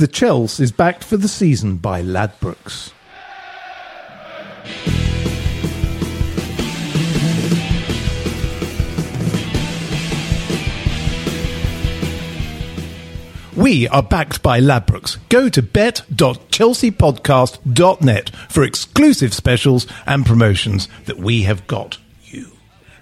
The 0.00 0.08
Chels 0.08 0.58
is 0.60 0.72
backed 0.72 1.04
for 1.04 1.18
the 1.18 1.28
season 1.28 1.76
by 1.76 2.02
Ladbrokes. 2.02 2.92
We 13.54 13.86
are 13.88 14.02
backed 14.02 14.42
by 14.42 14.58
Ladbrokes. 14.58 15.18
Go 15.28 15.50
to 15.50 15.60
bet.chelseapodcast.net 15.60 18.30
for 18.48 18.64
exclusive 18.64 19.34
specials 19.34 19.86
and 20.06 20.24
promotions 20.24 20.88
that 21.04 21.18
we 21.18 21.42
have 21.42 21.66
got. 21.66 21.98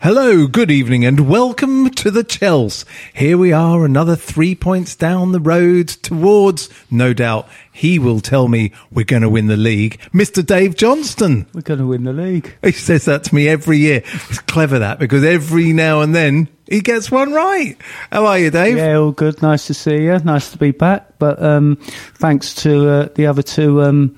Hello, 0.00 0.46
good 0.46 0.70
evening, 0.70 1.04
and 1.04 1.28
welcome 1.28 1.90
to 1.90 2.12
the 2.12 2.22
Chels. 2.22 2.84
Here 3.14 3.36
we 3.36 3.52
are, 3.52 3.84
another 3.84 4.14
three 4.14 4.54
points 4.54 4.94
down 4.94 5.32
the 5.32 5.40
road 5.40 5.88
towards, 5.88 6.70
no 6.88 7.12
doubt, 7.12 7.48
he 7.72 7.98
will 7.98 8.20
tell 8.20 8.46
me 8.46 8.70
we're 8.92 9.04
going 9.04 9.22
to 9.22 9.28
win 9.28 9.48
the 9.48 9.56
league. 9.56 9.98
Mr. 10.14 10.46
Dave 10.46 10.76
Johnstone. 10.76 11.46
We're 11.52 11.62
going 11.62 11.80
to 11.80 11.86
win 11.88 12.04
the 12.04 12.12
league. 12.12 12.54
He 12.62 12.70
says 12.70 13.06
that 13.06 13.24
to 13.24 13.34
me 13.34 13.48
every 13.48 13.78
year. 13.78 14.02
It's 14.04 14.38
clever 14.38 14.78
that 14.78 15.00
because 15.00 15.24
every 15.24 15.72
now 15.72 16.00
and 16.00 16.14
then 16.14 16.48
he 16.70 16.80
gets 16.80 17.10
one 17.10 17.32
right. 17.32 17.76
How 18.12 18.26
are 18.26 18.38
you, 18.38 18.52
Dave? 18.52 18.76
Yeah, 18.76 18.98
all 18.98 19.10
good. 19.10 19.42
Nice 19.42 19.66
to 19.66 19.74
see 19.74 20.04
you. 20.04 20.16
Nice 20.20 20.52
to 20.52 20.58
be 20.58 20.70
back. 20.70 21.18
But 21.18 21.42
um, 21.42 21.74
thanks 22.14 22.54
to 22.62 22.88
uh, 22.88 23.08
the 23.16 23.26
other 23.26 23.42
two 23.42 23.82
um, 23.82 24.16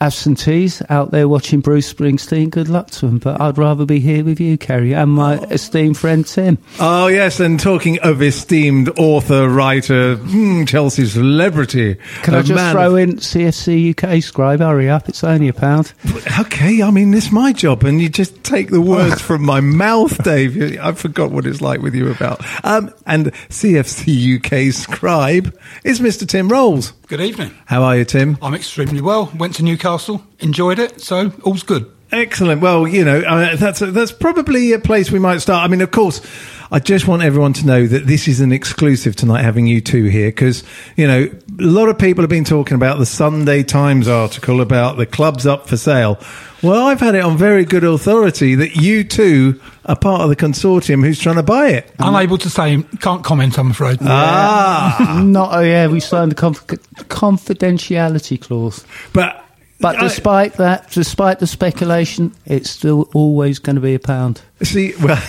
absentees 0.00 0.82
out 0.88 1.10
there 1.10 1.28
watching 1.28 1.60
Bruce 1.60 1.92
Springsteen, 1.92 2.50
good 2.50 2.68
luck 2.68 2.90
to 2.92 3.06
them. 3.06 3.18
But 3.18 3.40
I'd 3.40 3.58
rather 3.58 3.84
be 3.86 4.00
here 4.00 4.24
with 4.24 4.40
you, 4.40 4.58
Ceri, 4.58 4.94
and 4.96 5.12
my 5.12 5.38
esteemed 5.50 5.96
friend 5.96 6.26
Tim. 6.26 6.58
Oh, 6.80 7.06
yes. 7.06 7.40
And 7.40 7.58
talking 7.58 7.98
of 8.00 8.22
esteemed 8.22 8.90
author, 8.98 9.48
writer, 9.48 10.16
hmm, 10.16 10.64
Chelsea 10.64 11.06
celebrity. 11.06 11.96
Can 12.22 12.34
I 12.34 12.42
just 12.42 12.72
throw 12.72 12.96
of- 12.96 12.98
in 13.02 13.16
CFC 13.18 13.90
UK 13.90 14.22
scribe? 14.22 14.60
Hurry 14.60 14.88
up, 14.90 15.08
it's 15.08 15.24
only 15.24 15.48
a 15.48 15.52
pound. 15.52 15.92
Okay, 16.40 16.82
I 16.82 16.90
mean, 16.90 17.12
it's 17.14 17.30
my 17.32 17.52
job, 17.52 17.84
and 17.84 18.00
you 18.00 18.08
just 18.08 18.42
take 18.44 18.70
the 18.70 18.80
words 18.80 19.20
from 19.20 19.42
my 19.42 19.60
mouth, 19.60 20.22
Dave. 20.22 20.78
I 20.78 20.92
forgot 20.92 21.30
what 21.30 21.46
it's 21.46 21.60
like 21.60 21.80
with 21.80 21.94
you 21.94 22.10
about. 22.10 22.44
Um, 22.64 22.92
and 23.06 23.26
CFC 23.48 24.36
UK 24.36 24.72
scribe 24.72 25.56
is 25.84 26.00
Mr. 26.00 26.26
Tim 26.26 26.48
Rolls. 26.48 26.92
Good 27.06 27.20
evening. 27.20 27.50
How 27.66 27.82
are 27.82 27.98
you, 27.98 28.06
Tim? 28.06 28.38
I'm 28.40 28.54
extremely 28.54 29.02
well. 29.02 29.30
Went 29.36 29.56
to 29.56 29.62
Newcastle, 29.62 30.24
enjoyed 30.40 30.78
it, 30.78 31.02
so 31.02 31.32
all's 31.42 31.62
good. 31.62 31.90
Excellent. 32.10 32.62
Well, 32.62 32.88
you 32.88 33.04
know, 33.04 33.20
uh, 33.20 33.56
that's 33.56 33.80
that's 33.80 34.10
probably 34.10 34.72
a 34.72 34.78
place 34.78 35.10
we 35.10 35.18
might 35.18 35.38
start. 35.38 35.64
I 35.64 35.68
mean, 35.70 35.82
of 35.82 35.90
course, 35.90 36.22
I 36.70 36.78
just 36.78 37.06
want 37.06 37.22
everyone 37.22 37.52
to 37.54 37.66
know 37.66 37.86
that 37.86 38.06
this 38.06 38.26
is 38.28 38.40
an 38.40 38.52
exclusive 38.52 39.14
tonight, 39.16 39.42
having 39.42 39.66
you 39.66 39.80
two 39.80 40.04
here, 40.04 40.28
because 40.28 40.64
you 40.96 41.06
know 41.06 41.22
a 41.60 41.62
lot 41.62 41.88
of 41.88 41.98
people 41.98 42.22
have 42.22 42.30
been 42.30 42.44
talking 42.44 42.74
about 42.74 42.98
the 42.98 43.06
Sunday 43.06 43.62
Times 43.62 44.08
article 44.08 44.60
about 44.60 44.96
the 44.96 45.06
clubs 45.06 45.46
up 45.46 45.68
for 45.68 45.76
sale. 45.76 46.18
Well, 46.62 46.86
I've 46.86 47.00
had 47.00 47.14
it 47.14 47.22
on 47.22 47.36
very 47.36 47.64
good 47.66 47.84
authority 47.84 48.54
that 48.54 48.76
you 48.76 49.04
two 49.04 49.60
are 49.84 49.96
part 49.96 50.22
of 50.22 50.30
the 50.30 50.36
consortium 50.36 51.04
who's 51.04 51.20
trying 51.20 51.36
to 51.36 51.42
buy 51.42 51.68
it. 51.68 51.92
Unable 51.98 52.38
to 52.38 52.48
say, 52.48 52.82
can't 53.00 53.22
comment, 53.22 53.58
I'm 53.58 53.70
afraid. 53.72 53.98
Ah, 54.00 55.20
Not, 55.22 55.50
oh 55.52 55.60
yeah, 55.60 55.88
we 55.88 56.00
signed 56.00 56.30
the 56.30 56.36
conf- 56.36 56.66
confidentiality 56.66 58.40
clause. 58.40 58.84
but 59.12 59.43
But 59.84 60.00
despite 60.00 60.54
that, 60.54 60.90
despite 60.90 61.40
the 61.40 61.46
speculation, 61.46 62.32
it's 62.46 62.70
still 62.70 63.10
always 63.12 63.58
going 63.58 63.76
to 63.76 63.82
be 63.82 63.94
a 63.94 63.98
pound. 63.98 64.40
See, 64.62 64.94
well, 65.02 65.22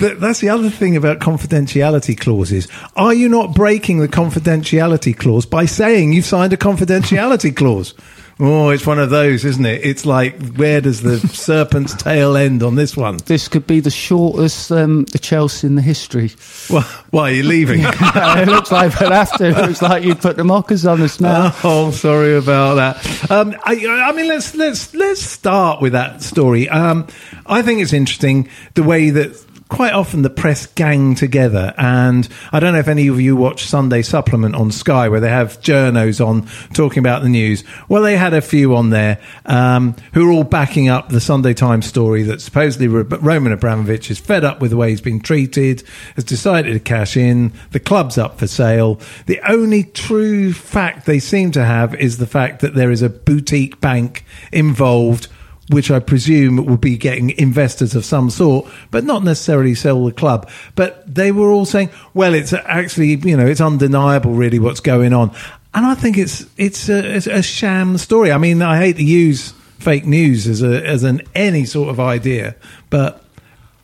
that's 0.00 0.40
the 0.40 0.48
other 0.48 0.68
thing 0.68 0.96
about 0.96 1.20
confidentiality 1.20 2.18
clauses. 2.18 2.66
Are 2.96 3.14
you 3.14 3.28
not 3.28 3.54
breaking 3.54 4.00
the 4.00 4.08
confidentiality 4.08 5.16
clause 5.16 5.46
by 5.46 5.66
saying 5.66 6.12
you've 6.12 6.24
signed 6.24 6.52
a 6.52 6.56
confidentiality 6.56 7.54
clause? 7.54 7.94
Oh, 8.42 8.70
it's 8.70 8.86
one 8.86 8.98
of 8.98 9.10
those, 9.10 9.44
isn't 9.44 9.66
it? 9.66 9.84
It's 9.84 10.06
like, 10.06 10.40
where 10.52 10.80
does 10.80 11.02
the 11.02 11.18
serpent's 11.28 11.94
tail 11.94 12.36
end 12.36 12.62
on 12.62 12.74
this 12.74 12.96
one? 12.96 13.18
This 13.26 13.48
could 13.48 13.66
be 13.66 13.80
the 13.80 13.90
shortest 13.90 14.72
um, 14.72 15.04
the 15.04 15.18
Chelsea 15.18 15.66
in 15.66 15.74
the 15.74 15.82
history. 15.82 16.32
Well, 16.70 16.82
why 17.10 17.30
are 17.30 17.34
you 17.34 17.42
leaving? 17.42 17.80
it 17.84 18.48
looks 18.48 18.72
like 18.72 18.98
we'll 18.98 19.10
have. 19.10 19.30
It 19.40 19.56
looks 19.56 19.82
like 19.82 20.04
you'd 20.04 20.20
put 20.20 20.38
the 20.38 20.44
mockers 20.44 20.86
on 20.86 21.00
us 21.02 21.20
now. 21.20 21.54
Oh, 21.62 21.90
sorry 21.90 22.36
about 22.36 22.76
that. 22.76 23.30
Um, 23.30 23.54
I, 23.64 23.74
I 23.86 24.12
mean, 24.12 24.28
let's 24.28 24.54
let's 24.54 24.94
let's 24.94 25.20
start 25.20 25.80
with 25.82 25.92
that 25.92 26.22
story. 26.22 26.68
Um, 26.68 27.06
I 27.46 27.62
think 27.62 27.80
it's 27.80 27.92
interesting 27.92 28.48
the 28.74 28.82
way 28.82 29.10
that 29.10 29.36
quite 29.70 29.92
often 29.94 30.22
the 30.22 30.28
press 30.28 30.66
gang 30.66 31.14
together, 31.14 31.72
and 31.78 32.28
I 32.52 32.60
don't 32.60 32.74
know 32.74 32.80
if 32.80 32.88
any 32.88 33.06
of 33.06 33.20
you 33.20 33.36
watch 33.36 33.64
Sunday 33.64 34.02
Supplement 34.02 34.54
on 34.54 34.70
Sky, 34.72 35.08
where 35.08 35.20
they 35.20 35.30
have 35.30 35.60
journos 35.60 36.24
on 36.24 36.46
talking 36.74 36.98
about 36.98 37.22
the 37.22 37.28
news. 37.28 37.64
Well, 37.88 38.02
they 38.02 38.16
had 38.16 38.34
a 38.34 38.42
few 38.42 38.74
on 38.76 38.90
there 38.90 39.18
um, 39.46 39.94
who 40.12 40.28
are 40.28 40.32
all 40.32 40.44
backing 40.44 40.88
up 40.88 41.08
the 41.08 41.20
Sunday 41.20 41.54
Times 41.54 41.86
story 41.86 42.24
that 42.24 42.40
supposedly 42.40 42.88
Roman 42.88 43.52
Abramovich 43.52 44.10
is 44.10 44.18
fed 44.18 44.44
up 44.44 44.60
with 44.60 44.72
the 44.72 44.76
way 44.76 44.90
he's 44.90 45.00
been 45.00 45.20
treated, 45.20 45.84
has 46.16 46.24
decided 46.24 46.72
to 46.72 46.80
cash 46.80 47.16
in. 47.16 47.52
The 47.70 47.80
club's 47.80 48.18
up 48.18 48.38
for 48.38 48.48
sale. 48.48 49.00
The 49.26 49.40
only 49.48 49.84
true 49.84 50.52
fact 50.52 51.06
they 51.06 51.20
seem 51.20 51.52
to 51.52 51.64
have 51.64 51.94
is 51.94 52.18
the 52.18 52.26
fact 52.26 52.60
that 52.60 52.74
there 52.74 52.90
is 52.90 53.02
a 53.02 53.08
boutique 53.08 53.80
bank 53.80 54.24
involved. 54.52 55.28
Which 55.70 55.90
I 55.90 55.98
presume 55.98 56.64
will 56.64 56.76
be 56.76 56.96
getting 56.96 57.30
investors 57.38 57.94
of 57.94 58.04
some 58.04 58.30
sort, 58.30 58.68
but 58.90 59.04
not 59.04 59.24
necessarily 59.24 59.74
sell 59.74 60.04
the 60.04 60.12
club. 60.12 60.48
But 60.74 61.02
they 61.12 61.32
were 61.32 61.50
all 61.50 61.64
saying, 61.64 61.90
"Well, 62.12 62.34
it's 62.34 62.52
actually, 62.52 63.16
you 63.16 63.36
know, 63.36 63.46
it's 63.46 63.60
undeniable, 63.60 64.32
really, 64.32 64.58
what's 64.58 64.80
going 64.80 65.12
on." 65.12 65.30
And 65.72 65.86
I 65.86 65.94
think 65.94 66.18
it's 66.18 66.46
it's 66.56 66.88
a, 66.88 67.16
it's 67.16 67.26
a 67.26 67.42
sham 67.42 67.98
story. 67.98 68.32
I 68.32 68.38
mean, 68.38 68.62
I 68.62 68.78
hate 68.78 68.96
to 68.96 69.04
use 69.04 69.52
fake 69.78 70.04
news 70.04 70.46
as 70.46 70.62
a 70.62 70.86
as 70.86 71.04
an 71.04 71.22
any 71.34 71.64
sort 71.64 71.88
of 71.88 72.00
idea, 72.00 72.56
but 72.90 73.24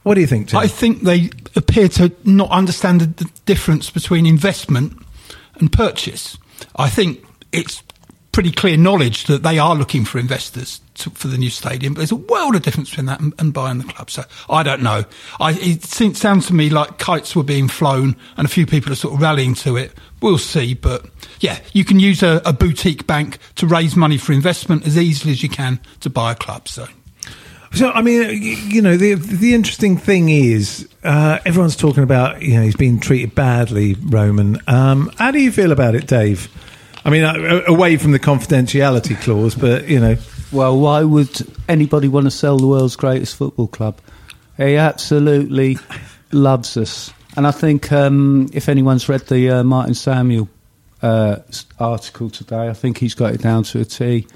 what 0.07 0.15
do 0.15 0.21
you 0.21 0.27
think, 0.29 0.49
Tim? 0.49 0.61
I 0.61 0.69
think 0.69 1.03
they 1.03 1.31
appear 1.57 1.89
to 1.89 2.13
not 2.25 2.51
understand 2.51 3.01
the 3.01 3.29
difference 3.45 3.91
between 3.91 4.25
investment 4.25 4.93
and 5.57 5.73
purchase. 5.73 6.39
I 6.77 6.89
think 6.89 7.25
it's 7.51 7.83
pretty 8.37 8.53
clear 8.53 8.77
knowledge 8.77 9.25
that 9.25 9.43
they 9.43 9.59
are 9.59 9.75
looking 9.75 10.05
for 10.05 10.19
investors 10.19 10.83
to, 10.93 11.09
for 11.09 11.27
the 11.27 11.39
new 11.39 11.49
stadium, 11.49 11.95
but 11.95 12.01
there's 12.01 12.13
a 12.13 12.17
world 12.17 12.55
of 12.55 12.61
difference 12.61 12.91
between 12.91 13.07
that 13.07 13.19
and, 13.19 13.33
and 13.39 13.55
buying 13.55 13.79
the 13.79 13.85
club. 13.85 14.11
So 14.11 14.25
I 14.51 14.63
don't 14.63 14.83
know. 14.83 15.07
I, 15.41 15.53
it 15.53 15.85
seems, 15.85 16.21
sounds 16.21 16.47
to 16.49 16.53
me 16.53 16.69
like 16.69 16.99
kites 16.99 17.35
were 17.35 17.43
being 17.43 17.67
flown 17.67 18.15
and 18.37 18.45
a 18.45 18.49
few 18.51 18.67
people 18.67 18.93
are 18.93 18.95
sort 18.95 19.15
of 19.15 19.23
rallying 19.23 19.55
to 19.55 19.79
it. 19.79 19.95
We'll 20.21 20.37
see, 20.37 20.75
but 20.75 21.07
yeah, 21.41 21.61
you 21.73 21.83
can 21.83 21.99
use 21.99 22.23
a, 22.23 22.43
a 22.45 22.53
boutique 22.53 23.07
bank 23.07 23.39
to 23.55 23.67
raise 23.67 23.97
money 23.97 24.19
for 24.19 24.35
investment 24.35 24.87
as 24.87 24.99
easily 24.99 25.33
as 25.33 25.43
you 25.43 25.49
can 25.49 25.81
to 26.01 26.11
buy 26.11 26.33
a 26.33 26.35
club. 26.35 26.69
So 26.69 26.87
So 27.73 27.91
I 27.91 28.03
mean, 28.03 28.39
you 28.71 28.83
know, 28.83 28.99
the 28.99 29.15
the 29.15 29.55
interesting 29.55 29.97
thing 29.97 30.29
is 30.29 30.87
uh, 31.05 31.39
everyone's 31.47 31.75
talking 31.75 32.03
about 32.03 32.43
you 32.43 32.57
know 32.57 32.63
he's 32.63 32.77
been 32.77 33.01
treated 33.01 33.35
badly, 33.35 33.95
Roman. 33.95 34.59
Um, 34.67 35.11
how 35.17 35.31
do 35.31 35.41
you 35.41 35.51
feel 35.51 35.73
about 35.73 35.95
it, 35.95 36.07
Dave? 36.07 36.51
I 37.07 37.11
mean, 37.11 37.23
uh, 37.23 37.63
away 37.69 37.97
from 37.99 38.11
the 38.11 38.19
confidentiality 38.19 39.19
clause, 39.21 39.55
but 39.55 39.87
you 39.87 40.01
know, 40.01 40.17
Well, 40.51 40.77
why 40.77 41.05
would 41.05 41.41
anybody 41.69 42.09
want 42.09 42.27
to 42.27 42.33
sell 42.33 42.59
the 42.59 42.67
world's 42.67 42.97
greatest 42.97 43.37
football 43.37 43.69
club? 43.69 44.01
He 44.57 44.75
absolutely 44.77 45.79
loves 46.33 46.77
us. 46.77 47.13
And 47.37 47.47
I 47.47 47.53
think 47.53 47.93
um, 47.93 48.49
if 48.53 48.69
anyone's 48.69 49.09
read 49.09 49.21
the 49.29 49.51
uh, 49.51 49.63
Martin 49.63 49.95
Samuel 49.95 50.49
uh, 51.01 51.37
article 51.79 52.29
today, 52.29 52.69
I 52.69 52.73
think 52.73 52.99
he's 52.99 53.15
got 53.15 53.35
it 53.35 53.41
down 53.41 53.63
to 53.65 53.81
a 53.81 53.85
T. 53.85 54.27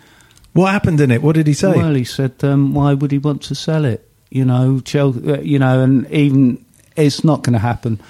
what 0.53 0.71
happened 0.71 1.01
in 1.01 1.11
it? 1.11 1.23
What 1.23 1.35
did 1.35 1.49
he 1.49 1.55
say? 1.55 1.73
Well, 1.73 1.95
he 1.95 2.05
said, 2.05 2.35
um, 2.45 2.73
why 2.73 2.95
would 2.95 3.11
he 3.11 3.19
want 3.19 3.43
to 3.45 3.57
sell 3.57 3.85
it? 3.85 4.07
You 4.31 4.45
know, 4.45 4.79
Chel- 4.85 5.29
uh, 5.29 5.41
you 5.41 5.59
know, 5.59 5.83
and 5.83 6.09
even 6.13 6.65
it's 6.95 7.25
not 7.25 7.43
going 7.43 7.55
to 7.55 7.59
happen. 7.59 8.01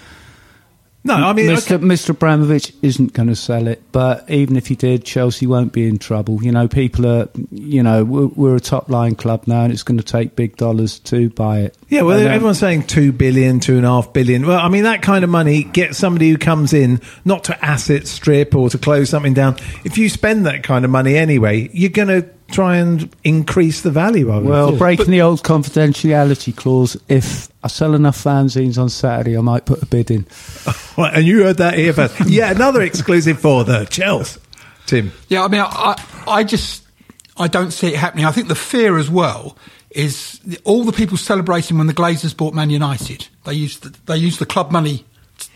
No, 1.02 1.14
I 1.14 1.32
mean, 1.32 1.47
Mr. 1.47 1.76
okay. 1.76 1.85
Mr. 1.85 2.11
Abramovich 2.11 2.75
isn't 2.82 3.14
going 3.14 3.29
to 3.29 3.37
sell 3.37 3.67
it, 3.69 3.82
but 3.91 4.29
even 4.31 4.56
if 4.56 4.67
he 4.67 4.75
did, 4.75 5.02
Chelsea 5.05 5.47
won't 5.47 5.73
be 5.73 5.88
in 5.88 5.99
trouble. 5.99 6.43
You 6.43 6.52
know, 6.52 6.69
people 6.69 7.06
are, 7.06 7.29
you 7.50 7.82
know, 7.82 8.05
we're, 8.05 8.26
we're 8.26 8.56
a 8.56 8.61
top 8.61 8.91
line 8.91 9.14
club 9.14 9.44
now, 9.47 9.62
and 9.62 9.73
it's 9.73 9.82
going 9.82 9.97
to 9.97 10.05
take 10.05 10.37
big 10.37 10.56
dollars 10.56 10.99
to 11.00 11.31
buy 11.31 11.61
it. 11.61 11.79
Yeah, 11.88 12.02
well, 12.02 12.20
um, 12.20 12.26
everyone's 12.26 12.58
saying 12.58 12.87
two 12.87 13.12
billion, 13.12 13.61
two 13.61 13.79
and 13.79 13.87
a 13.87 13.88
half 13.88 14.12
billion. 14.12 14.47
Well, 14.47 14.61
I 14.61 14.69
mean, 14.69 14.85
that 14.85 15.00
kind 15.00 15.25
of 15.25 15.31
money 15.31 15.64
gets 15.64 15.97
somebody 15.97 16.29
who 16.29 16.37
comes 16.37 16.75
in 16.75 17.00
not 17.25 17.44
to 17.44 17.64
asset 17.64 18.06
strip 18.06 18.55
or 18.55 18.69
to 18.69 18.76
close 18.76 19.08
something 19.08 19.32
down. 19.32 19.56
If 19.85 19.96
you 19.96 20.11
spend 20.11 20.44
that 20.44 20.62
kind 20.62 20.85
of 20.85 20.91
money 20.91 21.17
anyway, 21.17 21.70
you're 21.73 21.91
going 21.91 22.08
to 22.08 22.29
try 22.50 22.76
and 22.76 23.08
increase 23.25 23.82
the 23.82 23.91
value 23.91 24.31
of 24.31 24.44
it. 24.44 24.49
Well, 24.49 24.76
breaking 24.76 25.11
the 25.11 25.23
old 25.23 25.43
confidentiality 25.43 26.55
clause, 26.56 26.97
if 27.08 27.49
I 27.62 27.69
sell 27.69 27.94
enough 27.94 28.23
fanzines 28.23 28.79
on 28.79 28.88
Saturday, 28.88 29.37
I 29.37 29.41
might 29.41 29.67
put 29.67 29.82
a 29.82 29.87
bid 29.87 30.11
in. 30.11 30.26
Well, 30.97 31.11
and 31.14 31.25
you 31.25 31.44
heard 31.44 31.58
that 31.58 31.79
here 31.79 31.94
first. 31.94 32.20
yeah, 32.26 32.50
another 32.50 32.82
exclusive 32.82 33.41
for 33.41 33.64
the 33.64 33.87
Chelsea. 33.87 34.38
Tim. 34.85 35.12
Yeah, 35.29 35.44
I 35.44 35.49
mean, 35.49 35.62
I, 35.62 36.05
I 36.26 36.44
just 36.44 36.85
I 37.38 37.49
don't 37.49 37.70
see 37.70 37.88
it 37.88 37.97
happening. 37.97 38.26
I 38.26 38.32
think 38.32 38.49
the 38.49 38.55
fear 38.55 38.99
as 38.99 39.08
well 39.08 39.56
is 39.91 40.41
all 40.64 40.85
the 40.85 40.93
people 40.93 41.17
celebrating 41.17 41.79
when 41.79 41.87
the 41.87 41.94
Glazers 41.94 42.37
bought 42.37 42.55
Man 42.55 42.69
United. 42.70 43.29
They 43.44 43.55
used 43.55 43.82
the, 43.82 43.99
they 44.06 44.19
used 44.19 44.41
the 44.41 44.46
club 44.46 44.70
money 44.70 45.06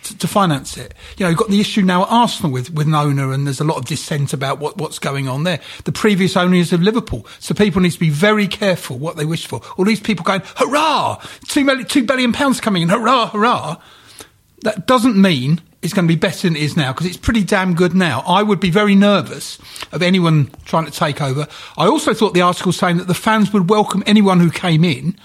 t- 0.02 0.14
to 0.14 0.28
finance 0.28 0.76
it. 0.76 0.94
You 1.16 1.24
know, 1.24 1.30
you've 1.30 1.38
got 1.38 1.48
the 1.48 1.60
issue 1.60 1.82
now 1.82 2.02
at 2.02 2.08
Arsenal 2.10 2.52
with, 2.52 2.72
with 2.72 2.86
an 2.86 2.94
owner, 2.94 3.32
and 3.32 3.46
there's 3.46 3.60
a 3.60 3.64
lot 3.64 3.76
of 3.76 3.84
dissent 3.84 4.32
about 4.32 4.58
what, 4.58 4.76
what's 4.76 4.98
going 4.98 5.28
on 5.28 5.44
there. 5.44 5.60
The 5.84 5.92
previous 5.92 6.36
owner 6.36 6.56
is 6.56 6.72
of 6.72 6.82
Liverpool, 6.82 7.26
so 7.40 7.54
people 7.54 7.80
need 7.80 7.92
to 7.92 8.00
be 8.00 8.10
very 8.10 8.46
careful 8.46 8.98
what 8.98 9.16
they 9.16 9.24
wish 9.24 9.46
for. 9.46 9.60
All 9.76 9.84
these 9.84 10.00
people 10.00 10.24
going, 10.24 10.42
hurrah! 10.56 11.22
Two 11.48 11.64
million, 11.64 11.86
two 11.86 12.04
billion 12.04 12.32
pounds 12.32 12.60
coming 12.60 12.82
in, 12.82 12.88
hurrah, 12.88 13.30
hurrah! 13.30 13.80
that 14.64 14.86
doesn't 14.86 15.20
mean 15.20 15.60
it's 15.82 15.92
going 15.92 16.08
to 16.08 16.12
be 16.12 16.18
better 16.18 16.48
than 16.48 16.56
it 16.56 16.62
is 16.62 16.76
now 16.76 16.92
because 16.92 17.06
it's 17.06 17.18
pretty 17.18 17.44
damn 17.44 17.74
good 17.74 17.94
now. 17.94 18.24
I 18.26 18.42
would 18.42 18.60
be 18.60 18.70
very 18.70 18.94
nervous 18.94 19.58
of 19.92 20.02
anyone 20.02 20.50
trying 20.64 20.86
to 20.86 20.90
take 20.90 21.20
over. 21.20 21.46
I 21.76 21.86
also 21.86 22.14
thought 22.14 22.32
the 22.32 22.40
article 22.40 22.72
saying 22.72 22.96
that 22.96 23.06
the 23.06 23.14
fans 23.14 23.52
would 23.52 23.68
welcome 23.68 24.02
anyone 24.06 24.40
who 24.40 24.50
came 24.50 24.82
in. 24.82 25.16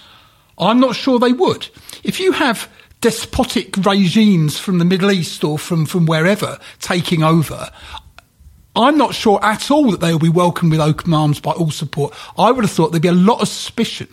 I'm 0.58 0.78
not 0.78 0.94
sure 0.94 1.18
they 1.18 1.32
would. 1.32 1.68
If 2.04 2.20
you 2.20 2.32
have 2.32 2.70
despotic 3.00 3.76
regimes 3.78 4.58
from 4.58 4.78
the 4.78 4.84
Middle 4.84 5.10
East 5.10 5.42
or 5.44 5.58
from, 5.58 5.86
from 5.86 6.06
wherever 6.06 6.58
taking 6.80 7.22
over, 7.22 7.70
I'm 8.76 8.96
not 8.96 9.14
sure 9.14 9.42
at 9.42 9.70
all 9.70 9.90
that 9.90 10.00
they 10.00 10.12
will 10.12 10.20
be 10.20 10.28
welcomed 10.28 10.72
with 10.72 10.80
open 10.80 11.12
arms 11.12 11.40
by 11.40 11.52
all 11.52 11.70
support. 11.70 12.14
I 12.38 12.50
would 12.50 12.64
have 12.64 12.70
thought 12.70 12.92
there'd 12.92 13.02
be 13.02 13.08
a 13.08 13.12
lot 13.12 13.42
of 13.42 13.48
suspicion 13.48 14.08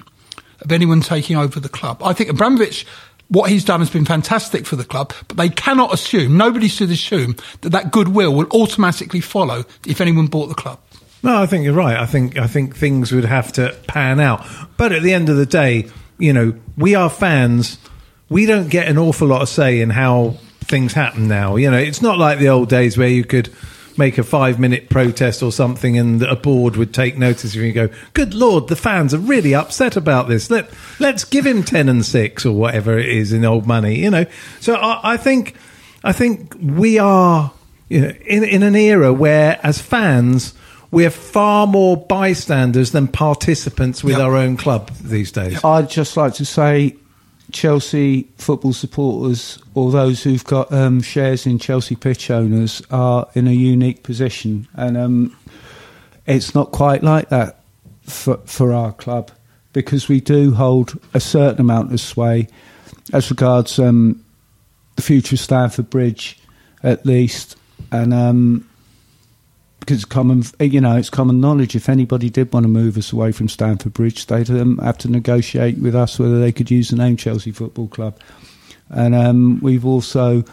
of 0.61 0.71
anyone 0.71 1.01
taking 1.01 1.37
over 1.37 1.59
the 1.59 1.69
club. 1.69 2.01
I 2.01 2.13
think 2.13 2.29
Abramovich, 2.29 2.85
what 3.27 3.49
he's 3.49 3.63
done 3.63 3.81
has 3.81 3.89
been 3.89 4.05
fantastic 4.05 4.65
for 4.65 4.75
the 4.75 4.83
club, 4.83 5.13
but 5.27 5.37
they 5.37 5.49
cannot 5.49 5.93
assume, 5.93 6.37
nobody 6.37 6.67
should 6.67 6.89
assume 6.89 7.35
that 7.61 7.69
that 7.69 7.91
goodwill 7.91 8.33
will 8.33 8.47
automatically 8.51 9.21
follow 9.21 9.65
if 9.85 10.01
anyone 10.01 10.27
bought 10.27 10.47
the 10.47 10.55
club. 10.55 10.79
No, 11.23 11.41
I 11.41 11.45
think 11.45 11.63
you're 11.63 11.73
right. 11.73 11.97
I 11.97 12.05
think 12.05 12.37
I 12.37 12.47
think 12.47 12.75
things 12.75 13.11
would 13.11 13.25
have 13.25 13.51
to 13.53 13.75
pan 13.87 14.19
out. 14.19 14.45
But 14.77 14.91
at 14.91 15.01
the 15.01 15.13
end 15.13 15.29
of 15.29 15.35
the 15.35 15.47
day, 15.47 15.89
you 16.19 16.31
know, 16.31 16.53
we 16.77 16.95
are 16.95 17.09
fans. 17.09 17.77
We 18.29 18.45
don't 18.45 18.69
get 18.69 18.87
an 18.87 18.97
awful 18.97 19.27
lot 19.27 19.41
of 19.41 19.49
say 19.49 19.81
in 19.81 19.89
how 19.89 20.35
things 20.61 20.93
happen 20.93 21.27
now. 21.27 21.55
You 21.55 21.71
know, 21.71 21.77
it's 21.77 22.01
not 22.01 22.17
like 22.17 22.39
the 22.39 22.49
old 22.49 22.69
days 22.69 22.97
where 22.97 23.07
you 23.07 23.23
could 23.23 23.49
make 23.97 24.17
a 24.19 24.23
five 24.23 24.59
minute 24.59 24.89
protest 24.89 25.41
or 25.41 25.51
something 25.51 25.97
and 25.97 26.21
a 26.21 26.35
board 26.35 26.75
would 26.75 26.93
take 26.93 27.17
notice 27.17 27.55
of 27.55 27.55
you 27.55 27.65
and 27.65 27.73
go, 27.73 27.89
Good 28.13 28.33
Lord, 28.35 28.67
the 28.67 28.75
fans 28.75 29.13
are 29.13 29.17
really 29.19 29.55
upset 29.55 29.95
about 29.95 30.27
this. 30.27 30.49
Let 30.51 30.69
let's 30.99 31.23
give 31.23 31.45
him 31.45 31.63
ten 31.63 31.89
and 31.89 32.05
six 32.05 32.45
or 32.45 32.51
whatever 32.55 32.97
it 32.97 33.09
is 33.09 33.31
in 33.33 33.43
old 33.45 33.65
money, 33.65 33.97
you 33.99 34.11
know. 34.11 34.25
So 34.59 34.75
I, 34.75 35.13
I 35.13 35.17
think 35.17 35.55
I 36.03 36.11
think 36.13 36.55
we 36.61 36.99
are 36.99 37.51
you 37.89 38.01
know, 38.01 38.09
in 38.25 38.43
in 38.43 38.61
an 38.61 38.75
era 38.75 39.13
where 39.13 39.59
as 39.63 39.81
fans 39.81 40.53
we're 40.91 41.09
far 41.09 41.65
more 41.65 41.97
bystanders 41.97 42.91
than 42.91 43.07
participants 43.07 44.03
with 44.03 44.13
Yep. 44.17 44.21
our 44.21 44.35
own 44.35 44.57
club 44.57 44.91
these 45.01 45.31
days. 45.31 45.63
I'd 45.63 45.89
just 45.89 46.15
like 46.15 46.35
to 46.35 46.45
say, 46.45 46.95
Chelsea 47.51 48.23
football 48.37 48.73
supporters 48.73 49.59
or 49.73 49.91
those 49.91 50.23
who've 50.23 50.43
got 50.43 50.71
um, 50.71 51.01
shares 51.01 51.45
in 51.45 51.59
Chelsea 51.59 51.95
pitch 51.95 52.29
owners 52.29 52.81
are 52.91 53.27
in 53.35 53.47
a 53.47 53.51
unique 53.51 54.03
position, 54.03 54.67
and 54.73 54.97
um, 54.97 55.37
it's 56.25 56.53
not 56.53 56.71
quite 56.71 57.03
like 57.03 57.29
that 57.29 57.61
for 58.03 58.37
for 58.45 58.73
our 58.73 58.91
club 58.93 59.31
because 59.73 60.09
we 60.09 60.19
do 60.19 60.53
hold 60.53 60.99
a 61.13 61.19
certain 61.19 61.61
amount 61.61 61.93
of 61.93 61.99
sway 61.99 62.47
as 63.13 63.29
regards 63.29 63.79
um, 63.79 64.23
the 64.95 65.01
future 65.01 65.35
of 65.35 65.39
Stamford 65.39 65.89
Bridge, 65.89 66.39
at 66.83 67.05
least, 67.05 67.55
and. 67.91 68.65
Because 69.87 70.03
it's 70.03 70.05
common, 70.05 70.43
you 70.59 70.81
know, 70.81 70.97
it's 70.97 71.09
common 71.09 71.39
knowledge. 71.39 71.73
If 71.73 71.87
anybody 71.87 72.29
did 72.29 72.51
want 72.51 72.65
to 72.65 72.67
move 72.67 72.97
us 72.97 73.13
away 73.13 73.31
from 73.31 73.47
Stamford 73.47 73.93
Bridge, 73.93 74.25
they'd 74.25 74.49
um, 74.49 74.79
have 74.79 74.97
to 74.97 75.09
negotiate 75.09 75.77
with 75.77 75.95
us 75.95 76.19
whether 76.19 76.41
they 76.41 76.51
could 76.51 76.69
use 76.69 76.89
the 76.89 76.97
name 76.97 77.15
Chelsea 77.15 77.53
Football 77.53 77.87
Club. 77.87 78.19
And 78.89 79.15
um, 79.15 79.61
we've 79.61 79.85
also 79.85 80.43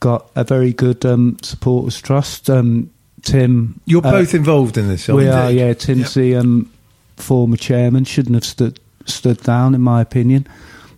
got 0.00 0.30
a 0.36 0.44
very 0.44 0.74
good 0.74 1.06
um, 1.06 1.38
supporters 1.40 1.98
trust. 1.98 2.50
Um, 2.50 2.90
Tim, 3.22 3.80
You're 3.86 4.06
uh, 4.06 4.10
both 4.10 4.34
involved 4.34 4.76
in 4.76 4.88
this, 4.88 5.08
we 5.08 5.28
are, 5.28 5.50
yeah. 5.50 5.72
Tim's 5.72 6.12
the 6.12 6.36
um, 6.36 6.70
former 7.16 7.56
chairman. 7.56 8.04
Shouldn't 8.04 8.34
have 8.34 8.44
stood 8.44 8.78
stood 9.06 9.38
down, 9.38 9.74
in 9.74 9.80
my 9.80 10.02
opinion, 10.02 10.46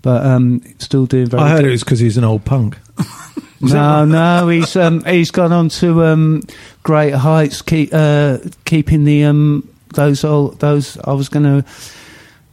but 0.03 0.27
um, 0.27 0.61
still 0.79 1.07
doing 1.07 1.27
very. 1.27 1.41
I 1.45 1.51
heard 1.51 1.61
good. 1.61 1.69
it 1.69 1.71
was 1.71 1.85
because 1.85 2.01
he's 2.01 2.17
an 2.17 2.25
old 2.25 2.45
punk. 2.45 2.77
No, 3.61 4.05
no, 4.05 4.49
he's 4.49 4.75
um, 4.77 5.05
he's 5.05 5.31
gone 5.31 5.53
on 5.53 5.69
to 5.69 6.05
um, 6.05 6.43
greater 6.83 7.19
heights, 7.19 7.61
keep, 7.61 7.91
uh, 7.93 8.39
keeping 8.65 9.05
the 9.05 9.25
um, 9.25 9.69
those 9.95 10.25
old 10.25 10.59
those. 10.61 10.97
I 10.99 11.13
was 11.13 11.29
going 11.29 11.45
to 11.45 11.69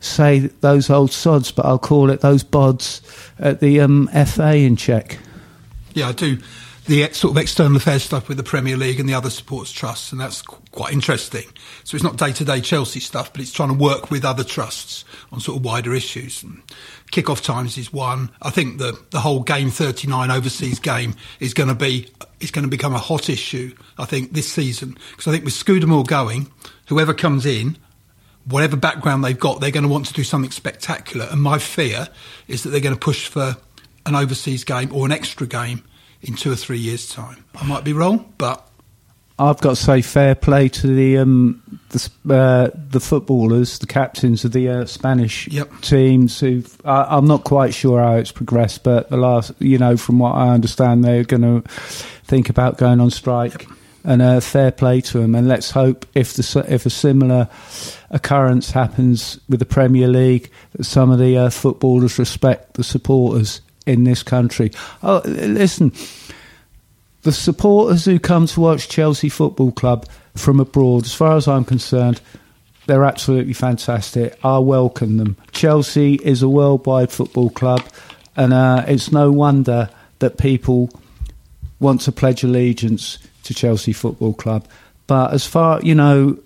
say 0.02 0.40
those 0.40 0.90
old 0.90 1.12
sods, 1.12 1.52
but 1.52 1.66
I'll 1.66 1.80
call 1.80 2.10
it 2.10 2.22
those 2.22 2.44
bods 2.44 3.02
at 3.40 3.62
the 3.62 3.80
um, 3.80 4.10
FA 4.26 4.58
in 4.58 4.76
check. 4.76 5.18
Yeah, 5.94 6.10
I 6.10 6.12
do 6.12 6.38
the 6.88 7.12
sort 7.12 7.36
of 7.36 7.42
external 7.42 7.76
affairs 7.76 8.04
stuff 8.04 8.30
with 8.30 8.38
the 8.38 8.44
Premier 8.44 8.78
League 8.78 9.00
and 9.00 9.08
the 9.08 9.14
other 9.14 9.30
sports 9.30 9.72
trusts, 9.72 10.12
and 10.14 10.22
that's 10.22 10.42
quite 10.42 10.94
interesting. 10.94 11.44
So 11.84 11.96
it's 11.96 12.04
not 12.04 12.16
day 12.16 12.32
to 12.32 12.46
day 12.46 12.62
Chelsea 12.62 13.02
stuff, 13.02 13.32
but 13.32 13.42
it's 13.42 13.52
trying 13.52 13.70
to 13.70 13.76
work 13.76 14.10
with 14.10 14.24
other 14.24 14.44
trusts 14.44 15.04
on 15.32 15.42
sort 15.42 15.58
of 15.58 15.66
wider 15.66 15.94
issues. 15.94 16.44
And 16.44 16.62
kickoff 17.12 17.44
times 17.44 17.78
is 17.78 17.92
one. 17.92 18.32
I 18.42 18.50
think 18.50 18.78
the 18.78 18.98
the 19.12 19.20
whole 19.20 19.42
game 19.42 19.70
thirty 19.70 20.08
nine 20.08 20.32
overseas 20.32 20.80
game 20.80 21.16
is 21.42 21.54
going 21.54 21.70
to 21.70 21.76
be 21.76 22.10
is 22.40 22.52
going 22.52 22.64
to 22.64 22.72
become 22.72 22.94
a 22.94 23.00
hot 23.00 23.30
issue. 23.30 23.76
I 23.98 24.06
think 24.06 24.32
this 24.32 24.52
season 24.52 24.98
because 25.12 25.28
I 25.28 25.32
think 25.32 25.44
with 25.44 25.54
Scudamore 25.54 26.06
going, 26.06 26.52
whoever 26.88 27.14
comes 27.14 27.46
in. 27.46 27.78
Whatever 28.46 28.78
background 28.78 29.26
they've 29.26 29.38
got, 29.38 29.60
they're 29.60 29.72
going 29.72 29.84
to 29.84 29.90
want 29.90 30.06
to 30.06 30.14
do 30.14 30.24
something 30.24 30.52
spectacular. 30.52 31.28
And 31.30 31.42
my 31.42 31.58
fear 31.58 32.08
is 32.48 32.64
that 32.64 32.70
they're 32.70 32.80
going 32.80 32.96
to 32.96 33.00
push 33.00 33.28
for 33.28 33.58
an 34.06 34.16
overseas 34.16 34.64
game 34.64 34.96
or 34.96 35.06
an 35.06 35.12
extra 35.12 35.46
game 35.46 35.84
in 36.28 36.36
two 36.36 36.52
or 36.52 36.56
three 36.56 36.78
years' 36.78 37.10
time. 37.10 37.44
I 37.56 37.66
might 37.66 37.84
be 37.84 37.94
wrong, 37.94 38.34
but 38.38 38.68
I've 39.40 39.62
got 39.62 39.72
to 39.72 39.76
say 39.76 40.02
fair 40.02 40.34
play 40.36 40.68
to 40.70 40.88
the 40.88 41.18
um, 41.20 41.62
the 41.90 42.10
uh, 42.30 42.70
the 42.76 43.00
footballers, 43.00 43.80
the 43.80 43.86
captains 43.88 44.44
of 44.46 44.52
the 44.52 44.68
uh, 44.70 44.86
Spanish 44.86 45.48
Yep. 45.48 45.82
teams. 45.82 46.40
Who 46.40 46.64
I 46.84 47.04
I'm 47.18 47.28
not 47.28 47.44
quite 47.44 47.74
sure 47.74 48.02
how 48.02 48.16
it's 48.16 48.32
progressed, 48.32 48.84
but 48.84 49.10
the 49.10 49.18
last, 49.18 49.52
you 49.60 49.78
know, 49.78 49.96
from 49.96 50.20
what 50.20 50.32
I 50.34 50.50
understand, 50.50 51.04
they're 51.04 51.24
going 51.24 51.42
to 51.44 51.62
think 52.24 52.50
about 52.50 52.78
going 52.78 53.00
on 53.00 53.10
strike. 53.12 53.68
And 54.04 54.22
uh, 54.22 54.40
fair 54.40 54.72
play 54.72 55.02
to 55.02 55.20
them, 55.20 55.36
and 55.36 55.50
let's 55.50 55.72
hope 55.72 56.06
if 56.16 56.34
the 56.34 56.66
if 56.70 56.86
a 56.86 56.90
similar 56.90 57.50
occurrence 58.10 58.72
happens 58.72 59.38
with 59.50 59.60
the 59.60 59.66
Premier 59.66 60.08
League, 60.08 60.50
that 60.78 60.86
some 60.86 61.12
of 61.12 61.20
the 61.20 61.38
uh, 61.38 61.50
footballers 61.50 62.18
respect 62.18 62.76
the 62.76 62.86
supporters 62.86 63.60
in 63.88 64.04
this 64.04 64.22
country. 64.22 64.72
Oh, 65.02 65.22
listen, 65.26 65.92
the 67.24 67.32
supporters 67.32 68.06
who 68.06 68.20
come 68.20 68.46
to 68.48 68.60
watch 68.60 68.90
Chelsea 68.90 69.30
Football 69.30 69.72
Club 69.72 70.06
from 70.36 70.60
abroad, 70.60 71.06
as 71.06 71.14
far 71.14 71.36
as 71.36 71.48
I'm 71.48 71.66
concerned, 71.66 72.22
they're 72.86 73.04
absolutely 73.04 73.54
fantastic. 73.54 74.38
I 74.44 74.60
welcome 74.60 75.18
them. 75.18 75.36
Chelsea 75.52 76.16
is 76.16 76.42
a 76.42 76.50
worldwide 76.50 77.12
football 77.12 77.50
club, 77.50 77.84
and 78.36 78.54
uh, 78.54 78.86
it's 78.88 79.12
no 79.12 79.32
wonder 79.32 79.90
that 80.20 80.38
people 80.38 80.90
want 81.80 82.02
to 82.02 82.12
pledge 82.12 82.44
allegiance 82.44 83.18
to 83.44 83.54
Chelsea 83.54 83.94
Football 83.94 84.34
Club. 84.34 84.68
But 85.06 85.34
as 85.34 85.46
far 85.46 85.82
you 85.82 85.96
know, 85.96 86.38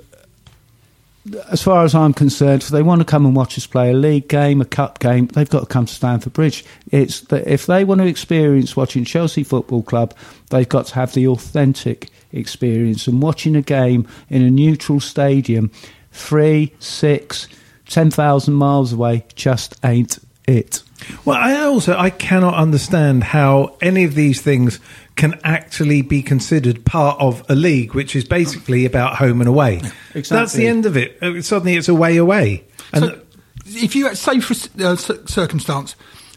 as 1.49 1.61
far 1.61 1.83
as 1.83 1.93
I'm 1.93 2.13
concerned, 2.13 2.63
if 2.63 2.69
they 2.69 2.81
want 2.81 3.01
to 3.01 3.05
come 3.05 3.25
and 3.25 3.35
watch 3.35 3.57
us 3.57 3.67
play 3.67 3.91
a 3.91 3.93
league 3.93 4.27
game, 4.27 4.59
a 4.61 4.65
cup 4.65 4.99
game, 4.99 5.27
they've 5.27 5.49
got 5.49 5.61
to 5.61 5.65
come 5.65 5.85
to 5.85 5.93
Stamford 5.93 6.33
Bridge. 6.33 6.65
It's 6.91 7.21
that 7.21 7.47
if 7.47 7.67
they 7.67 7.83
want 7.83 8.01
to 8.01 8.07
experience 8.07 8.75
watching 8.75 9.05
Chelsea 9.05 9.43
Football 9.43 9.83
Club, 9.83 10.15
they've 10.49 10.67
got 10.67 10.87
to 10.87 10.95
have 10.95 11.13
the 11.13 11.27
authentic 11.27 12.09
experience. 12.31 13.07
And 13.07 13.21
watching 13.21 13.55
a 13.55 13.61
game 13.61 14.07
in 14.29 14.41
a 14.41 14.49
neutral 14.49 14.99
stadium, 14.99 15.71
three, 16.11 16.73
six, 16.79 17.47
ten 17.87 18.09
thousand 18.09 18.55
miles 18.55 18.93
away, 18.93 19.25
just 19.35 19.75
ain't 19.85 20.17
it. 20.47 20.81
Well, 21.25 21.37
I 21.37 21.61
also 21.61 21.97
I 21.97 22.09
cannot 22.09 22.55
understand 22.55 23.23
how 23.23 23.77
any 23.81 24.03
of 24.03 24.15
these 24.15 24.41
things 24.41 24.79
can 25.15 25.39
actually 25.43 26.01
be 26.01 26.21
considered 26.21 26.85
part 26.85 27.19
of 27.19 27.43
a 27.49 27.55
league, 27.55 27.93
which 27.93 28.15
is 28.15 28.23
basically 28.23 28.85
about 28.85 29.15
home 29.17 29.41
and 29.41 29.47
away. 29.47 29.81
That's 30.13 30.53
the 30.53 30.67
end 30.67 30.85
of 30.85 30.97
it. 30.97 31.21
Uh, 31.21 31.41
Suddenly, 31.41 31.75
it's 31.75 31.89
away 31.89 32.17
away. 32.17 32.63
And 32.93 33.05
So, 33.05 33.21
if 33.65 33.95
you 33.95 34.13
say 34.15 34.39
for 34.39 34.55
uh, 34.83 34.95
circumstance 34.95 35.95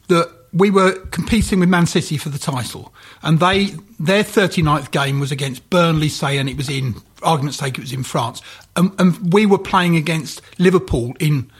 that 0.08 0.30
we 0.52 0.70
were 0.70 0.92
competing 1.06 1.60
with 1.60 1.68
Man 1.68 1.86
City 1.86 2.16
for 2.16 2.28
the 2.28 2.38
title, 2.38 2.92
and 3.22 3.40
they 3.40 3.74
their 3.98 4.22
39th 4.22 4.90
game 4.90 5.20
was 5.20 5.32
against 5.32 5.68
Burnley, 5.70 6.08
say, 6.08 6.38
and 6.38 6.48
it 6.48 6.56
was 6.56 6.68
in 6.68 6.96
argument's 7.22 7.58
sake, 7.58 7.78
it 7.78 7.80
was 7.80 7.92
in 7.92 8.02
France, 8.02 8.42
and, 8.76 8.92
and 8.98 9.32
we 9.32 9.46
were 9.46 9.58
playing 9.58 9.96
against 9.96 10.42
Liverpool 10.58 11.14
in 11.18 11.50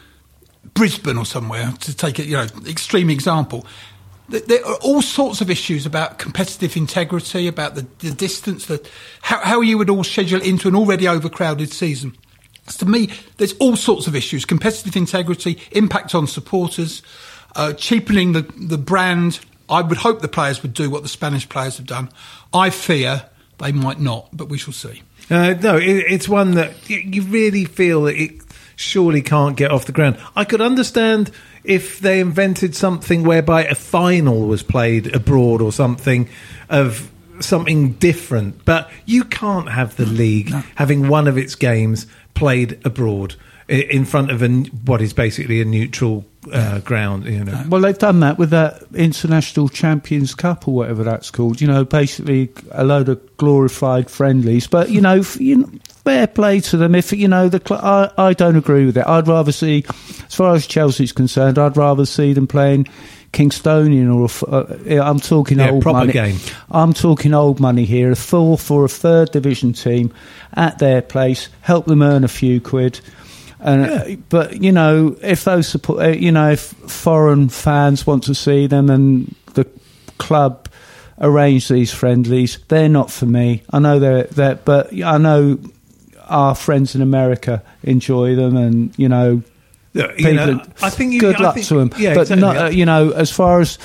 Brisbane 0.74 1.16
or 1.18 1.24
somewhere 1.24 1.72
to 1.80 1.96
take 1.96 2.18
a 2.18 2.24
you 2.24 2.36
know 2.36 2.46
extreme 2.66 3.10
example. 3.10 3.66
There 4.28 4.64
are 4.66 4.76
all 4.76 5.02
sorts 5.02 5.40
of 5.40 5.50
issues 5.50 5.84
about 5.84 6.18
competitive 6.18 6.78
integrity, 6.78 7.46
about 7.46 7.74
the, 7.74 7.86
the 7.98 8.10
distance, 8.10 8.66
that 8.66 8.90
how, 9.20 9.38
how 9.40 9.60
you 9.60 9.76
would 9.76 9.90
all 9.90 10.02
schedule 10.02 10.40
into 10.40 10.66
an 10.66 10.74
already 10.74 11.06
overcrowded 11.06 11.70
season. 11.70 12.16
So 12.68 12.86
to 12.86 12.90
me, 12.90 13.10
there's 13.36 13.52
all 13.54 13.76
sorts 13.76 14.06
of 14.06 14.16
issues: 14.16 14.44
competitive 14.44 14.96
integrity, 14.96 15.58
impact 15.72 16.14
on 16.14 16.26
supporters, 16.26 17.02
uh, 17.54 17.74
cheapening 17.74 18.32
the 18.32 18.42
the 18.56 18.78
brand. 18.78 19.40
I 19.68 19.80
would 19.80 19.98
hope 19.98 20.20
the 20.20 20.28
players 20.28 20.62
would 20.62 20.74
do 20.74 20.90
what 20.90 21.02
the 21.02 21.08
Spanish 21.08 21.48
players 21.48 21.78
have 21.78 21.86
done. 21.86 22.10
I 22.52 22.70
fear 22.70 23.26
they 23.58 23.72
might 23.72 24.00
not, 24.00 24.28
but 24.32 24.48
we 24.48 24.58
shall 24.58 24.74
see. 24.74 25.02
Uh, 25.30 25.54
no, 25.54 25.76
it, 25.76 26.04
it's 26.08 26.28
one 26.28 26.52
that 26.52 26.72
you 26.88 27.22
really 27.22 27.64
feel 27.64 28.02
that 28.02 28.16
it 28.16 28.43
surely 28.76 29.22
can't 29.22 29.56
get 29.56 29.70
off 29.70 29.84
the 29.86 29.92
ground. 29.92 30.18
I 30.36 30.44
could 30.44 30.60
understand 30.60 31.30
if 31.64 32.00
they 32.00 32.20
invented 32.20 32.74
something 32.74 33.22
whereby 33.22 33.64
a 33.64 33.74
final 33.74 34.46
was 34.46 34.62
played 34.62 35.14
abroad 35.14 35.62
or 35.62 35.72
something 35.72 36.28
of 36.68 37.10
something 37.40 37.92
different, 37.94 38.64
but 38.64 38.90
you 39.06 39.24
can't 39.24 39.70
have 39.70 39.96
the 39.96 40.06
league 40.06 40.50
having 40.76 41.08
one 41.08 41.26
of 41.26 41.36
its 41.38 41.54
games 41.54 42.06
played 42.34 42.78
abroad 42.84 43.34
in 43.66 44.04
front 44.04 44.30
of 44.30 44.42
a, 44.42 44.48
what 44.84 45.00
is 45.00 45.14
basically 45.14 45.60
a 45.60 45.64
neutral 45.64 46.24
uh, 46.52 46.80
ground. 46.80 47.24
You 47.24 47.44
know, 47.44 47.64
Well, 47.68 47.80
they've 47.80 47.96
done 47.98 48.20
that 48.20 48.38
with 48.38 48.50
that 48.50 48.82
International 48.94 49.68
Champions 49.70 50.34
Cup 50.34 50.68
or 50.68 50.74
whatever 50.74 51.02
that's 51.02 51.30
called. 51.30 51.60
You 51.62 51.68
know, 51.68 51.84
basically 51.84 52.52
a 52.72 52.84
load 52.84 53.08
of 53.08 53.36
glorified 53.38 54.10
friendlies. 54.10 54.66
But 54.66 54.90
you 54.90 55.00
know, 55.00 55.20
f- 55.20 55.40
you 55.40 55.56
know 55.56 55.70
fair 56.04 56.26
play 56.26 56.60
to 56.60 56.76
them. 56.76 56.94
If 56.94 57.12
you 57.12 57.28
know 57.28 57.48
the, 57.48 57.60
cl- 57.66 57.80
I, 57.84 58.10
I 58.18 58.32
don't 58.34 58.56
agree 58.56 58.86
with 58.86 58.96
it. 58.98 59.06
I'd 59.06 59.26
rather 59.28 59.52
see, 59.52 59.84
as 60.26 60.34
far 60.34 60.54
as 60.54 60.66
Chelsea's 60.66 61.12
concerned, 61.12 61.58
I'd 61.58 61.76
rather 61.76 62.06
see 62.06 62.32
them 62.32 62.46
playing. 62.46 62.86
Kingstonian 63.32 64.14
or 64.14 64.28
a 64.48 65.00
uh, 65.00 65.04
I'm 65.04 65.18
talking 65.18 65.58
Yeah, 65.58 65.70
old 65.70 65.82
proper 65.82 65.98
money. 65.98 66.12
game. 66.12 66.36
I'm 66.70 66.92
talking 66.92 67.34
old 67.34 67.58
money 67.58 67.84
here. 67.84 68.12
A 68.12 68.16
fourth 68.16 68.70
or 68.70 68.84
a 68.84 68.88
third 68.88 69.32
division 69.32 69.72
team 69.72 70.14
at 70.52 70.78
their 70.78 71.02
place, 71.02 71.48
help 71.62 71.86
them 71.86 72.00
earn 72.00 72.22
a 72.22 72.28
few 72.28 72.60
quid. 72.60 73.00
And, 73.58 73.84
uh, 73.86 74.04
but 74.28 74.62
you 74.62 74.70
know, 74.70 75.16
if 75.20 75.42
those 75.42 75.66
support, 75.66 76.00
uh, 76.04 76.08
you 76.10 76.30
know, 76.30 76.50
if 76.52 76.60
foreign 76.60 77.48
fans 77.48 78.06
want 78.06 78.22
to 78.24 78.36
see 78.36 78.68
them 78.68 78.88
and 78.88 79.34
the 79.54 79.66
club 80.18 80.68
arrange 81.20 81.66
these 81.66 81.92
friendlies, 81.92 82.58
they're 82.68 82.88
not 82.88 83.10
for 83.10 83.26
me. 83.26 83.64
I 83.72 83.80
know 83.80 83.98
they're, 83.98 84.24
they're 84.24 84.54
but 84.56 84.92
I 85.02 85.18
know 85.18 85.58
our 86.28 86.54
friends 86.54 86.94
in 86.94 87.02
America 87.02 87.62
enjoy 87.82 88.34
them, 88.34 88.56
and 88.56 88.92
you 88.98 89.08
know, 89.08 89.42
you 89.92 90.08
people. 90.16 90.34
know, 90.34 90.62
I 90.82 90.90
think 90.90 91.12
you- 91.12 91.20
good 91.20 91.36
I 91.36 91.42
luck 91.44 91.54
think- 91.54 91.66
to 91.68 91.74
them. 91.78 91.90
yeah, 91.98 92.14
but 92.14 92.22
exactly. 92.22 92.40
not, 92.40 92.56
uh, 92.56 92.68
you 92.68 92.84
know, 92.86 93.10
as 93.10 93.30
far 93.30 93.60
as 93.60 93.78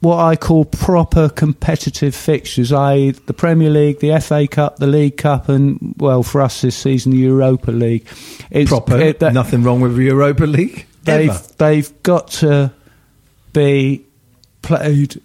what 0.00 0.18
I 0.18 0.36
call 0.36 0.64
proper 0.66 1.28
competitive 1.28 2.14
fixtures, 2.14 2.70
i.e., 2.72 3.10
the 3.12 3.32
Premier 3.32 3.70
League, 3.70 3.98
the 4.00 4.12
FA 4.20 4.46
Cup, 4.46 4.76
the 4.76 4.86
League 4.86 5.16
Cup, 5.16 5.48
and 5.48 5.94
well, 5.98 6.22
for 6.22 6.42
us 6.42 6.60
this 6.60 6.76
season, 6.76 7.12
the 7.12 7.18
Europa 7.18 7.70
League. 7.70 8.06
It's 8.50 8.68
proper. 8.70 8.98
it- 9.00 9.18
that- 9.20 9.32
nothing 9.32 9.62
wrong 9.62 9.80
with 9.80 9.96
the 9.96 10.04
Europa 10.04 10.44
League. 10.44 10.86
they've 11.04 11.30
Ever. 11.30 11.40
they've 11.58 12.02
got 12.02 12.28
to 12.42 12.72
be 13.52 14.02
played 14.62 15.20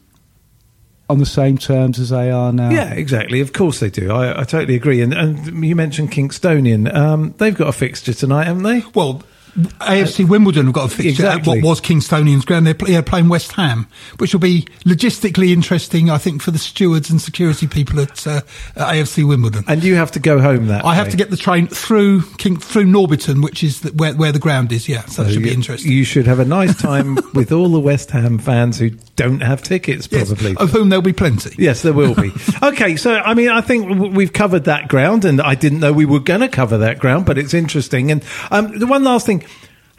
on 1.11 1.19
the 1.19 1.25
same 1.25 1.57
terms 1.57 1.99
as 1.99 2.09
they 2.09 2.31
are 2.31 2.51
now. 2.51 2.69
Yeah, 2.69 2.93
exactly. 2.93 3.41
Of 3.41 3.53
course 3.53 3.79
they 3.79 3.89
do. 3.89 4.11
I, 4.11 4.41
I 4.41 4.43
totally 4.43 4.75
agree. 4.75 5.01
And, 5.01 5.13
and 5.13 5.63
you 5.63 5.75
mentioned 5.75 6.11
Kingstonian. 6.11 6.93
Um, 6.93 7.35
they've 7.37 7.55
got 7.55 7.67
a 7.67 7.73
fixture 7.73 8.13
tonight, 8.13 8.45
haven't 8.45 8.63
they? 8.63 8.83
Well, 8.95 9.21
AFC 9.55 10.27
Wimbledon 10.27 10.65
have 10.65 10.73
got 10.73 10.85
a 10.85 10.89
fixture 10.89 11.09
Exactly. 11.09 11.59
at 11.59 11.63
what 11.63 11.69
was 11.69 11.81
Kingstonian's 11.81 12.45
ground. 12.45 12.65
They're, 12.65 12.73
play, 12.73 12.91
they're 12.91 13.01
playing 13.03 13.29
West 13.29 13.51
Ham, 13.53 13.87
which 14.17 14.33
will 14.33 14.39
be 14.39 14.61
logistically 14.85 15.51
interesting, 15.51 16.09
I 16.09 16.17
think, 16.17 16.41
for 16.41 16.51
the 16.51 16.57
stewards 16.57 17.09
and 17.09 17.21
security 17.21 17.67
people 17.67 17.99
at, 17.99 18.25
uh, 18.25 18.41
at 18.75 18.95
AFC 18.95 19.27
Wimbledon. 19.27 19.63
And 19.67 19.83
you 19.83 19.95
have 19.95 20.11
to 20.11 20.19
go 20.19 20.39
home 20.39 20.67
that 20.67 20.85
I 20.85 20.95
have 20.95 21.09
to 21.09 21.17
get 21.17 21.29
the 21.29 21.37
train 21.37 21.67
through 21.67 22.21
King, 22.37 22.57
through 22.57 22.85
Norbiton, 22.85 23.43
which 23.43 23.63
is 23.63 23.81
the, 23.81 23.89
where, 23.91 24.13
where 24.13 24.31
the 24.31 24.39
ground 24.39 24.71
is. 24.71 24.87
Yeah, 24.87 25.01
so 25.05 25.23
that 25.23 25.33
should 25.33 25.43
be 25.43 25.49
you, 25.49 25.55
interesting. 25.55 25.91
You 25.91 26.03
should 26.05 26.27
have 26.27 26.39
a 26.39 26.45
nice 26.45 26.75
time 26.81 27.15
with 27.33 27.51
all 27.51 27.69
the 27.69 27.79
West 27.79 28.11
Ham 28.11 28.37
fans 28.37 28.79
who 28.79 28.91
don't 29.17 29.41
have 29.41 29.61
tickets, 29.61 30.07
Yes, 30.11 30.29
probably. 30.29 30.55
of 30.57 30.71
whom 30.71 30.89
there'll 30.89 31.01
be 31.03 31.13
plenty. 31.13 31.53
Yes, 31.57 31.81
there 31.81 31.93
will 31.93 32.15
be. 32.15 32.31
okay, 32.63 32.95
so 32.95 33.15
I 33.15 33.33
mean, 33.33 33.49
I 33.49 33.61
think 33.61 34.13
we've 34.15 34.33
covered 34.33 34.63
that 34.65 34.87
ground, 34.87 35.25
and 35.25 35.41
I 35.41 35.55
didn't 35.55 35.79
know 35.81 35.91
we 35.93 36.05
were 36.05 36.19
going 36.21 36.41
to 36.41 36.47
cover 36.49 36.77
that 36.79 36.99
ground, 36.99 37.25
but 37.25 37.37
it's 37.37 37.53
interesting. 37.53 38.11
And 38.11 38.23
um, 38.49 38.77
the 38.79 38.87
one 38.87 39.03
last 39.03 39.25
thing: 39.25 39.40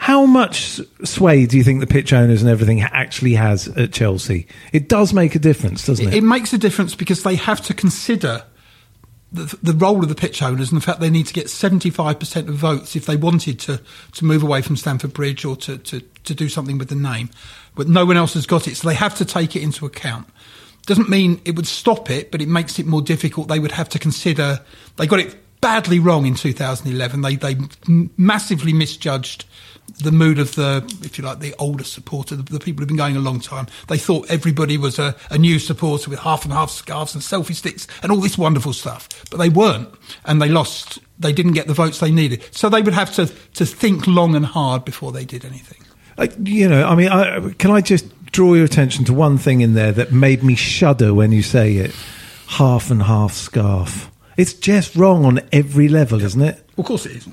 how 0.03 0.27
much 0.27 0.81
sway 1.05 1.47
do 1.47 1.57
you 1.57 1.63
think 1.63 1.79
the 1.79 1.87
pitch 1.87 2.13
owners 2.13 2.43
and 2.43 2.51
everything 2.51 2.81
actually 2.81 3.35
has 3.35 3.69
at 3.69 3.93
Chelsea? 3.93 4.49
It 4.73 4.89
does 4.89 5.15
make 5.15 5.37
a 5.37 5.39
difference, 5.39 5.87
doesn't 5.87 6.09
it? 6.09 6.15
It 6.15 6.25
makes 6.25 6.53
a 6.53 6.59
difference 6.59 6.97
because 6.97 7.23
they 7.23 7.37
have 7.37 7.61
to 7.61 7.73
consider 7.73 8.43
the, 9.31 9.57
the 9.63 9.73
role 9.75 10.03
of 10.03 10.09
the 10.09 10.17
pitch 10.17 10.43
owners 10.43 10.73
and 10.73 10.81
the 10.81 10.85
fact 10.85 10.99
they 10.99 11.09
need 11.09 11.29
to 11.29 11.33
get 11.33 11.47
75% 11.47 12.49
of 12.49 12.55
votes 12.57 12.97
if 12.97 13.07
they 13.07 13.15
wanted 13.15 13.61
to, 13.61 13.81
to 14.15 14.25
move 14.25 14.43
away 14.43 14.61
from 14.61 14.75
Stamford 14.75 15.13
Bridge 15.13 15.45
or 15.45 15.55
to, 15.59 15.79
to, 15.79 16.01
to 16.01 16.35
do 16.35 16.49
something 16.49 16.79
with 16.79 16.89
the 16.89 16.97
name. 16.97 17.31
But 17.77 17.87
no 17.87 18.05
one 18.05 18.17
else 18.17 18.35
has 18.35 18.45
got 18.45 18.67
it, 18.67 18.77
so 18.79 18.89
they 18.89 18.97
have 18.97 19.15
to 19.19 19.25
take 19.25 19.55
it 19.55 19.63
into 19.63 19.87
account. 19.87 20.27
Doesn't 20.85 21.11
mean 21.11 21.41
it 21.45 21.55
would 21.55 21.69
stop 21.69 22.11
it, 22.11 22.33
but 22.33 22.43
it 22.43 22.49
makes 22.49 22.81
it 22.81 22.87
more 22.87 23.03
difficult. 23.03 23.47
They 23.47 23.61
would 23.61 23.71
have 23.71 23.89
to 23.91 24.01
consider, 24.01 24.63
they 24.97 25.07
got 25.07 25.21
it 25.21 25.37
badly 25.61 26.01
wrong 26.01 26.27
in 26.27 26.35
2011. 26.35 27.21
They, 27.21 27.37
they 27.37 27.57
massively 28.17 28.73
misjudged 28.73 29.45
the 29.99 30.13
mood 30.13 30.39
of 30.39 30.55
the, 30.55 30.85
if 31.03 31.19
you 31.19 31.25
like, 31.25 31.41
the 31.41 31.55
older 31.59 31.85
supporter, 31.85 32.37
the, 32.37 32.43
the 32.43 32.59
people 32.59 32.81
who've 32.81 32.89
been 32.89 32.97
going 32.97 33.17
a 33.17 33.21
long 33.21 33.41
time. 33.41 33.67
They 33.89 33.99
thought 33.99 34.31
everybody 34.31 34.79
was 34.79 34.99
a, 34.99 35.15
a 35.31 35.39
new 35.39 35.59
supporter 35.59 36.11
with 36.11 36.21
half 36.21 36.45
and 36.45 36.53
half 36.53 36.71
scarves 36.71 37.15
and 37.15 37.23
selfie 37.23 37.55
sticks 37.55 37.87
and 38.03 38.13
all 38.13 38.19
this 38.19 38.39
wonderful 38.39 38.73
stuff, 38.73 39.09
but 39.31 39.39
they 39.39 39.49
weren't, 39.49 39.89
and 40.25 40.41
they 40.41 40.49
lost. 40.49 40.99
They 41.19 41.33
didn't 41.33 41.53
get 41.53 41.67
the 41.67 41.75
votes 41.75 42.01
they 42.01 42.11
needed, 42.11 42.43
so 42.51 42.69
they 42.69 42.83
would 42.83 42.95
have 42.95 43.13
to 43.15 43.27
to 43.27 43.67
think 43.67 44.07
long 44.07 44.35
and 44.35 44.47
hard 44.47 44.85
before 44.85 45.13
they 45.13 45.25
did 45.25 45.45
anything. 45.45 45.85
Uh, 46.19 46.27
you 46.43 46.69
know, 46.69 46.87
I 46.87 46.95
mean, 46.95 47.09
I, 47.09 47.51
can 47.55 47.71
I 47.71 47.81
just 47.81 48.07
draw 48.33 48.55
your 48.55 48.65
attention 48.65 49.05
to 49.07 49.15
one 49.15 49.39
thing 49.39 49.61
in 49.61 49.75
there 49.75 49.93
that 49.93 50.13
made 50.13 50.43
me 50.43 50.55
shudder 50.55 51.15
when 51.15 51.33
you 51.33 51.43
say 51.43 51.77
it? 51.77 51.95
Half 52.47 52.91
and 52.91 53.03
half 53.03 53.33
scarf. 53.33 54.11
It's 54.37 54.53
just 54.53 54.97
wrong 54.97 55.25
on 55.25 55.41
every 55.53 55.89
level, 55.89 56.23
isn't 56.23 56.41
it? 56.41 56.63
Of 56.77 56.85
course, 56.85 57.07
it 57.07 57.13
is. 57.13 57.29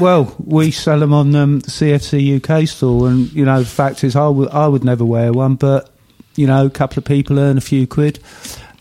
Well, 0.00 0.34
we 0.44 0.70
sell 0.72 0.98
them 0.98 1.12
on 1.12 1.34
um, 1.36 1.60
the 1.60 1.70
CFC 1.70 2.42
UK 2.42 2.66
store, 2.68 3.08
and 3.08 3.32
you 3.32 3.44
know, 3.44 3.60
the 3.60 3.64
fact 3.66 4.02
is, 4.02 4.16
I 4.16 4.26
would 4.28 4.48
I 4.50 4.66
would 4.66 4.84
never 4.84 5.04
wear 5.04 5.32
one, 5.32 5.54
but 5.54 5.90
you 6.34 6.46
know, 6.46 6.66
a 6.66 6.70
couple 6.70 6.98
of 6.98 7.04
people 7.04 7.38
earn 7.38 7.58
a 7.58 7.60
few 7.60 7.86
quid, 7.86 8.18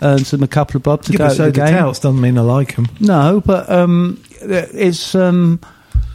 earns 0.02 0.32
them 0.32 0.42
a 0.44 0.48
couple 0.48 0.78
of 0.78 0.84
bob 0.84 1.04
to 1.04 1.12
Yeah, 1.12 1.18
go 1.20 1.24
but 1.26 1.30
to 1.30 1.36
so 1.36 1.46
the 1.46 1.52
do 1.52 1.62
game. 1.62 1.74
touts. 1.76 2.00
Doesn't 2.00 2.20
mean 2.22 2.38
I 2.38 2.42
like 2.42 2.76
them. 2.76 2.88
No, 3.00 3.42
but 3.46 3.70
um, 3.70 4.22
it's 4.42 5.14
um, 5.14 5.60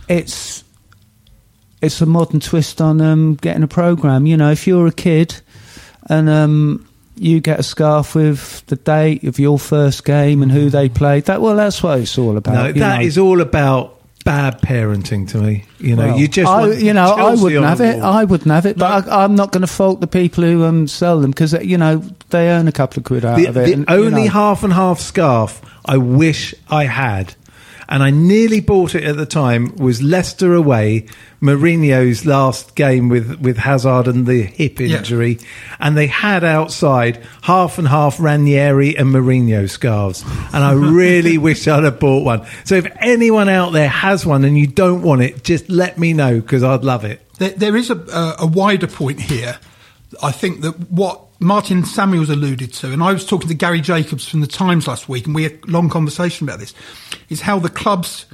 it's 0.08 0.64
it's 1.80 2.00
a 2.00 2.06
modern 2.06 2.40
twist 2.40 2.80
on 2.80 3.00
um, 3.00 3.34
getting 3.34 3.62
a 3.62 3.68
program. 3.68 4.26
You 4.26 4.36
know, 4.36 4.50
if 4.50 4.66
you're 4.66 4.86
a 4.88 4.92
kid 4.92 5.40
and 6.08 6.28
um, 6.28 6.88
you 7.16 7.40
get 7.40 7.60
a 7.60 7.62
scarf 7.62 8.16
with 8.16 8.66
the 8.66 8.76
date 8.76 9.22
of 9.24 9.38
your 9.38 9.58
first 9.60 10.04
game 10.04 10.42
and 10.42 10.50
who 10.50 10.70
they 10.70 10.88
played, 10.88 11.26
that 11.26 11.40
well, 11.40 11.54
that's 11.56 11.82
what 11.84 12.00
it's 12.00 12.18
all 12.18 12.36
about. 12.36 12.54
No, 12.54 12.72
that 12.72 12.98
know. 12.98 13.04
is 13.06 13.16
all 13.18 13.40
about 13.40 14.00
bad 14.25 14.61
parenting 14.61 15.29
to 15.31 15.38
me. 15.38 15.64
You 15.79 15.97
know, 15.97 16.09
Well, 16.09 16.19
you 16.19 16.29
just, 16.29 16.50
I, 16.50 16.73
you 16.73 16.93
know, 16.93 17.05
I 17.05 17.35
wouldn't 17.35 17.64
have 17.64 17.81
it. 17.81 18.00
I 18.00 18.25
wouldn't 18.25 18.50
have 18.50 18.67
it, 18.67 18.79
but 18.79 19.09
I, 19.09 19.25
I'm 19.25 19.35
not 19.35 19.52
going 19.52 19.62
to 19.62 19.67
fault 19.67 20.00
the 20.00 20.07
people 20.07 20.45
who 20.45 20.64
um, 20.64 20.87
sell 20.87 21.21
them 21.21 21.31
because 21.31 21.52
you 21.52 21.79
know 21.79 21.99
they 22.31 22.49
earn 22.50 22.69
a 22.69 22.73
couple 22.73 23.00
of 23.00 23.05
quid 23.05 23.25
out 23.25 23.37
the, 23.37 23.47
of 23.47 23.57
it. 23.57 23.67
the 23.67 23.73
and, 23.73 23.88
you 23.88 23.95
only 23.95 24.25
know. 24.25 24.31
half 24.31 24.62
and 24.62 24.73
half 24.73 25.00
scarf 25.00 25.61
I 25.85 25.97
wish 25.97 26.55
I 26.71 26.85
had, 26.85 27.35
and 27.92 28.02
I 28.02 28.11
nearly 28.11 28.61
bought 28.61 28.94
it 28.96 29.04
at 29.04 29.16
the 29.16 29.26
time. 29.26 29.76
Was 29.76 30.02
Leicester 30.02 30.54
away? 30.54 31.06
Mourinho's 31.42 32.25
last 32.25 32.75
game 32.75 33.08
with 33.08 33.38
with 33.40 33.58
Hazard 33.58 34.06
and 34.08 34.26
the 34.26 34.42
hip 34.42 34.80
Yeah. 34.80 34.99
injury, 34.99 35.38
and 35.78 35.96
they 35.96 36.06
had 36.06 36.42
outside 36.42 37.22
half 37.42 37.78
and 37.78 37.87
half 37.88 38.18
Ranieri 38.18 38.96
and 38.96 39.08
Mourinho 39.14 39.68
scarves, 39.68 40.25
and 40.52 40.64
I 40.64 40.72
really 41.02 41.37
wish 41.38 41.68
I'd 41.68 41.84
have 41.84 42.00
bought 42.00 42.25
one. 42.25 42.46
So 42.64 42.76
if 42.76 42.87
anyone 43.00 43.49
out 43.49 43.72
there 43.72 43.88
has 43.88 44.25
one 44.25 44.44
and 44.44 44.56
you 44.56 44.66
don't 44.66 45.02
want 45.02 45.22
it, 45.22 45.44
just 45.44 45.68
let 45.68 45.99
me 45.99 46.12
know 46.12 46.40
because 46.40 46.62
I'd 46.62 46.84
love 46.84 47.04
it. 47.04 47.20
There, 47.38 47.50
there 47.50 47.76
is 47.76 47.90
a, 47.90 47.96
a, 47.96 48.37
a 48.40 48.46
wider 48.46 48.87
point 48.87 49.20
here. 49.20 49.58
I 50.22 50.30
think 50.32 50.61
that 50.62 50.78
what 50.90 51.20
Martin 51.42 51.84
Samuels 51.84 52.30
alluded 52.30 52.72
to, 52.75 52.92
and 52.92 53.02
I 53.02 53.12
was 53.12 53.26
talking 53.26 53.49
to 53.49 53.54
Gary 53.54 53.80
Jacobs 53.80 54.26
from 54.28 54.40
the 54.40 54.46
Times 54.46 54.87
last 54.87 55.08
week, 55.08 55.26
and 55.26 55.34
we 55.34 55.42
had 55.42 55.58
a 55.66 55.70
long 55.70 55.88
conversation 55.88 56.49
about 56.49 56.61
this, 56.61 56.72
is 57.28 57.40
how 57.40 57.58
the 57.58 57.68
clubs 57.68 58.26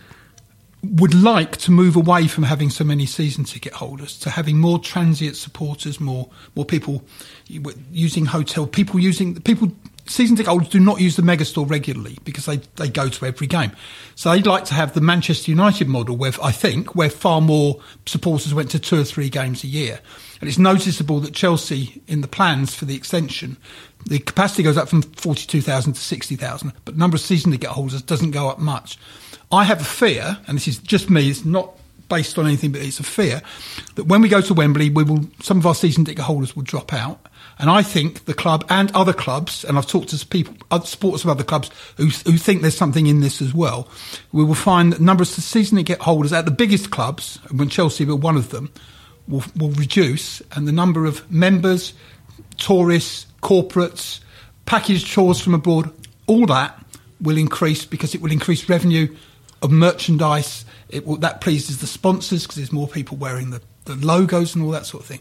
would 0.83 1.15
like 1.15 1.57
to 1.57 1.71
move 1.71 1.97
away 1.97 2.29
from 2.29 2.45
having 2.45 2.71
so 2.71 2.85
many 2.85 3.05
season 3.05 3.45
ticket 3.45 3.73
holders 3.73 4.17
to 4.21 4.31
having 4.31 4.59
more 4.59 4.79
transient 4.79 5.37
supporters, 5.37 5.99
more 5.99 6.29
more 6.55 6.65
people 6.65 7.03
using 7.49 8.27
hotel, 8.27 8.67
people 8.67 9.01
using 9.01 9.41
people. 9.41 9.73
Season 10.09 10.37
ticket 10.37 10.49
holders 10.49 10.69
do 10.69 10.81
not 10.81 11.01
use 11.01 11.17
the 11.17 11.23
megastore 11.23 11.69
regularly 11.69 12.19
because 12.25 12.47
they, 12.47 12.57
they 12.77 12.89
go 12.89 13.09
to 13.09 13.27
every 13.27 13.47
game. 13.47 13.73
So 14.15 14.31
they'd 14.31 14.47
like 14.47 14.65
to 14.67 14.75
have 14.75 14.95
the 14.95 15.01
Manchester 15.01 15.51
United 15.51 15.87
model 15.87 16.17
where 16.17 16.33
I 16.43 16.51
think 16.51 16.95
where 16.95 17.11
far 17.11 17.41
more 17.41 17.81
supporters 18.07 18.55
went 18.55 18.71
to 18.71 18.79
two 18.79 18.99
or 18.99 19.05
three 19.05 19.29
games 19.29 19.65
a 19.65 19.67
year. 19.67 20.01
And 20.41 20.49
it's 20.49 20.59
noticeable 20.59 21.21
that 21.21 21.35
Chelsea 21.35 22.03
in 22.07 22.21
the 22.21 22.29
plans 22.29 22.75
for 22.75 22.85
the 22.85 22.97
extension, 22.97 23.57
the 24.07 24.19
capacity 24.19 24.63
goes 24.63 24.79
up 24.79 24.89
from 24.89 25.03
42,000 25.03 25.93
to 25.93 26.01
60,000, 26.01 26.73
but 26.85 26.97
number 26.97 27.17
of 27.17 27.21
season 27.21 27.53
ticket 27.53 27.71
holders 27.71 28.01
doesn't 28.03 28.31
go 28.31 28.49
up 28.49 28.59
much. 28.59 28.99
I 29.51 29.65
have 29.65 29.81
a 29.81 29.85
fear, 29.85 30.39
and 30.47 30.57
this 30.57 30.69
is 30.69 30.79
just 30.79 31.11
me, 31.11 31.29
it's 31.29 31.45
not 31.45 31.75
based 32.09 32.39
on 32.39 32.47
anything, 32.47 32.73
but 32.73 32.81
it's 32.81 33.01
a 33.01 33.05
fear 33.05 33.43
that 33.97 34.05
when 34.05 34.23
we 34.23 34.29
go 34.29 34.41
to 34.41 34.55
Wembley, 34.55 34.91
we 34.91 35.05
will 35.05 35.29
some 35.43 35.59
of 35.59 35.67
our 35.67 35.75
season 35.75 36.05
ticket 36.05 36.25
holders 36.25 36.57
will 36.57 36.63
drop 36.63 36.93
out. 36.93 37.27
And 37.59 37.69
I 37.69 37.83
think 37.83 38.27
the 38.27 38.35
club 38.35 38.65
and 38.69 38.91
other 38.93 39.13
clubs, 39.13 39.65
and 39.65 39.77
I've 39.77 39.87
talked 39.87 40.11
to 40.11 40.27
people, 40.27 40.55
other 40.71 40.87
supporters 40.87 41.25
of 41.25 41.31
other 41.31 41.43
clubs 41.43 41.71
who, 41.97 42.07
who 42.07 42.37
think 42.37 42.63
there's 42.63 42.77
something 42.77 43.07
in 43.07 43.21
this 43.21 43.43
as 43.43 43.53
well. 43.53 43.89
We 44.33 44.45
will 44.45 44.55
find 44.55 44.93
that 44.93 45.01
numbers 45.01 45.37
of 45.37 45.45
season 45.45 45.79
ticket 45.79 46.01
holders 46.01 46.33
at 46.33 46.45
the 46.45 46.53
biggest 46.53 46.91
clubs, 46.91 47.41
and 47.49 47.59
when 47.59 47.69
Chelsea 47.69 48.05
were 48.05 48.15
one 48.15 48.37
of 48.37 48.51
them, 48.51 48.71
will, 49.27 49.45
will 49.57 49.71
reduce, 49.71 50.41
and 50.53 50.69
the 50.69 50.73
number 50.73 51.05
of 51.05 51.31
members, 51.31 51.95
tourists, 52.59 53.27
corporates, 53.43 54.21
package 54.67 55.13
tours 55.13 55.41
from 55.41 55.55
abroad, 55.55 55.93
all 56.27 56.47
that 56.47 56.85
will 57.21 57.39
increase 57.39 57.85
because 57.85 58.15
it 58.15 58.21
will 58.21 58.31
increase 58.31 58.69
revenue 58.69 59.15
of 59.63 59.71
merchandise. 59.71 60.65
It 60.89 61.07
will, 61.07 61.17
that 61.17 61.41
pleases 61.41 61.79
the 61.79 61.87
sponsors 61.87 62.45
because 62.45 62.57
there's 62.57 62.73
more 62.73 62.89
people 62.89 63.17
wearing 63.17 63.51
the, 63.51 63.61
the 63.87 63.97
logos 63.97 64.55
and 64.55 64.65
all 64.65 64.71
that 64.71 64.87
sort 64.87 65.03
of 65.03 65.09
thing. 65.09 65.21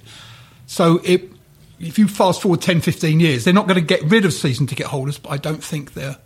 So 0.67 0.99
it, 1.03 1.31
if 1.79 1.99
you 1.99 2.07
fast 2.07 2.41
forward 2.41 2.61
10, 2.61 2.81
15 2.81 3.19
years, 3.19 3.43
they're 3.43 3.53
not 3.53 3.67
going 3.67 3.79
to 3.79 3.85
get 3.85 4.03
rid 4.03 4.25
of 4.25 4.33
season 4.33 4.67
ticket 4.67 4.87
holders, 4.87 5.17
but 5.17 5.29
I 5.31 5.37
don't 5.37 5.63
think 5.63 5.93
they're 5.93 6.17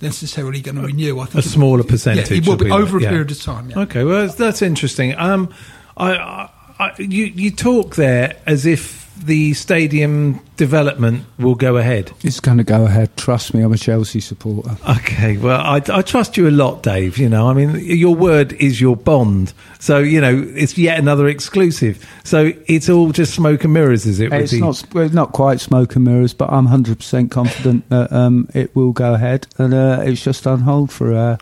necessarily 0.00 0.60
going 0.60 0.76
to 0.76 0.82
renew. 0.82 1.20
I 1.20 1.26
think 1.26 1.44
A 1.44 1.48
smaller 1.48 1.84
percentage 1.84 2.30
Yeah, 2.30 2.36
it 2.38 2.46
will 2.46 2.56
be 2.56 2.70
over 2.70 2.98
a 2.98 3.02
yeah. 3.02 3.10
period 3.10 3.30
of 3.30 3.42
time. 3.42 3.70
Yeah. 3.70 3.80
Okay, 3.80 4.04
well 4.04 4.22
that's, 4.26 4.36
that's 4.36 4.62
interesting. 4.62 5.14
Um, 5.16 5.52
I, 5.96 6.16
I, 6.16 6.50
I, 6.78 6.94
you 6.98 7.26
you 7.26 7.50
talk 7.50 7.96
there 7.96 8.36
as 8.46 8.64
if 8.66 8.99
the 9.24 9.54
stadium 9.54 10.40
development 10.56 11.24
will 11.38 11.54
go 11.54 11.76
ahead. 11.76 12.10
It's 12.22 12.40
going 12.40 12.58
to 12.58 12.64
go 12.64 12.84
ahead. 12.86 13.16
Trust 13.16 13.54
me, 13.54 13.62
I'm 13.62 13.72
a 13.72 13.78
Chelsea 13.78 14.20
supporter. 14.20 14.76
Okay, 14.88 15.36
well 15.36 15.60
I, 15.60 15.82
I 15.88 16.02
trust 16.02 16.36
you 16.36 16.48
a 16.48 16.50
lot, 16.50 16.82
Dave. 16.82 17.18
You 17.18 17.28
know, 17.28 17.48
I 17.48 17.52
mean, 17.52 17.76
your 17.80 18.14
word 18.14 18.52
is 18.54 18.80
your 18.80 18.96
bond. 18.96 19.52
So 19.78 19.98
you 19.98 20.20
know, 20.20 20.44
it's 20.54 20.76
yet 20.78 20.98
another 20.98 21.28
exclusive. 21.28 22.06
So 22.24 22.52
it's 22.66 22.88
all 22.88 23.12
just 23.12 23.34
smoke 23.34 23.64
and 23.64 23.72
mirrors, 23.72 24.06
is 24.06 24.20
it? 24.20 24.32
It's 24.32 24.52
the- 24.52 24.60
not 24.60 24.84
well, 24.92 25.08
not 25.10 25.32
quite 25.32 25.60
smoke 25.60 25.96
and 25.96 26.04
mirrors, 26.04 26.34
but 26.34 26.50
I'm 26.50 26.66
100% 26.68 27.30
confident 27.30 27.88
that 27.90 28.12
um, 28.12 28.48
it 28.54 28.74
will 28.74 28.92
go 28.92 29.14
ahead, 29.14 29.46
and 29.58 29.74
uh, 29.74 30.02
it's 30.04 30.22
just 30.22 30.46
on 30.46 30.60
hold 30.60 30.90
for 30.90 31.14
uh, 31.14 31.36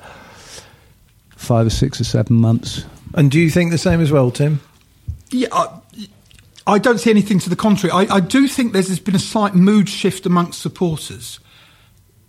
five 1.36 1.66
or 1.66 1.70
six 1.70 2.00
or 2.00 2.04
seven 2.04 2.36
months. 2.36 2.84
And 3.14 3.30
do 3.30 3.40
you 3.40 3.50
think 3.50 3.70
the 3.70 3.78
same 3.78 4.00
as 4.00 4.12
well, 4.12 4.30
Tim? 4.30 4.60
Yeah, 5.30 5.48
I, 5.52 5.77
I 6.68 6.78
don't 6.78 6.98
see 6.98 7.10
anything 7.10 7.38
to 7.40 7.50
the 7.50 7.56
contrary. 7.56 7.92
I, 7.92 8.16
I 8.16 8.20
do 8.20 8.46
think 8.46 8.74
there's, 8.74 8.88
there's 8.88 9.00
been 9.00 9.16
a 9.16 9.20
slight 9.20 9.54
mood 9.54 9.88
shift 9.88 10.26
amongst 10.26 10.60
supporters 10.60 11.40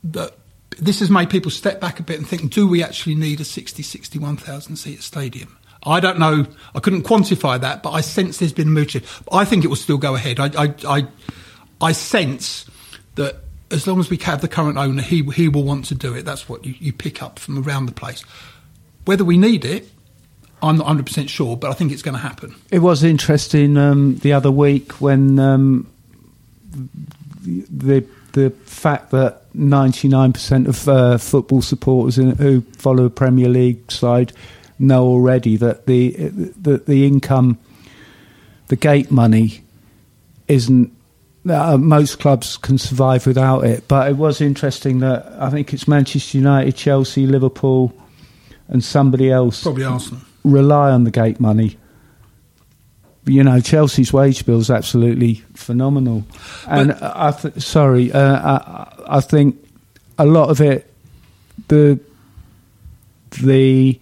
that 0.03 0.33
this 0.79 1.01
has 1.01 1.09
made 1.09 1.29
people 1.29 1.51
step 1.51 1.81
back 1.81 1.99
a 1.99 2.03
bit 2.03 2.17
and 2.17 2.27
think, 2.27 2.53
do 2.53 2.65
we 2.65 2.81
actually 2.81 3.15
need 3.15 3.41
a 3.41 3.43
60, 3.43 3.83
61,000 3.83 4.77
seat 4.77 5.03
stadium? 5.03 5.57
I 5.83 5.99
don't 5.99 6.19
know. 6.19 6.45
I 6.73 6.79
couldn't 6.79 7.03
quantify 7.03 7.59
that, 7.59 7.83
but 7.83 7.91
I 7.91 7.99
sense 7.99 8.37
there's 8.37 8.53
been 8.53 8.69
a 8.69 8.71
mood 8.71 8.91
shift. 8.91 9.23
I 9.29 9.43
think 9.43 9.65
it 9.65 9.67
will 9.67 9.75
still 9.75 9.97
go 9.97 10.15
ahead. 10.15 10.39
I, 10.39 10.49
I, 10.57 10.73
I, 10.87 11.07
I 11.81 11.91
sense 11.91 12.65
that 13.15 13.41
as 13.71 13.87
long 13.87 13.99
as 13.99 14.09
we 14.09 14.17
have 14.17 14.39
the 14.39 14.47
current 14.47 14.77
owner, 14.77 15.01
he, 15.01 15.21
he 15.23 15.49
will 15.49 15.63
want 15.63 15.85
to 15.85 15.95
do 15.95 16.13
it. 16.13 16.23
That's 16.23 16.47
what 16.47 16.65
you, 16.65 16.75
you 16.79 16.93
pick 16.93 17.21
up 17.21 17.39
from 17.39 17.61
around 17.61 17.87
the 17.87 17.91
place. 17.91 18.21
Whether 19.03 19.25
we 19.25 19.37
need 19.37 19.65
it, 19.65 19.89
I'm 20.61 20.77
not 20.77 20.87
100% 20.87 21.29
sure, 21.29 21.55
but 21.55 21.69
I 21.69 21.73
think 21.73 21.91
it's 21.91 22.01
going 22.01 22.15
to 22.15 22.21
happen. 22.21 22.55
It 22.71 22.79
was 22.79 23.03
interesting 23.03 23.77
um, 23.77 24.17
the 24.17 24.33
other 24.33 24.51
week 24.51 24.93
when 24.93 25.39
um, 25.39 25.87
the 27.43 28.05
the 28.33 28.51
fact 28.65 29.11
that 29.11 29.51
99% 29.53 30.67
of 30.67 30.87
uh, 30.87 31.17
football 31.17 31.61
supporters 31.61 32.19
in, 32.19 32.35
who 32.35 32.61
follow 32.77 33.05
a 33.05 33.09
Premier 33.09 33.49
League 33.49 33.91
side 33.91 34.31
know 34.77 35.05
already 35.05 35.57
that 35.57 35.85
the 35.87 36.11
that 36.61 36.85
the 36.85 37.05
income, 37.05 37.57
the 38.67 38.75
gate 38.75 39.11
money, 39.11 39.63
isn't. 40.47 40.93
Uh, 41.49 41.77
most 41.77 42.19
clubs 42.19 42.57
can 42.57 42.77
survive 42.77 43.25
without 43.25 43.63
it, 43.63 43.87
but 43.87 44.09
it 44.09 44.17
was 44.17 44.41
interesting 44.41 44.99
that 44.99 45.25
I 45.39 45.49
think 45.49 45.73
it's 45.73 45.87
Manchester 45.87 46.37
United, 46.37 46.75
Chelsea, 46.75 47.25
Liverpool, 47.25 47.93
and 48.67 48.83
somebody 48.83 49.31
else 49.31 49.63
Probably 49.63 49.85
Arsenal. 49.85 50.21
Rely 50.43 50.91
on 50.91 51.03
the 51.03 51.11
gate 51.11 51.39
money. 51.39 51.77
You 53.25 53.43
know, 53.43 53.59
Chelsea's 53.59 54.11
wage 54.11 54.45
bill 54.45 54.59
is 54.59 54.71
absolutely 54.71 55.35
phenomenal, 55.53 56.23
and 56.67 56.93
I 56.93 57.31
th- 57.31 57.61
sorry, 57.61 58.11
uh, 58.11 58.21
I, 58.21 59.17
I 59.17 59.21
think 59.21 59.63
a 60.17 60.25
lot 60.25 60.49
of 60.49 60.61
it, 60.61 60.91
the 61.67 61.99
the 63.41 63.99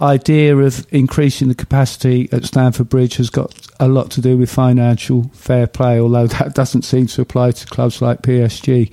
idea 0.00 0.56
of 0.56 0.86
increasing 0.92 1.48
the 1.48 1.54
capacity 1.54 2.28
at 2.32 2.44
Stamford 2.44 2.88
Bridge 2.88 3.16
has 3.16 3.30
got 3.30 3.54
a 3.78 3.88
lot 3.88 4.10
to 4.12 4.20
do 4.20 4.36
with 4.36 4.50
financial 4.50 5.30
fair 5.32 5.66
play, 5.66 6.00
although 6.00 6.26
that 6.26 6.54
doesn't 6.54 6.82
seem 6.82 7.06
to 7.06 7.22
apply 7.22 7.52
to 7.52 7.66
clubs 7.66 8.02
like 8.02 8.22
PSG. 8.22 8.92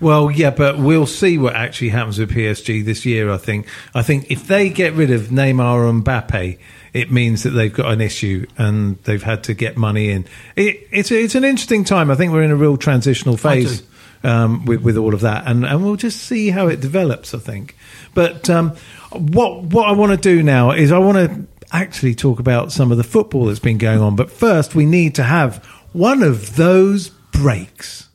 Well, 0.00 0.30
yeah, 0.30 0.50
but 0.50 0.78
we'll 0.78 1.06
see 1.06 1.38
what 1.38 1.54
actually 1.54 1.88
happens 1.90 2.18
with 2.18 2.30
PSG 2.30 2.84
this 2.84 3.06
year. 3.06 3.30
I 3.30 3.38
think. 3.38 3.66
I 3.94 4.02
think 4.02 4.30
if 4.30 4.46
they 4.46 4.68
get 4.68 4.92
rid 4.92 5.10
of 5.10 5.28
Neymar 5.28 5.88
and 5.88 6.04
Mbappe, 6.04 6.58
it 6.92 7.10
means 7.10 7.42
that 7.42 7.50
they've 7.50 7.72
got 7.72 7.92
an 7.92 8.00
issue 8.00 8.46
and 8.56 8.96
they've 9.04 9.22
had 9.22 9.44
to 9.44 9.54
get 9.54 9.76
money 9.76 10.10
in. 10.10 10.26
It, 10.54 10.86
it's 10.90 11.10
it's 11.10 11.34
an 11.34 11.44
interesting 11.44 11.84
time. 11.84 12.10
I 12.10 12.14
think 12.14 12.32
we're 12.32 12.42
in 12.42 12.50
a 12.50 12.56
real 12.56 12.76
transitional 12.76 13.36
phase 13.36 13.82
um, 14.22 14.64
with 14.64 14.82
with 14.82 14.96
all 14.96 15.14
of 15.14 15.20
that, 15.20 15.46
and 15.46 15.64
and 15.64 15.84
we'll 15.84 15.96
just 15.96 16.22
see 16.22 16.50
how 16.50 16.68
it 16.68 16.80
develops. 16.80 17.34
I 17.34 17.38
think. 17.38 17.76
But 18.14 18.50
um, 18.50 18.76
what 19.12 19.62
what 19.64 19.88
I 19.88 19.92
want 19.92 20.12
to 20.12 20.18
do 20.18 20.42
now 20.42 20.72
is 20.72 20.92
I 20.92 20.98
want 20.98 21.18
to 21.18 21.46
actually 21.72 22.14
talk 22.14 22.38
about 22.38 22.72
some 22.72 22.90
of 22.90 22.96
the 22.98 23.04
football 23.04 23.46
that's 23.46 23.58
been 23.58 23.78
going 23.78 24.00
on. 24.00 24.16
But 24.16 24.30
first, 24.30 24.74
we 24.74 24.86
need 24.86 25.14
to 25.16 25.22
have 25.22 25.64
one 25.92 26.22
of 26.22 26.56
those 26.56 27.08
breaks. 27.08 28.05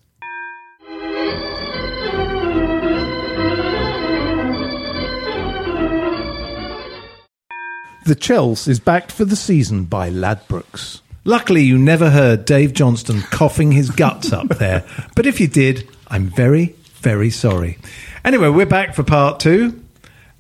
The 8.06 8.16
Chels 8.16 8.68
is 8.68 8.80
backed 8.80 9.12
for 9.12 9.26
the 9.26 9.36
season 9.36 9.86
by 9.86 10.10
Ladbrokes. 10.10 11.02
Luckily, 11.24 11.62
you 11.62 11.78
never 11.78 12.10
heard 12.10 12.46
Dave 12.46 12.74
Johnstone 12.74 13.22
coughing 13.22 13.72
his 13.72 13.92
guts 13.92 14.34
up 14.34 14.48
there. 14.50 14.84
But 15.16 15.28
if 15.28 15.40
you 15.40 15.48
did, 15.48 15.88
I'm 16.08 16.26
very, 16.28 16.76
very 16.96 17.30
sorry. 17.30 17.78
Anyway, 18.26 18.50
we're 18.50 18.66
back 18.66 18.96
for 18.96 19.04
part 19.04 19.40
two. 19.40 19.80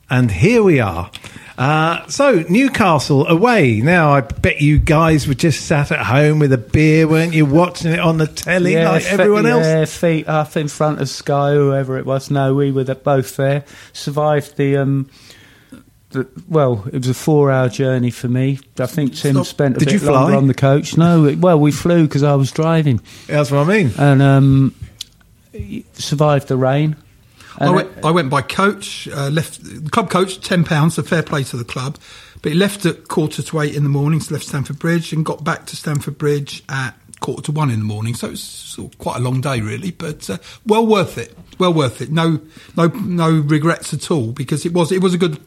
And 0.10 0.32
here 0.32 0.64
we 0.64 0.80
are. 0.80 1.12
Uh, 1.58 2.08
so, 2.08 2.44
Newcastle 2.50 3.28
away. 3.28 3.82
Now, 3.82 4.14
I 4.14 4.22
bet 4.22 4.60
you 4.62 4.80
guys 4.80 5.28
were 5.28 5.36
just 5.36 5.68
sat 5.68 5.92
at 5.92 6.04
home 6.04 6.40
with 6.40 6.52
a 6.52 6.58
beer, 6.58 7.08
weren't 7.08 7.34
you, 7.36 7.46
watching 7.46 7.92
it 7.92 8.00
on 8.00 8.18
the 8.18 8.26
telly 8.26 8.76
like 8.84 9.04
fe- 9.04 9.10
everyone 9.10 9.46
else? 9.46 9.66
Yeah, 9.66 9.86
feet 9.86 10.28
up 10.28 10.58
in 10.58 10.68
front 10.68 11.00
of 11.00 11.08
Sky, 11.10 11.54
whoever 11.54 12.00
it 12.00 12.06
was. 12.08 12.32
No, 12.32 12.56
we 12.56 12.72
were 12.72 12.84
the- 12.84 12.96
both 12.96 13.36
there. 13.36 13.64
Survived 13.94 14.58
the. 14.58 14.78
Um, 14.78 15.10
the, 15.21 15.21
well, 16.50 16.84
it 16.92 16.98
was 17.00 17.08
a 17.10 17.14
four-hour 17.14 17.70
journey 17.70 18.12
for 18.12 18.28
me. 18.28 18.60
I 18.80 18.86
think 18.86 19.16
Tim 19.16 19.36
Stop. 19.36 19.46
spent 19.46 19.76
a 19.78 19.80
Did 19.80 19.86
bit 19.90 20.02
you 20.02 20.12
longer 20.12 20.32
fly? 20.32 20.38
on 20.38 20.48
the 20.48 20.54
coach. 20.54 20.98
No, 20.98 21.26
it- 21.26 21.40
well, 21.40 21.60
we 21.60 21.72
flew 21.72 22.04
because 22.08 22.24
I 22.24 22.36
was 22.36 22.52
driving, 22.52 23.00
That's 23.28 23.52
what 23.52 23.68
I 23.68 23.78
mean. 23.78 23.92
and 23.98 24.22
um, 24.22 24.76
survived 25.94 26.48
the 26.48 26.58
rain. 26.58 26.96
I 27.58 27.70
went, 27.70 27.90
it- 27.98 28.06
I 28.06 28.12
went 28.12 28.30
by 28.30 28.42
coach, 28.42 29.08
uh, 29.10 29.30
left 29.30 29.64
the 29.64 29.90
club 29.90 30.10
coach, 30.10 30.40
ten 30.42 30.64
pounds, 30.64 30.98
a 30.98 31.04
fair 31.04 31.24
play 31.24 31.44
to 31.46 31.58
the 31.58 31.66
club. 31.66 31.98
But 32.42 32.54
he 32.54 32.58
left 32.58 32.86
at 32.86 33.08
quarter 33.08 33.44
to 33.44 33.60
eight 33.60 33.76
in 33.76 33.84
the 33.84 33.90
morning, 33.90 34.20
so 34.20 34.34
left 34.34 34.48
Stamford 34.48 34.80
Bridge 34.80 35.14
and 35.14 35.24
got 35.24 35.44
back 35.44 35.68
to 35.68 35.76
Stamford 35.76 36.18
Bridge 36.18 36.64
at 36.70 36.96
quarter 37.20 37.44
to 37.44 37.52
one 37.52 37.70
in 37.70 37.78
the 37.80 37.86
morning. 37.86 38.16
So 38.16 38.28
it 38.28 38.32
was 38.32 38.42
sort 38.42 38.94
of 38.94 38.98
quite 38.98 39.18
a 39.18 39.20
long 39.20 39.42
day, 39.42 39.62
really, 39.62 39.92
but 39.92 40.28
uh, 40.28 40.38
well 40.66 40.88
worth 40.88 41.20
it. 41.20 41.38
Well 41.60 41.72
worth 41.74 42.02
it. 42.02 42.12
No, 42.12 42.40
no, 42.76 42.88
no 42.88 43.30
regrets 43.30 43.94
at 43.94 44.10
all 44.10 44.32
because 44.32 44.66
it 44.66 44.74
was 44.74 44.92
it 44.92 45.02
was 45.04 45.14
a 45.14 45.20
good 45.20 45.40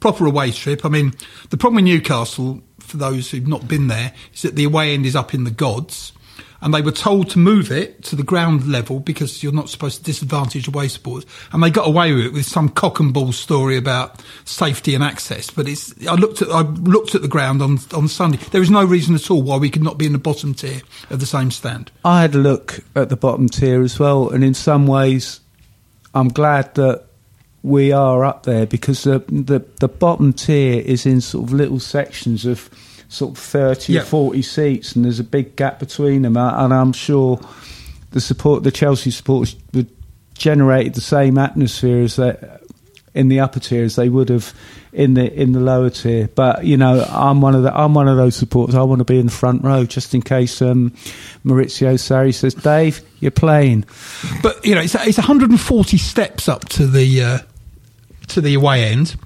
proper 0.00 0.26
away 0.26 0.50
trip. 0.50 0.84
I 0.84 0.88
mean, 0.88 1.14
the 1.50 1.56
problem 1.56 1.76
with 1.76 1.84
Newcastle, 1.84 2.62
for 2.78 2.96
those 2.96 3.30
who've 3.30 3.46
not 3.46 3.68
been 3.68 3.88
there, 3.88 4.12
is 4.32 4.42
that 4.42 4.56
the 4.56 4.64
away 4.64 4.94
end 4.94 5.06
is 5.06 5.16
up 5.16 5.34
in 5.34 5.44
the 5.44 5.50
gods. 5.50 6.12
And 6.60 6.72
they 6.72 6.80
were 6.80 6.92
told 6.92 7.28
to 7.30 7.38
move 7.38 7.70
it 7.70 8.02
to 8.04 8.16
the 8.16 8.22
ground 8.22 8.66
level 8.66 8.98
because 8.98 9.42
you're 9.42 9.52
not 9.52 9.68
supposed 9.68 9.98
to 9.98 10.02
disadvantage 10.02 10.66
away 10.66 10.88
supporters. 10.88 11.28
And 11.52 11.62
they 11.62 11.68
got 11.68 11.86
away 11.86 12.14
with 12.14 12.24
it 12.24 12.32
with 12.32 12.46
some 12.46 12.70
cock 12.70 13.00
and 13.00 13.12
bull 13.12 13.32
story 13.32 13.76
about 13.76 14.22
safety 14.46 14.94
and 14.94 15.04
access. 15.04 15.50
But 15.50 15.68
it's, 15.68 15.92
I 16.06 16.14
looked 16.14 16.40
at, 16.40 16.48
I 16.48 16.62
looked 16.62 17.14
at 17.14 17.20
the 17.20 17.28
ground 17.28 17.60
on, 17.60 17.80
on 17.92 18.08
Sunday. 18.08 18.38
There 18.50 18.62
is 18.62 18.70
no 18.70 18.82
reason 18.82 19.14
at 19.14 19.30
all 19.30 19.42
why 19.42 19.58
we 19.58 19.68
could 19.68 19.82
not 19.82 19.98
be 19.98 20.06
in 20.06 20.12
the 20.12 20.18
bottom 20.18 20.54
tier 20.54 20.80
of 21.10 21.20
the 21.20 21.26
same 21.26 21.50
stand. 21.50 21.90
I 22.02 22.22
had 22.22 22.34
a 22.34 22.38
look 22.38 22.80
at 22.96 23.10
the 23.10 23.16
bottom 23.16 23.46
tier 23.46 23.82
as 23.82 23.98
well, 23.98 24.30
and 24.30 24.42
in 24.42 24.54
some 24.54 24.86
ways, 24.86 25.40
I'm 26.14 26.28
glad 26.28 26.76
that 26.76 27.04
we 27.64 27.90
are 27.92 28.24
up 28.24 28.42
there 28.44 28.66
because 28.66 29.02
the 29.04 29.18
the, 29.28 29.64
the 29.80 29.88
bottom 29.88 30.32
tier 30.34 30.80
is 30.80 31.06
in 31.06 31.20
sort 31.20 31.46
of 31.48 31.52
little 31.52 31.80
sections 31.80 32.44
of 32.44 32.68
sort 33.08 33.32
of 33.32 33.38
30 33.42 33.92
Yeah. 33.94 34.02
or 34.02 34.04
40 34.04 34.42
seats, 34.42 34.94
and 34.94 35.04
there's 35.04 35.18
a 35.20 35.24
big 35.24 35.56
gap 35.56 35.78
between 35.78 36.22
them. 36.22 36.36
And 36.36 36.72
I'm 36.74 36.92
sure 36.92 37.40
the 38.10 38.20
support, 38.20 38.62
the 38.64 38.70
Chelsea 38.70 39.10
supporters, 39.10 39.56
would 39.72 39.88
generate 40.34 40.94
the 40.94 41.00
same 41.00 41.38
atmosphere 41.38 42.02
as 42.02 42.16
they 42.16 42.36
in 43.14 43.28
the 43.28 43.38
upper 43.38 43.60
tier 43.60 43.84
as 43.84 43.94
they 43.94 44.08
would 44.08 44.28
have 44.28 44.52
in 44.92 45.14
the 45.14 45.32
in 45.40 45.52
the 45.52 45.60
lower 45.60 45.88
tier. 45.88 46.28
But 46.34 46.64
you 46.64 46.76
know, 46.76 47.02
I'm 47.08 47.40
one 47.40 47.54
of 47.54 47.62
the 47.62 47.74
I'm 47.74 47.94
one 47.94 48.08
of 48.08 48.16
those 48.18 48.34
supporters. 48.36 48.74
I 48.74 48.82
want 48.82 48.98
to 48.98 49.04
be 49.04 49.18
in 49.18 49.26
the 49.26 49.32
front 49.32 49.62
row 49.64 49.84
just 49.86 50.14
in 50.14 50.20
case 50.20 50.60
um, 50.60 50.90
Maurizio 51.46 51.94
Sarri 51.94 52.34
says, 52.34 52.52
"Dave, 52.54 53.00
you're 53.20 53.30
playing." 53.30 53.84
But 54.42 54.64
you 54.66 54.74
know, 54.74 54.80
it's 54.82 54.94
it's 54.96 55.16
140 55.18 55.96
steps 55.98 56.48
up 56.48 56.68
to 56.70 56.86
the 56.88 57.22
uh, 57.22 57.38
to 58.28 58.40
the 58.40 58.54
away 58.54 58.84
end 58.84 59.16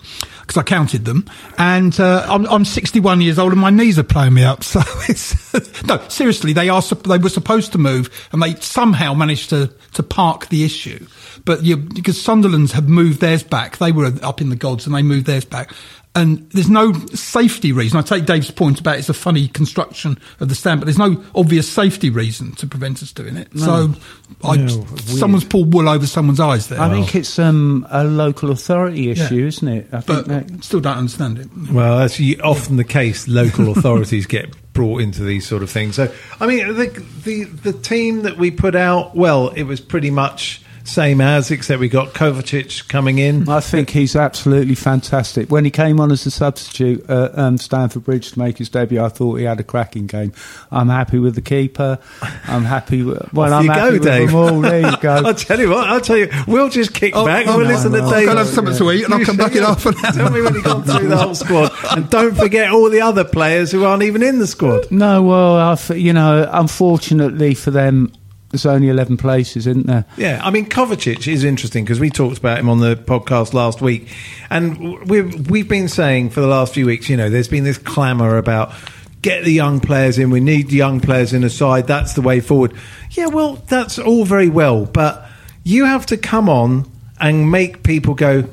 because 0.41 0.57
I 0.57 0.63
counted 0.63 1.05
them, 1.05 1.27
and 1.59 1.99
uh, 2.01 2.25
I'm, 2.27 2.47
I'm 2.47 2.65
61 2.65 3.21
years 3.21 3.39
old 3.39 3.53
and 3.53 3.61
my 3.61 3.69
knees 3.69 3.99
are 3.99 4.03
playing 4.03 4.35
me 4.35 4.45
up. 4.45 4.65
So 4.69 4.81
it's 5.09 5.85
no, 5.87 5.99
seriously, 6.09 6.53
they 6.53 6.69
are 6.69 6.83
they 6.83 7.19
were 7.19 7.29
supposed 7.29 7.73
to 7.73 7.79
move 7.79 8.29
and 8.33 8.43
they 8.43 8.55
somehow 8.57 9.15
managed 9.15 9.51
to 9.51 9.73
to 9.95 10.03
park 10.03 10.49
the 10.49 10.65
issue. 10.65 11.07
But 11.45 11.65
you, 11.65 11.77
because 11.77 12.21
Sunderland's 12.21 12.73
have 12.73 12.89
moved 12.89 13.21
theirs 13.21 13.43
back, 13.43 13.79
they 13.79 13.93
were 13.93 14.13
up 14.23 14.41
in 14.41 14.51
the 14.51 14.57
gods 14.57 14.87
and 14.87 14.95
they 14.95 15.03
moved 15.03 15.27
theirs 15.27 15.45
back. 15.45 15.73
And 16.19 16.51
there's 16.51 16.69
no 16.71 16.93
safety 17.15 17.73
reason. 17.73 17.99
I 17.99 18.03
take 18.03 18.27
Dave's 18.27 18.51
point 18.51 18.81
about 18.81 18.99
it's 18.99 19.09
a 19.09 19.15
funny 19.15 19.49
construction 19.49 20.19
of 20.41 20.49
the 20.49 20.55
stand, 20.55 20.81
but 20.81 20.87
there's 20.87 20.99
no 20.99 21.23
obvious 21.35 21.71
safety 21.71 22.11
reason 22.11 22.53
to 22.57 22.67
prevent 22.67 23.03
us 23.03 23.13
doing 23.13 23.37
it. 23.37 23.49
So, 23.57 23.95
I, 24.43 24.57
No, 24.57 24.85
someone's 24.99 25.45
pulled 25.45 25.73
wool 25.73 25.89
over 25.89 26.07
someone's 26.07 26.41
eyes 26.41 26.69
there. 26.69 26.81
I 26.81 26.91
think 26.91 27.15
it's 27.15 27.39
um, 27.39 27.87
a 27.91 28.05
local 28.05 28.51
authority 28.51 29.11
issue, 29.11 29.37
Yeah. 29.37 29.47
isn't 29.47 29.69
it? 29.69 29.87
I 29.93 30.01
but 30.01 30.27
think 30.27 30.49
that, 30.49 30.65
still 30.65 30.81
don't 30.81 30.99
understand 30.99 31.39
it. 31.39 31.49
Well, 31.73 31.99
that's 31.99 32.21
often 32.43 32.77
the 32.77 32.85
case. 32.85 33.29
Local 33.29 33.71
authorities 33.77 34.27
get 34.27 34.55
brought 34.73 35.01
into 35.03 35.23
these 35.25 35.47
sort 35.47 35.63
of 35.63 35.71
things. 35.71 35.97
So, 35.97 36.13
I 36.41 36.47
mean, 36.47 36.75
the, 36.75 36.87
the 37.25 37.45
the 37.45 37.73
team 37.73 38.23
that 38.23 38.37
we 38.37 38.51
put 38.51 38.75
out, 38.77 39.17
well, 39.17 39.49
it 39.51 39.65
was 39.65 39.81
pretty 39.81 40.11
much 40.11 40.63
same 40.89 41.21
as, 41.21 41.51
except 41.51 41.79
we 41.81 41.89
got 41.89 42.15
Kovacic 42.15 42.89
coming 42.89 43.19
in. 43.19 43.49
I 43.49 43.61
think 43.61 43.91
he's 43.91 44.17
absolutely 44.17 44.75
fantastic. 44.75 45.51
When 45.51 45.65
he 45.65 45.71
came 45.71 46.01
on 46.01 46.11
as 46.11 46.27
a 46.27 46.31
substitute 46.31 47.09
at 47.09 47.39
um, 47.39 47.59
Stamford 47.59 48.05
Bridge 48.05 48.33
to 48.33 48.39
make 48.39 48.59
his 48.59 48.69
debut, 48.69 49.01
I 49.03 49.09
thought 49.09 49.35
he 49.37 49.45
had 49.45 49.61
a 49.61 49.63
cracking 49.65 50.07
game. 50.07 50.33
I'm 50.71 50.89
happy 50.89 51.19
with 51.19 51.35
the 51.35 51.43
keeper. 51.43 51.99
I'm 52.47 52.65
happy. 52.65 53.03
With, 53.03 53.33
well, 53.33 53.53
Off 53.53 53.61
I'm 53.61 53.65
you 53.67 53.71
happy 53.71 53.87
go, 53.87 53.93
with 53.93 54.03
Dave. 54.03 54.27
them 54.29 54.37
all. 54.37 54.61
There 54.61 54.81
you 54.91 54.97
go. 54.99 55.15
I'll 55.27 55.35
tell 55.35 55.61
you 55.61 55.71
what. 55.71 55.89
I'll 55.89 56.01
tell 56.01 56.17
you. 56.17 56.31
We'll 56.47 56.69
just 56.71 56.95
kick 56.95 57.15
Oh, 57.15 57.25
back 57.27 57.47
oh, 57.47 57.51
and 57.51 57.59
we'll 57.59 57.67
no, 57.69 57.75
listen 57.75 57.93
no, 57.93 58.09
to. 58.11 58.15
Dave. 58.17 58.29
I'll 58.29 58.37
have 58.37 58.47
something 58.49 58.75
to 58.77 58.91
eat 58.93 59.05
and 59.05 59.15
I'll 59.15 59.25
come 59.25 59.37
back 59.37 59.55
in 59.55 59.63
half 59.63 59.85
an 59.87 59.95
hour. 60.05 60.13
Tell 60.13 60.31
me 60.31 60.41
when 60.43 60.55
you've 60.55 60.65
gone 60.65 60.83
through 60.85 61.09
the 61.09 61.17
whole 61.17 61.35
squad, 61.35 61.71
and 61.97 62.09
don't 62.11 62.35
forget 62.37 62.71
all 62.71 62.89
the 62.91 63.01
other 63.01 63.25
players 63.25 63.71
who 63.73 63.85
aren't 63.85 64.03
even 64.03 64.23
in 64.23 64.39
the 64.39 64.47
squad. 64.47 64.91
No, 64.91 65.23
well, 65.23 65.57
I 65.57 65.73
f 65.73 65.91
you 65.91 66.13
know, 66.13 66.49
unfortunately 66.51 67.55
for 67.55 67.71
them, 67.71 68.13
there's 68.51 68.65
only 68.65 68.89
11 68.89 69.19
places, 69.19 69.67
isn't 69.67 69.87
there? 69.87 70.05
Yeah, 70.17 70.41
I 70.43 70.51
mean 70.51 70.69
Kovacic 70.69 71.31
is 71.31 71.45
interesting 71.45 71.85
because 71.85 72.01
we 72.01 72.11
talked 72.11 72.39
about 72.39 72.59
him 72.59 72.69
on 72.69 72.81
the 72.81 72.97
podcast 72.97 73.53
last 73.53 73.83
week, 73.83 74.09
and 74.51 75.07
we've 75.09 75.51
we've 75.51 75.69
been 75.69 75.89
saying 75.89 76.31
for 76.31 76.41
the 76.41 76.47
last 76.47 76.73
few 76.73 76.87
weeks, 76.87 77.09
you 77.09 77.17
know, 77.17 77.29
there's 77.29 77.49
been 77.49 77.65
this 77.65 77.79
clamour 77.79 78.39
about 78.39 78.73
get 79.21 79.45
the 79.45 79.53
young 79.53 79.81
players 79.81 80.19
in. 80.19 80.31
We 80.31 80.41
need 80.41 80.69
the 80.69 80.77
young 80.77 81.01
players 81.01 81.33
in 81.33 81.43
the 81.43 81.51
side. 81.51 81.87
That's 81.87 82.15
the 82.15 82.23
way 82.23 82.41
forward. 82.41 82.75
Yeah, 83.11 83.27
well, 83.27 83.57
that's 83.69 83.99
all 83.99 84.25
very 84.25 84.49
well, 84.49 84.87
but 84.87 85.29
you 85.65 85.85
have 85.85 86.07
to 86.07 86.17
come 86.17 86.49
on 86.49 86.91
and 87.21 87.51
make 87.51 87.83
people 87.83 88.15
go. 88.15 88.45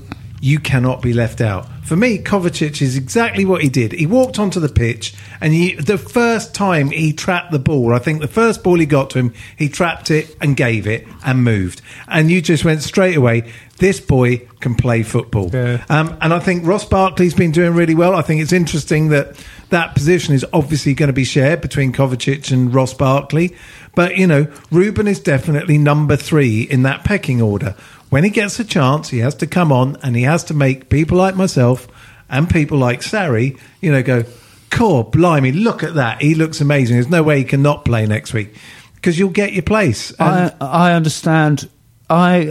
You 0.42 0.60
cannot 0.60 1.02
be 1.02 1.14
left 1.14 1.40
out. 1.40 1.68
For 1.86 1.96
me, 1.96 2.18
Kovacic 2.18 2.82
is 2.82 2.98
exactly 2.98 3.46
what 3.46 3.62
he 3.62 3.70
did. 3.70 3.92
He 3.92 4.08
walked 4.08 4.40
onto 4.40 4.60
the 4.60 4.70
pitch, 4.70 5.14
and 5.40 5.54
he, 5.54 5.76
the 5.76 6.00
first 6.00 6.56
time 6.56 6.90
he 6.90 7.14
trapped 7.14 7.52
the 7.52 7.60
ball, 7.60 7.94
I 7.94 8.00
think 8.00 8.22
the 8.22 8.28
first 8.28 8.64
ball 8.64 8.80
he 8.80 8.88
got 8.88 9.12
to 9.12 9.20
him, 9.20 9.34
he 9.56 9.70
trapped 9.70 10.10
it 10.10 10.36
and 10.42 10.58
gave 10.58 10.88
it 10.88 11.08
and 11.24 11.44
moved. 11.44 11.84
And 12.08 12.32
you 12.32 12.42
just 12.42 12.66
went 12.66 12.82
straight 12.82 13.16
away. 13.16 13.52
This 13.78 14.00
boy 14.00 14.48
can 14.62 14.74
play 14.74 15.04
football. 15.04 15.52
Yeah. 15.54 15.86
Um, 15.88 16.18
and 16.22 16.34
I 16.34 16.40
think 16.40 16.66
Ross 16.66 16.86
Barkley's 16.86 17.36
been 17.36 17.52
doing 17.52 17.74
really 17.74 17.94
well. 17.94 18.16
I 18.16 18.24
think 18.24 18.42
it's 18.42 18.54
interesting 18.54 19.10
that 19.10 19.36
that 19.76 19.94
position 19.94 20.34
is 20.34 20.46
obviously 20.54 20.94
going 20.94 21.08
to 21.08 21.14
be 21.14 21.26
shared 21.26 21.60
between 21.60 21.92
Kovacic 21.92 22.50
and 22.50 22.74
Ross 22.74 22.94
Barkley. 22.94 23.54
But, 23.94 24.16
you 24.16 24.26
know, 24.26 24.48
Ruben 24.72 25.06
is 25.06 25.20
definitely 25.20 25.78
number 25.78 26.16
three 26.16 26.62
in 26.62 26.84
that 26.84 27.04
pecking 27.04 27.42
order. 27.42 27.76
When 28.10 28.24
he 28.24 28.30
gets 28.30 28.58
a 28.58 28.64
chance, 28.64 29.10
he 29.10 29.20
has 29.20 29.36
to 29.36 29.48
come 29.48 29.74
on 29.74 29.98
and 30.02 30.16
he 30.16 30.24
has 30.24 30.46
to 30.46 30.54
make 30.54 30.88
people 30.90 31.18
like 31.18 31.36
myself 31.36 31.90
and 32.30 32.50
people 32.50 32.78
like 32.78 33.02
Sarri, 33.02 33.60
you 33.82 33.92
know, 33.92 34.02
go, 34.02 34.24
Core, 34.72 35.04
blimey, 35.04 35.52
look 35.52 35.84
at 35.84 35.96
that. 35.96 36.22
He 36.22 36.36
looks 36.36 36.62
amazing. 36.62 36.96
There's 36.96 37.10
no 37.10 37.24
way 37.24 37.40
he 37.40 37.44
can 37.44 37.62
not 37.62 37.84
play 37.84 38.06
next 38.06 38.34
week 38.34 38.56
because 38.96 39.20
you'll 39.20 39.30
get 39.30 39.52
your 39.52 39.64
place. 39.64 40.12
And- 40.12 40.54
I 40.62 40.90
I 40.90 40.94
understand. 40.94 41.70
I 42.10 42.50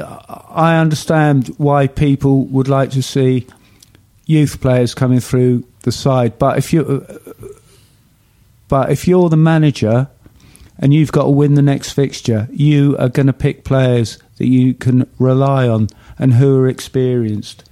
I 0.51 0.77
understand 0.77 1.49
why 1.57 1.87
people 1.87 2.45
would 2.47 2.69
like 2.69 2.91
to 2.91 3.03
see 3.03 3.47
youth 4.27 4.61
players 4.61 4.95
coming 4.95 5.21
through 5.21 5.65
the 5.85 5.93
side, 5.93 6.39
but 6.39 6.59
if 6.59 6.73
you 6.73 7.07
but 8.69 8.91
if 8.91 9.07
you're 9.07 9.29
the 9.29 9.37
manager 9.37 10.09
and 10.79 10.93
you've 10.93 11.13
got 11.13 11.25
to 11.25 11.31
win 11.31 11.55
the 11.55 11.63
next 11.63 11.93
fixture, 11.93 12.49
you 12.51 12.97
are 12.99 13.09
going 13.09 13.29
to 13.29 13.33
pick 13.33 13.65
players 13.65 14.19
that 14.39 14.47
you 14.47 14.75
can 14.75 15.09
rely 15.19 15.69
on 15.69 15.89
and 16.19 16.35
who 16.35 16.59
are 16.59 16.69
experienced. 16.69 17.69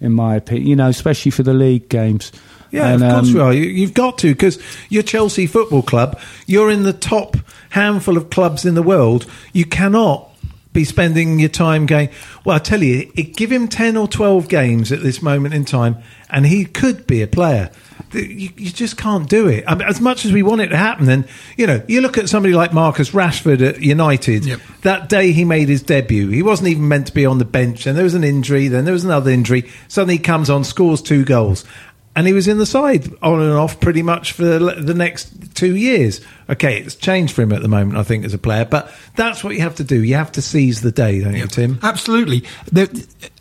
In 0.00 0.12
my 0.12 0.34
opinion, 0.34 0.66
you 0.66 0.74
know, 0.74 0.88
especially 0.88 1.30
for 1.30 1.44
the 1.44 1.54
league 1.54 1.88
games. 1.88 2.32
Yeah, 2.72 2.88
And, 2.88 3.04
of 3.04 3.12
course 3.12 3.28
um, 3.28 3.34
we 3.34 3.40
are. 3.40 3.52
You, 3.52 3.64
you've 3.64 3.94
got 3.94 4.18
to 4.18 4.34
because 4.34 4.60
you're 4.88 5.04
Chelsea 5.04 5.46
Football 5.46 5.82
Club. 5.82 6.18
You're 6.46 6.70
in 6.70 6.82
the 6.82 6.92
top 6.92 7.36
handful 7.70 8.16
of 8.16 8.28
clubs 8.28 8.64
in 8.64 8.74
the 8.74 8.82
world. 8.82 9.26
You 9.52 9.64
cannot 9.64 10.31
be 10.72 10.84
spending 10.84 11.38
your 11.38 11.48
time 11.48 11.86
going. 11.86 12.08
Well, 12.44 12.56
I 12.56 12.58
tell 12.58 12.82
you, 12.82 13.10
it, 13.14 13.36
give 13.36 13.52
him 13.52 13.68
ten 13.68 13.96
or 13.96 14.08
twelve 14.08 14.48
games 14.48 14.90
at 14.92 15.02
this 15.02 15.22
moment 15.22 15.54
in 15.54 15.64
time, 15.64 15.98
and 16.30 16.46
he 16.46 16.64
could 16.64 17.06
be 17.06 17.22
a 17.22 17.26
player. 17.26 17.70
You, 18.12 18.50
you 18.56 18.70
just 18.70 18.96
can't 18.96 19.28
do 19.28 19.48
it. 19.48 19.64
I 19.66 19.74
mean, 19.74 19.88
as 19.88 20.00
much 20.00 20.24
as 20.24 20.32
we 20.32 20.42
want 20.42 20.60
it 20.60 20.68
to 20.68 20.76
happen, 20.76 21.06
then 21.06 21.26
you 21.56 21.66
know, 21.66 21.82
you 21.88 22.00
look 22.00 22.18
at 22.18 22.28
somebody 22.28 22.54
like 22.54 22.72
Marcus 22.72 23.10
Rashford 23.10 23.66
at 23.66 23.80
United. 23.80 24.44
Yep. 24.44 24.60
That 24.82 25.08
day 25.08 25.32
he 25.32 25.44
made 25.44 25.68
his 25.68 25.82
debut, 25.82 26.28
he 26.28 26.42
wasn't 26.42 26.68
even 26.68 26.88
meant 26.88 27.06
to 27.06 27.14
be 27.14 27.26
on 27.26 27.38
the 27.38 27.44
bench. 27.44 27.86
And 27.86 27.96
there 27.96 28.04
was 28.04 28.14
an 28.14 28.24
injury. 28.24 28.68
Then 28.68 28.84
there 28.84 28.94
was 28.94 29.04
another 29.04 29.30
injury. 29.30 29.70
Suddenly 29.88 30.16
he 30.16 30.22
comes 30.22 30.50
on, 30.50 30.64
scores 30.64 31.00
two 31.02 31.24
goals 31.24 31.64
and 32.14 32.26
he 32.26 32.32
was 32.32 32.48
in 32.48 32.58
the 32.58 32.66
side 32.66 33.08
on 33.22 33.40
and 33.40 33.52
off 33.52 33.80
pretty 33.80 34.02
much 34.02 34.32
for 34.32 34.44
the, 34.44 34.94
next 34.94 35.54
two 35.54 35.76
years. 35.76 36.20
Okay, 36.48 36.78
it's 36.78 36.94
changed 36.94 37.34
for 37.34 37.42
him 37.42 37.52
at 37.52 37.62
the 37.62 37.68
moment, 37.68 37.96
I 37.96 38.02
think, 38.02 38.24
as 38.24 38.34
a 38.34 38.38
player, 38.38 38.64
but 38.64 38.92
that's 39.16 39.42
what 39.42 39.54
you 39.54 39.60
have 39.60 39.76
to 39.76 39.84
do. 39.84 40.02
You 40.02 40.16
have 40.16 40.32
to 40.32 40.42
seize 40.42 40.82
the 40.82 40.92
day, 40.92 41.20
don't 41.20 41.34
you, 41.34 41.46
Tim? 41.46 41.78
Absolutely. 41.82 42.44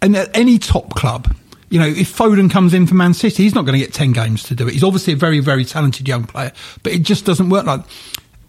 And 0.01 0.15
at 0.15 0.35
any 0.35 0.57
top 0.57 0.95
club, 0.95 1.33
you 1.69 1.79
know, 1.79 1.87
if 1.87 2.15
Foden 2.15 2.51
comes 2.51 2.73
in 2.73 2.85
for 2.85 2.95
Man 2.95 3.13
City, 3.13 3.43
he's 3.43 3.55
not 3.55 3.65
going 3.65 3.79
to 3.79 3.85
get 3.85 3.93
10 3.93 4.11
games 4.11 4.43
to 4.43 4.55
do 4.55 4.67
it. 4.67 4.73
He's 4.73 4.83
obviously 4.83 5.13
a 5.13 5.15
very, 5.15 5.39
very 5.39 5.63
talented 5.63 6.07
young 6.07 6.25
player, 6.25 6.51
but 6.83 6.91
it 6.91 7.03
just 7.03 7.25
doesn't 7.25 7.49
work 7.49 7.65
like. 7.65 7.81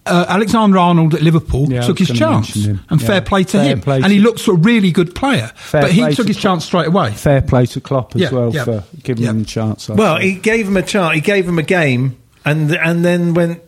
Uh, 0.05 0.25
Alexander 0.29 0.79
Arnold 0.79 1.15
at 1.15 1.23
Liverpool 1.23 1.71
Yeah, 1.71 1.83
took 1.83 1.99
his 1.99 2.09
chance, 2.11 2.57
and 2.57 2.81
Yeah. 2.91 2.97
fair 2.99 3.21
play 3.21 3.45
to 3.45 3.51
Fair 3.59 3.65
him. 3.65 3.81
play 3.81 3.97
and 3.97 4.07
to- 4.07 4.11
he 4.11 4.19
looks 4.19 4.49
a 4.49 4.53
really 4.53 4.91
good 4.91 5.15
player, 5.15 5.53
Fair 5.55 5.83
but 5.83 5.93
he 5.93 6.01
took 6.07 6.17
to 6.17 6.33
his 6.33 6.37
chance 6.39 6.65
straight 6.65 6.89
away. 6.89 7.13
Fair 7.13 7.41
play 7.41 7.67
to 7.67 7.81
Klopp 7.81 8.17
as 8.17 8.23
Yeah, 8.23 8.31
well 8.33 8.51
yeah. 8.53 8.65
for 8.65 8.83
giving 9.05 9.23
Yeah. 9.25 9.31
him 9.31 9.43
a 9.43 9.45
chance. 9.45 9.89
I 9.89 9.95
Well, 9.95 10.19
think. 10.19 10.25
he 10.35 10.41
gave 10.41 10.67
him 10.67 10.77
a 10.77 10.83
chance. 10.83 11.15
He 11.15 11.21
gave 11.21 11.47
him 11.49 11.57
a 11.59 11.63
game, 11.63 12.17
and 12.45 12.73
and 12.75 13.05
then 13.05 13.35
went. 13.35 13.61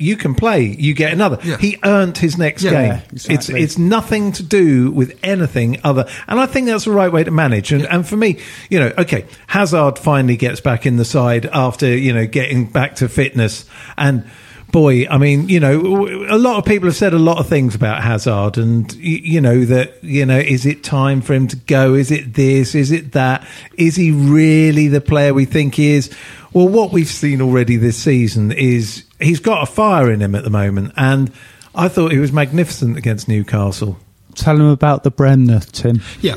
you 0.00 0.14
can 0.14 0.32
play, 0.32 0.76
you 0.78 0.94
get 0.94 1.12
another. 1.12 1.38
Yeah. 1.42 1.56
He 1.58 1.76
earned 1.84 2.18
his 2.18 2.38
next 2.38 2.62
Yeah, 2.62 2.70
game. 2.70 2.86
yeah, 2.86 3.00
It's 3.12 3.24
exactly. 3.26 3.62
it's 3.64 3.78
nothing 3.78 4.30
to 4.32 4.44
do 4.44 4.92
with 4.92 5.12
anything 5.24 5.78
other, 5.82 6.04
and 6.28 6.38
I 6.38 6.46
think 6.46 6.66
that's 6.68 6.84
the 6.84 6.92
right 6.92 7.10
way 7.12 7.24
to 7.24 7.32
manage. 7.32 7.72
And, 7.72 7.84
and 7.90 8.06
for 8.06 8.16
me, 8.16 8.36
you 8.70 8.78
know, 8.78 8.92
okay, 8.98 9.24
Hazard 9.48 9.98
finally 9.98 10.36
gets 10.36 10.60
back 10.60 10.86
in 10.86 10.98
the 10.98 11.04
side 11.04 11.48
after 11.52 11.88
you 11.96 12.12
know 12.12 12.26
getting 12.26 12.66
back 12.66 12.94
to 12.96 13.08
fitness, 13.08 13.64
and 13.96 14.22
boy, 14.70 15.06
I 15.08 15.18
mean, 15.18 15.48
you 15.48 15.60
know, 15.60 16.06
a 16.28 16.38
lot 16.38 16.58
of 16.58 16.64
people 16.64 16.88
have 16.88 16.96
said 16.96 17.14
a 17.14 17.18
lot 17.18 17.38
of 17.38 17.48
things 17.48 17.74
about 17.74 18.02
Hazard, 18.02 18.58
and 18.58 18.92
you 18.94 19.40
know 19.40 19.64
that 19.64 20.02
you 20.02 20.26
know, 20.26 20.38
is 20.38 20.66
it 20.66 20.84
time 20.84 21.20
for 21.20 21.34
him 21.34 21.48
to 21.48 21.56
go? 21.56 21.94
Is 21.94 22.10
it 22.10 22.34
this? 22.34 22.74
Is 22.74 22.90
it 22.90 23.12
that? 23.12 23.46
Is 23.76 23.96
he 23.96 24.10
really 24.10 24.88
the 24.88 25.00
player 25.00 25.34
we 25.34 25.44
think 25.44 25.74
he 25.74 25.90
is? 25.90 26.14
Well, 26.52 26.68
what 26.68 26.92
we've 26.92 27.08
seen 27.08 27.40
already 27.40 27.76
this 27.76 27.96
season 27.96 28.52
is 28.52 29.04
he's 29.20 29.40
got 29.40 29.62
a 29.62 29.66
fire 29.66 30.10
in 30.10 30.20
him 30.20 30.34
at 30.34 30.44
the 30.44 30.50
moment, 30.50 30.92
and 30.96 31.32
I 31.74 31.88
thought 31.88 32.12
he 32.12 32.18
was 32.18 32.32
magnificent 32.32 32.96
against 32.96 33.28
Newcastle. 33.28 33.98
Tell 34.34 34.56
him 34.56 34.66
about 34.66 35.02
the 35.02 35.10
Bremner, 35.10 35.60
Tim. 35.60 36.00
Yeah. 36.20 36.36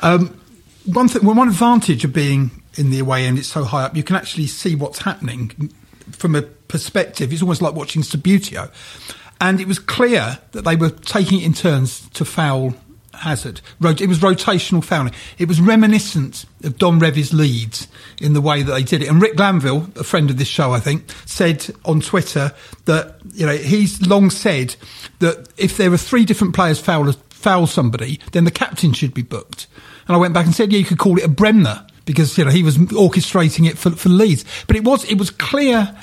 Um, 0.00 0.40
one 0.86 1.08
thing, 1.08 1.24
well, 1.24 1.34
one 1.34 1.48
advantage 1.48 2.04
of 2.04 2.12
being 2.12 2.50
in 2.76 2.90
the 2.90 2.98
away 2.98 3.26
end, 3.26 3.38
it's 3.38 3.48
so 3.48 3.64
high 3.64 3.84
up, 3.84 3.96
you 3.96 4.02
can 4.02 4.16
actually 4.16 4.46
see 4.46 4.74
what's 4.74 5.00
happening 5.00 5.72
from 6.10 6.34
a 6.34 6.42
perspective. 6.68 7.32
It's 7.32 7.42
almost 7.42 7.62
like 7.62 7.74
watching 7.74 8.02
Subbuteo. 8.02 8.70
And 9.40 9.60
it 9.60 9.68
was 9.68 9.78
clear 9.78 10.38
that 10.52 10.64
they 10.64 10.76
were 10.76 10.90
taking 10.90 11.40
it 11.40 11.44
in 11.44 11.52
turns 11.52 12.08
to 12.10 12.24
foul 12.24 12.74
Hazard. 13.18 13.60
It 13.80 14.08
was 14.08 14.18
rotational 14.18 14.82
fouling. 14.82 15.14
It 15.38 15.48
was 15.48 15.60
reminiscent 15.60 16.44
of 16.62 16.78
Don 16.78 16.98
Revie's 16.98 17.32
Leeds 17.32 17.88
in 18.20 18.32
the 18.32 18.40
way 18.40 18.62
that 18.62 18.72
they 18.72 18.82
did 18.82 19.02
it. 19.02 19.08
And 19.08 19.20
Rick 19.20 19.36
Glanvill, 19.36 19.96
a 19.96 20.04
friend 20.04 20.30
of 20.30 20.36
this 20.36 20.48
show, 20.48 20.72
I 20.72 20.80
think, 20.80 21.04
said 21.26 21.66
on 21.84 22.00
Twitter 22.00 22.52
that 22.84 23.16
you 23.32 23.46
know 23.46 23.56
he's 23.56 24.06
long 24.06 24.30
said 24.30 24.76
that 25.20 25.48
if 25.56 25.76
there 25.76 25.92
are 25.92 25.98
three 25.98 26.24
different 26.24 26.54
players 26.54 26.80
foul 26.80 27.12
foul 27.12 27.66
somebody, 27.66 28.20
then 28.32 28.44
the 28.44 28.50
captain 28.50 28.92
should 28.92 29.14
be 29.14 29.22
booked. 29.22 29.66
And 30.06 30.16
I 30.16 30.18
went 30.18 30.34
back 30.34 30.46
and 30.46 30.54
said, 30.54 30.72
yeah, 30.72 30.78
you 30.78 30.84
could 30.84 30.98
call 30.98 31.18
it 31.18 31.24
a 31.24 31.28
Bremner 31.28 31.86
because 32.04 32.36
you 32.36 32.44
know 32.44 32.50
he 32.50 32.62
was 32.62 32.76
orchestrating 32.76 33.68
it 33.68 33.78
for, 33.78 33.90
for 33.90 34.08
Leeds. 34.08 34.44
But 34.66 34.76
it 34.76 34.84
was 34.84 35.04
it 35.10 35.18
was 35.18 35.30
clear 35.30 35.96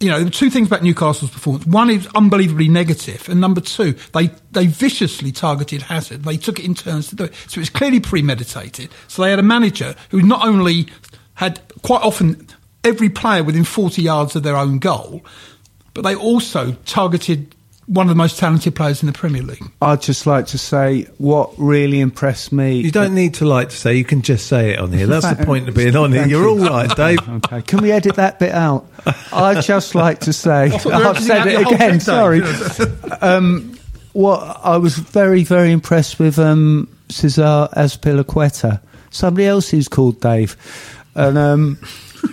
you 0.00 0.08
know, 0.08 0.16
there 0.16 0.26
were 0.26 0.30
two 0.30 0.50
things 0.50 0.66
about 0.66 0.82
Newcastle's 0.82 1.30
performance. 1.30 1.66
One 1.66 1.88
is 1.88 2.06
unbelievably 2.14 2.68
negative, 2.68 3.28
and 3.28 3.40
number 3.40 3.60
two, 3.62 3.94
they 4.12 4.30
they 4.52 4.66
viciously 4.66 5.32
targeted 5.32 5.82
Hazard. 5.82 6.24
They 6.24 6.36
took 6.36 6.58
it 6.58 6.66
in 6.66 6.74
turns 6.74 7.08
to 7.08 7.16
do 7.16 7.24
it, 7.24 7.34
so 7.48 7.58
it 7.58 7.62
was 7.62 7.70
clearly 7.70 8.00
premeditated. 8.00 8.90
So 9.08 9.22
they 9.22 9.30
had 9.30 9.38
a 9.38 9.44
manager 9.44 9.94
who 10.10 10.20
not 10.20 10.46
only 10.46 10.88
had 11.34 11.60
quite 11.82 12.02
often 12.02 12.46
every 12.84 13.08
player 13.08 13.42
within 13.42 13.64
forty 13.64 14.02
yards 14.02 14.36
of 14.36 14.42
their 14.42 14.56
own 14.56 14.78
goal, 14.78 15.24
but 15.94 16.02
they 16.02 16.14
also 16.14 16.72
targeted 16.84 17.55
one 17.86 18.06
of 18.06 18.08
the 18.08 18.16
most 18.16 18.38
talented 18.38 18.74
players 18.74 19.02
in 19.02 19.06
the 19.06 19.12
Premier 19.12 19.42
League. 19.42 19.62
I'd 19.80 20.02
just 20.02 20.26
like 20.26 20.46
to 20.48 20.58
say 20.58 21.04
what 21.18 21.52
really 21.56 22.00
impressed 22.00 22.52
me. 22.52 22.80
You 22.80 22.90
don't 22.90 23.14
need 23.14 23.34
to 23.34 23.44
like 23.44 23.70
to 23.70 23.76
say; 23.76 23.94
you 23.94 24.04
can 24.04 24.22
just 24.22 24.46
say 24.46 24.72
it 24.72 24.78
on 24.78 24.92
here. 24.92 25.06
That's 25.06 25.30
the 25.34 25.44
point 25.44 25.68
of 25.68 25.74
being 25.74 25.96
on 25.96 26.12
here. 26.12 26.26
You're 26.26 26.48
all 26.48 26.58
right, 26.58 26.88
Dave. 26.96 27.26
Okay, 27.28 27.62
can 27.62 27.80
we 27.80 27.92
edit 27.92 28.16
that 28.16 28.38
bit 28.38 28.52
out? 28.52 28.86
I'd 29.32 29.62
just 29.62 29.94
like 29.94 30.20
to 30.20 30.32
say, 30.32 30.70
thought 30.70 30.84
you 30.84 30.90
were 30.90 31.06
I've 31.06 31.22
said 31.22 31.46
it 31.46 31.56
out 31.56 31.58
the 31.58 31.64
whole 31.64 31.74
again. 31.74 32.00
Sorry. 32.00 32.42
um, 33.20 33.78
what 34.12 34.60
I 34.64 34.78
was 34.78 34.96
very, 34.96 35.44
very 35.44 35.70
impressed 35.70 36.18
with 36.18 36.38
um, 36.38 36.88
Cesar 37.08 37.68
Azpilicueta. 37.76 38.80
Somebody 39.10 39.46
else 39.46 39.68
who's 39.68 39.88
called 39.88 40.20
Dave, 40.20 40.56
and 41.14 41.38
um, 41.38 41.78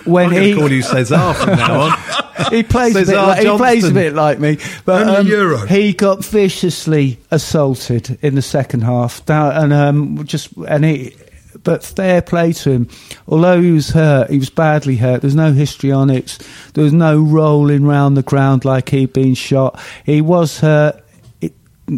when 0.05 0.27
I'm 0.27 0.41
he 0.41 0.53
to 0.53 0.59
call 0.59 0.71
you 0.71 0.81
Cesar 0.81 1.33
from 1.33 1.57
now 1.57 1.79
on. 1.81 2.22
He 2.49 2.63
plays 2.63 2.95
a 2.95 3.05
bit 3.05 3.15
like, 3.15 3.43
he 3.43 3.57
plays 3.57 3.83
a 3.83 3.91
bit 3.93 4.13
like 4.13 4.39
me, 4.39 4.57
but 4.85 5.07
um, 5.07 5.67
he 5.67 5.93
got 5.93 6.23
viciously 6.25 7.19
assaulted 7.31 8.17
in 8.21 8.35
the 8.35 8.41
second 8.41 8.81
half, 8.81 9.25
Down- 9.25 9.53
and 9.55 9.73
um, 9.73 10.25
just 10.25 10.51
and 10.67 10.85
he. 10.85 11.15
But 11.63 11.81
fair 11.83 12.21
play 12.21 12.51
to 12.51 12.71
him. 12.71 12.89
Although 13.25 13.61
he 13.61 13.71
was 13.71 13.91
hurt, 13.91 14.29
he 14.29 14.37
was 14.37 14.49
badly 14.49 14.97
hurt. 14.97 15.21
There's 15.21 15.35
no 15.35 15.53
histrionics. 15.53 16.39
There 16.73 16.83
was 16.83 16.91
no 16.91 17.21
rolling 17.21 17.85
round 17.85 18.17
the 18.17 18.23
ground 18.23 18.65
like 18.65 18.89
he'd 18.89 19.13
been 19.13 19.33
shot. 19.33 19.79
He 20.05 20.19
was 20.19 20.59
hurt. 20.59 21.01
It, 21.39 21.53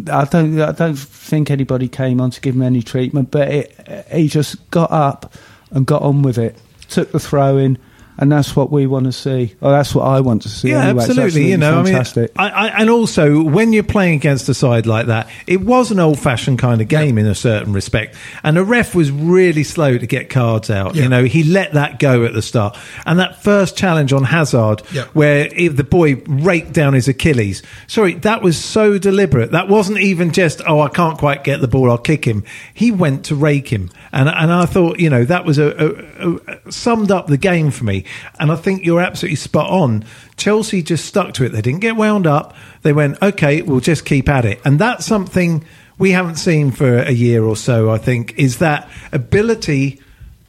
I 0.08 0.24
don't. 0.26 0.60
I 0.60 0.70
don't 0.70 0.96
think 0.96 1.50
anybody 1.50 1.88
came 1.88 2.20
on 2.20 2.30
to 2.30 2.40
give 2.40 2.54
him 2.54 2.62
any 2.62 2.80
treatment. 2.80 3.32
But 3.32 3.48
it, 3.48 4.06
he 4.12 4.28
just 4.28 4.70
got 4.70 4.92
up 4.92 5.34
and 5.72 5.84
got 5.84 6.02
on 6.02 6.22
with 6.22 6.38
it. 6.38 6.56
Took 6.88 7.10
the 7.10 7.18
throw 7.18 7.56
in, 7.56 7.76
and 8.18 8.30
that's 8.32 8.54
what 8.56 8.70
we 8.70 8.86
want 8.86 9.06
to 9.06 9.12
see. 9.12 9.54
Or 9.60 9.70
that's 9.72 9.94
what 9.94 10.04
I 10.04 10.20
want 10.20 10.42
to 10.42 10.48
see. 10.48 10.70
Yeah, 10.70 10.84
anyway. 10.84 11.02
It's 11.04 11.10
absolutely. 11.10 11.50
You 11.50 11.56
know, 11.58 11.84
fantastic. 11.84 12.32
I 12.36 12.44
mean, 12.44 12.52
I, 12.54 12.58
I, 12.68 12.80
and 12.80 12.90
also 12.90 13.42
when 13.42 13.72
you're 13.72 13.82
playing 13.82 14.14
against 14.14 14.48
a 14.48 14.54
side 14.54 14.86
like 14.86 15.06
that, 15.06 15.28
it 15.46 15.60
was 15.60 15.90
an 15.90 15.98
old-fashioned 16.00 16.58
kind 16.58 16.80
of 16.80 16.88
game 16.88 17.18
in 17.18 17.26
a 17.26 17.34
certain 17.34 17.72
respect, 17.72 18.16
and 18.42 18.56
the 18.56 18.64
ref 18.64 18.94
was 18.94 19.10
really 19.10 19.64
slow 19.64 19.96
to 19.98 20.06
get 20.06 20.30
cards 20.30 20.70
out. 20.70 20.94
Yeah. 20.94 21.02
You 21.04 21.08
know, 21.08 21.24
he 21.24 21.42
let 21.44 21.74
that 21.74 21.98
go 21.98 22.24
at 22.24 22.32
the 22.32 22.42
start, 22.42 22.76
and 23.04 23.18
that 23.18 23.42
first 23.42 23.76
challenge 23.76 24.12
on 24.12 24.24
Hazard, 24.24 24.82
Yeah. 24.92 25.04
where 25.12 25.48
he- 25.54 25.68
the 25.68 25.84
boy 25.84 26.22
raked 26.26 26.72
down 26.72 26.94
his 26.94 27.08
Achilles. 27.08 27.62
Sorry, 27.86 28.14
that 28.14 28.42
was 28.42 28.56
so 28.56 28.98
deliberate. 28.98 29.52
That 29.52 29.68
wasn't 29.68 29.98
even 29.98 30.32
just, 30.32 30.60
oh, 30.66 30.80
I 30.80 30.88
can't 30.88 31.18
quite 31.18 31.44
get 31.44 31.60
the 31.60 31.68
ball, 31.68 31.90
I'll 31.90 31.98
kick 31.98 32.24
him. 32.24 32.44
He 32.72 32.90
went 32.90 33.24
to 33.26 33.34
rake 33.34 33.68
him, 33.68 33.90
and 34.12 34.28
and 34.28 34.52
I 34.52 34.66
thought, 34.66 34.98
you 35.00 35.10
know, 35.10 35.24
that 35.24 35.44
was 35.44 35.58
a, 35.58 35.96
a, 36.20 36.36
a 36.68 36.72
summed 36.72 37.10
up 37.10 37.26
the 37.26 37.36
game 37.36 37.70
for 37.70 37.84
me. 37.84 38.04
And 38.38 38.50
I 38.50 38.56
think 38.56 38.84
you're 38.84 39.00
absolutely 39.00 39.36
spot 39.36 39.70
on. 39.70 40.04
Chelsea 40.36 40.82
just 40.82 41.04
stuck 41.04 41.34
to 41.34 41.44
it. 41.44 41.50
They 41.50 41.62
didn't 41.62 41.80
get 41.80 41.96
wound 41.96 42.26
up. 42.26 42.54
They 42.82 42.92
went, 42.92 43.20
okay, 43.22 43.62
we'll 43.62 43.80
just 43.80 44.04
keep 44.04 44.28
at 44.28 44.44
it, 44.44 44.60
and 44.64 44.78
that's 44.78 45.06
something 45.06 45.64
we 45.98 46.10
haven't 46.12 46.36
seen 46.36 46.70
for 46.70 46.98
a 46.98 47.10
year 47.10 47.42
or 47.42 47.56
so. 47.56 47.90
I 47.90 47.98
think 47.98 48.34
is 48.38 48.58
that 48.58 48.88
ability 49.12 50.00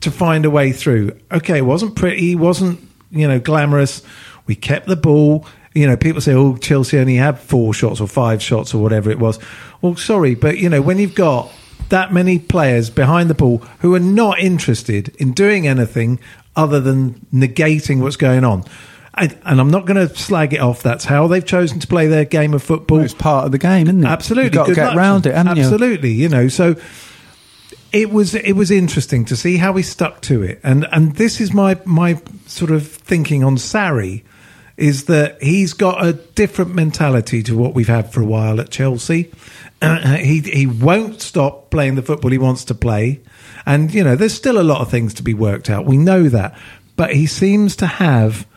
to 0.01 0.11
find 0.11 0.45
a 0.45 0.49
way 0.49 0.71
through. 0.71 1.17
Okay, 1.31 1.59
it 1.59 1.65
wasn't 1.65 1.95
pretty, 1.95 2.35
wasn't 2.35 2.79
you 3.11 3.27
know 3.27 3.39
glamorous. 3.39 4.01
We 4.45 4.55
kept 4.55 4.87
the 4.87 4.95
ball. 4.95 5.45
You 5.73 5.87
know, 5.87 5.97
people 5.97 6.21
say, 6.21 6.33
"Oh, 6.33 6.57
Chelsea 6.57 6.97
only 6.97 7.15
had 7.15 7.39
four 7.39 7.73
shots 7.73 8.01
or 8.01 8.07
five 8.07 8.41
shots 8.41 8.73
or 8.73 8.81
whatever 8.81 9.09
it 9.09 9.19
was." 9.19 9.39
Well, 9.81 9.95
sorry, 9.95 10.35
but 10.35 10.57
you 10.57 10.69
know, 10.69 10.81
when 10.81 10.97
you've 10.97 11.15
got 11.15 11.51
that 11.89 12.13
many 12.13 12.39
players 12.39 12.89
behind 12.89 13.29
the 13.29 13.33
ball 13.33 13.59
who 13.79 13.93
are 13.95 13.99
not 13.99 14.39
interested 14.39 15.09
in 15.17 15.33
doing 15.33 15.67
anything 15.67 16.19
other 16.55 16.79
than 16.79 17.25
negating 17.33 18.01
what's 18.01 18.15
going 18.15 18.43
on. 18.43 18.63
And, 19.13 19.37
and 19.45 19.59
I'm 19.59 19.71
not 19.71 19.85
going 19.85 20.07
to 20.07 20.15
slag 20.15 20.53
it 20.53 20.59
off. 20.59 20.83
That's 20.83 21.05
how 21.05 21.27
they've 21.27 21.45
chosen 21.45 21.79
to 21.79 21.87
play 21.87 22.07
their 22.07 22.25
game 22.25 22.53
of 22.53 22.61
football. 22.61 22.99
it's 22.99 23.13
part 23.13 23.45
of 23.45 23.51
the 23.51 23.57
game, 23.57 23.87
isn't 23.87 24.03
it? 24.03 24.07
Absolutely, 24.07 24.45
You've 24.45 24.53
got 24.53 24.67
to 24.67 24.75
get 24.75 24.87
luck 24.87 24.95
round 24.95 25.23
to 25.23 25.29
it, 25.29 25.35
haven't 25.35 25.57
you? 25.57 25.63
Absolutely, 25.63 26.11
you 26.11 26.29
know. 26.29 26.47
So 26.47 26.75
it 27.91 28.11
was 28.11 28.35
it 28.35 28.53
was 28.53 28.69
interesting 28.69 29.25
to 29.25 29.35
see 29.35 29.57
how 29.57 29.73
he 29.73 29.81
stuck 29.81 30.21
to 30.23 30.43
it, 30.43 30.59
and 30.63 30.87
and 30.91 31.15
this 31.15 31.41
is 31.41 31.53
my 31.53 31.79
my 31.85 32.21
sort 32.45 32.69
of 32.69 32.85
thinking 32.87 33.43
on 33.43 33.55
Sarri 33.55 34.23
is 34.77 35.05
that 35.05 35.41
he's 35.41 35.73
got 35.73 36.05
a 36.05 36.13
different 36.13 36.73
mentality 36.73 37.41
to 37.43 37.57
what 37.57 37.73
we've 37.73 37.87
had 37.87 38.13
for 38.13 38.21
a 38.21 38.25
while 38.25 38.61
at 38.61 38.69
Chelsea. 38.69 39.31
Uh, 39.81 40.15
he 40.17 40.41
he 40.41 40.67
won't 40.67 41.21
stop 41.21 41.69
playing 41.71 41.95
the 41.95 42.03
football 42.03 42.31
he 42.31 42.37
wants 42.37 42.63
to 42.65 42.75
play, 42.75 43.19
and 43.65 43.93
you 43.93 44.03
know 44.03 44.15
there's 44.15 44.33
still 44.33 44.59
a 44.59 44.63
lot 44.63 44.81
of 44.81 44.89
things 44.89 45.13
to 45.15 45.23
be 45.23 45.33
worked 45.33 45.69
out. 45.69 45.85
We 45.85 45.97
know 45.97 46.29
that, 46.29 46.57
but 46.95 47.13
he 47.13 47.25
seems 47.25 47.75
to 47.77 47.87
have 47.87 48.47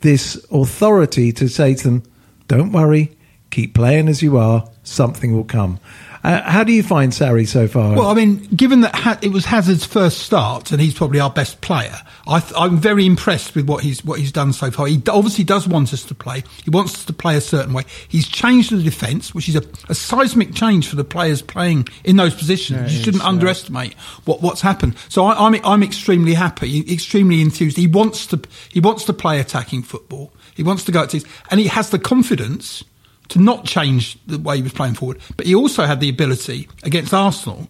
this 0.00 0.44
authority 0.50 1.32
to 1.32 1.48
say 1.48 1.74
to 1.74 1.84
them, 1.84 2.02
"Don't 2.46 2.72
worry, 2.72 3.16
keep 3.50 3.74
playing 3.74 4.08
as 4.08 4.22
you 4.22 4.36
are. 4.36 4.68
Something 4.82 5.34
will 5.34 5.44
come." 5.44 5.80
Uh, 6.22 6.42
how 6.42 6.62
do 6.64 6.72
you 6.72 6.82
find 6.82 7.12
Sarri 7.12 7.48
so 7.48 7.66
far? 7.66 7.96
Well, 7.96 8.08
I 8.08 8.14
mean, 8.14 8.36
given 8.54 8.82
that 8.82 8.94
ha- 8.94 9.18
it 9.22 9.32
was 9.32 9.46
Hazard's 9.46 9.86
first 9.86 10.18
start 10.18 10.70
and 10.70 10.78
he's 10.80 10.92
probably 10.92 11.18
our 11.18 11.30
best 11.30 11.62
player, 11.62 11.96
I 12.26 12.40
th- 12.40 12.52
I'm 12.56 12.76
very 12.76 13.06
impressed 13.06 13.54
with 13.54 13.66
what 13.66 13.82
he's 13.82 14.04
what 14.04 14.18
he's 14.20 14.30
done 14.30 14.52
so 14.52 14.70
far. 14.70 14.86
He 14.86 14.98
d- 14.98 15.10
obviously 15.10 15.44
does 15.44 15.66
want 15.66 15.94
us 15.94 16.04
to 16.04 16.14
play. 16.14 16.44
He 16.62 16.68
wants 16.70 16.94
us 16.94 17.04
to 17.06 17.14
play 17.14 17.36
a 17.36 17.40
certain 17.40 17.72
way. 17.72 17.84
He's 18.06 18.28
changed 18.28 18.70
the 18.70 18.82
defence, 18.82 19.34
which 19.34 19.48
is 19.48 19.56
a, 19.56 19.62
a 19.88 19.94
seismic 19.94 20.54
change 20.54 20.88
for 20.88 20.96
the 20.96 21.04
players 21.04 21.40
playing 21.40 21.88
in 22.04 22.16
those 22.16 22.34
positions. 22.34 22.94
you 22.94 23.02
shouldn't 23.02 23.24
underestimate 23.24 23.94
what, 24.26 24.42
what's 24.42 24.60
happened. 24.60 24.96
So 25.08 25.24
I, 25.24 25.46
I'm 25.46 25.54
I'm 25.64 25.82
extremely 25.82 26.34
happy, 26.34 26.80
extremely 26.92 27.40
enthused. 27.40 27.78
He 27.78 27.86
wants 27.86 28.26
to 28.26 28.40
he 28.70 28.80
wants 28.80 29.04
to 29.06 29.14
play 29.14 29.40
attacking 29.40 29.84
football. 29.84 30.32
He 30.54 30.62
wants 30.62 30.84
to 30.84 30.92
go 30.92 31.02
at 31.04 31.14
it, 31.14 31.24
and 31.50 31.58
he 31.58 31.68
has 31.68 31.88
the 31.88 31.98
confidence 31.98 32.84
to 33.30 33.40
not 33.40 33.64
change 33.64 34.18
the 34.26 34.38
way 34.38 34.56
he 34.56 34.62
was 34.62 34.72
playing 34.72 34.94
forward. 34.94 35.18
But 35.36 35.46
he 35.46 35.54
also 35.54 35.86
had 35.86 36.00
the 36.00 36.08
ability 36.08 36.68
against 36.82 37.14
Arsenal 37.14 37.68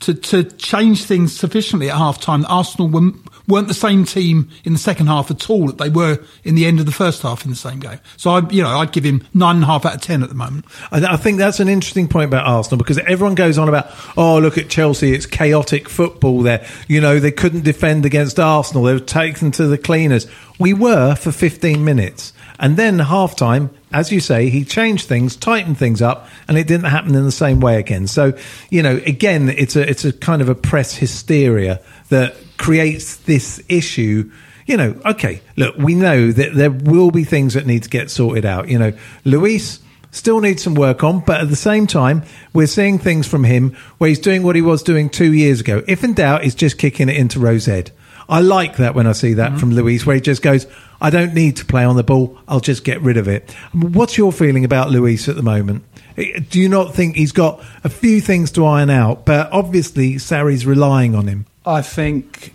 to, 0.00 0.14
to 0.14 0.44
change 0.44 1.04
things 1.04 1.36
sufficiently 1.36 1.90
at 1.90 1.96
half 1.96 2.20
time 2.20 2.42
that 2.42 2.48
Arsenal 2.48 2.88
were, 2.88 3.10
weren't 3.46 3.68
the 3.68 3.74
same 3.74 4.04
team 4.04 4.48
in 4.64 4.72
the 4.72 4.78
second 4.78 5.08
half 5.08 5.30
at 5.30 5.50
all 5.50 5.66
that 5.66 5.78
they 5.78 5.90
were 5.90 6.18
in 6.42 6.54
the 6.54 6.64
end 6.64 6.80
of 6.80 6.86
the 6.86 6.92
first 6.92 7.22
half 7.22 7.44
in 7.44 7.50
the 7.50 7.56
same 7.56 7.80
game. 7.80 8.00
So 8.16 8.30
I, 8.30 8.48
you 8.48 8.62
know, 8.62 8.70
I'd 8.70 8.92
give 8.92 9.04
him 9.04 9.26
nine 9.34 9.56
and 9.56 9.64
a 9.64 9.66
half 9.66 9.84
out 9.84 9.96
of 9.96 10.00
ten 10.00 10.22
at 10.22 10.30
the 10.30 10.34
moment. 10.34 10.64
I, 10.90 11.04
I 11.04 11.16
think 11.16 11.38
that's 11.38 11.60
an 11.60 11.68
interesting 11.68 12.08
point 12.08 12.28
about 12.28 12.46
Arsenal 12.46 12.78
because 12.78 12.98
everyone 12.98 13.34
goes 13.34 13.58
on 13.58 13.68
about, 13.68 13.90
oh, 14.16 14.38
look 14.38 14.56
at 14.56 14.70
Chelsea, 14.70 15.12
it's 15.12 15.26
chaotic 15.26 15.88
football 15.88 16.40
there. 16.40 16.66
You 16.88 17.00
know, 17.00 17.20
they 17.20 17.32
couldn't 17.32 17.64
defend 17.64 18.06
against 18.06 18.40
Arsenal, 18.40 18.84
they 18.84 18.94
were 18.94 19.00
taken 19.00 19.50
to 19.52 19.66
the 19.66 19.78
cleaners. 19.78 20.26
We 20.58 20.72
were 20.72 21.14
for 21.14 21.32
15 21.32 21.84
minutes. 21.84 22.32
And 22.58 22.76
then 22.76 22.98
half 22.98 23.36
time, 23.36 23.70
as 23.92 24.12
you 24.12 24.20
say, 24.20 24.48
he 24.48 24.64
changed 24.64 25.08
things, 25.08 25.36
tightened 25.36 25.78
things 25.78 26.00
up, 26.00 26.28
and 26.48 26.56
it 26.56 26.66
didn't 26.66 26.86
happen 26.86 27.14
in 27.14 27.24
the 27.24 27.32
same 27.32 27.60
way 27.60 27.78
again. 27.78 28.06
So, 28.06 28.32
you 28.70 28.82
know, 28.82 29.00
again, 29.04 29.48
it's 29.48 29.76
a 29.76 29.88
it's 29.88 30.04
a 30.04 30.12
kind 30.12 30.42
of 30.42 30.48
a 30.48 30.54
press 30.54 30.94
hysteria 30.94 31.80
that 32.08 32.36
creates 32.56 33.16
this 33.16 33.62
issue. 33.68 34.30
You 34.66 34.76
know, 34.76 35.00
okay, 35.04 35.42
look, 35.56 35.76
we 35.76 35.94
know 35.94 36.30
that 36.30 36.54
there 36.54 36.70
will 36.70 37.10
be 37.10 37.24
things 37.24 37.54
that 37.54 37.66
need 37.66 37.82
to 37.82 37.90
get 37.90 38.10
sorted 38.10 38.44
out. 38.44 38.68
You 38.68 38.78
know, 38.78 38.92
Luiz 39.24 39.80
still 40.12 40.40
needs 40.40 40.62
some 40.62 40.74
work 40.74 41.02
on, 41.02 41.20
but 41.20 41.40
at 41.40 41.48
the 41.48 41.56
same 41.56 41.86
time, 41.86 42.22
we're 42.52 42.66
seeing 42.66 42.98
things 42.98 43.26
from 43.26 43.44
him 43.44 43.76
where 43.98 44.08
he's 44.08 44.18
doing 44.18 44.42
what 44.42 44.56
he 44.56 44.62
was 44.62 44.82
doing 44.82 45.08
two 45.08 45.32
years 45.32 45.60
ago. 45.60 45.82
If 45.88 46.04
in 46.04 46.14
doubt, 46.14 46.44
he's 46.44 46.54
just 46.54 46.78
kicking 46.78 47.08
it 47.08 47.16
into 47.16 47.40
Row 47.40 47.58
Z. 47.58 47.84
I 48.28 48.40
like 48.40 48.76
that 48.76 48.94
when 48.94 49.08
I 49.08 49.12
see 49.12 49.34
that 49.34 49.50
mm-hmm. 49.50 49.58
from 49.58 49.72
Luiz, 49.72 50.06
where 50.06 50.14
he 50.14 50.20
just 50.20 50.42
goes, 50.42 50.66
I 51.00 51.10
don't 51.10 51.34
need 51.34 51.56
to 51.56 51.64
play 51.64 51.84
on 51.84 51.96
the 51.96 52.02
ball. 52.02 52.38
I'll 52.46 52.60
just 52.60 52.84
get 52.84 53.00
rid 53.00 53.16
of 53.16 53.26
it. 53.28 53.50
What's 53.72 54.18
your 54.18 54.32
feeling 54.32 54.64
about 54.64 54.90
Luiz 54.90 55.28
at 55.28 55.36
the 55.36 55.42
moment? 55.42 55.84
Do 56.16 56.60
you 56.60 56.68
not 56.68 56.94
think 56.94 57.16
he's 57.16 57.32
got 57.32 57.64
a 57.84 57.88
few 57.88 58.20
things 58.20 58.50
to 58.52 58.66
iron 58.66 58.90
out? 58.90 59.24
But 59.24 59.50
obviously, 59.52 60.14
Sarri's 60.14 60.66
relying 60.66 61.14
on 61.14 61.26
him. 61.26 61.46
I 61.64 61.82
think 61.82 62.54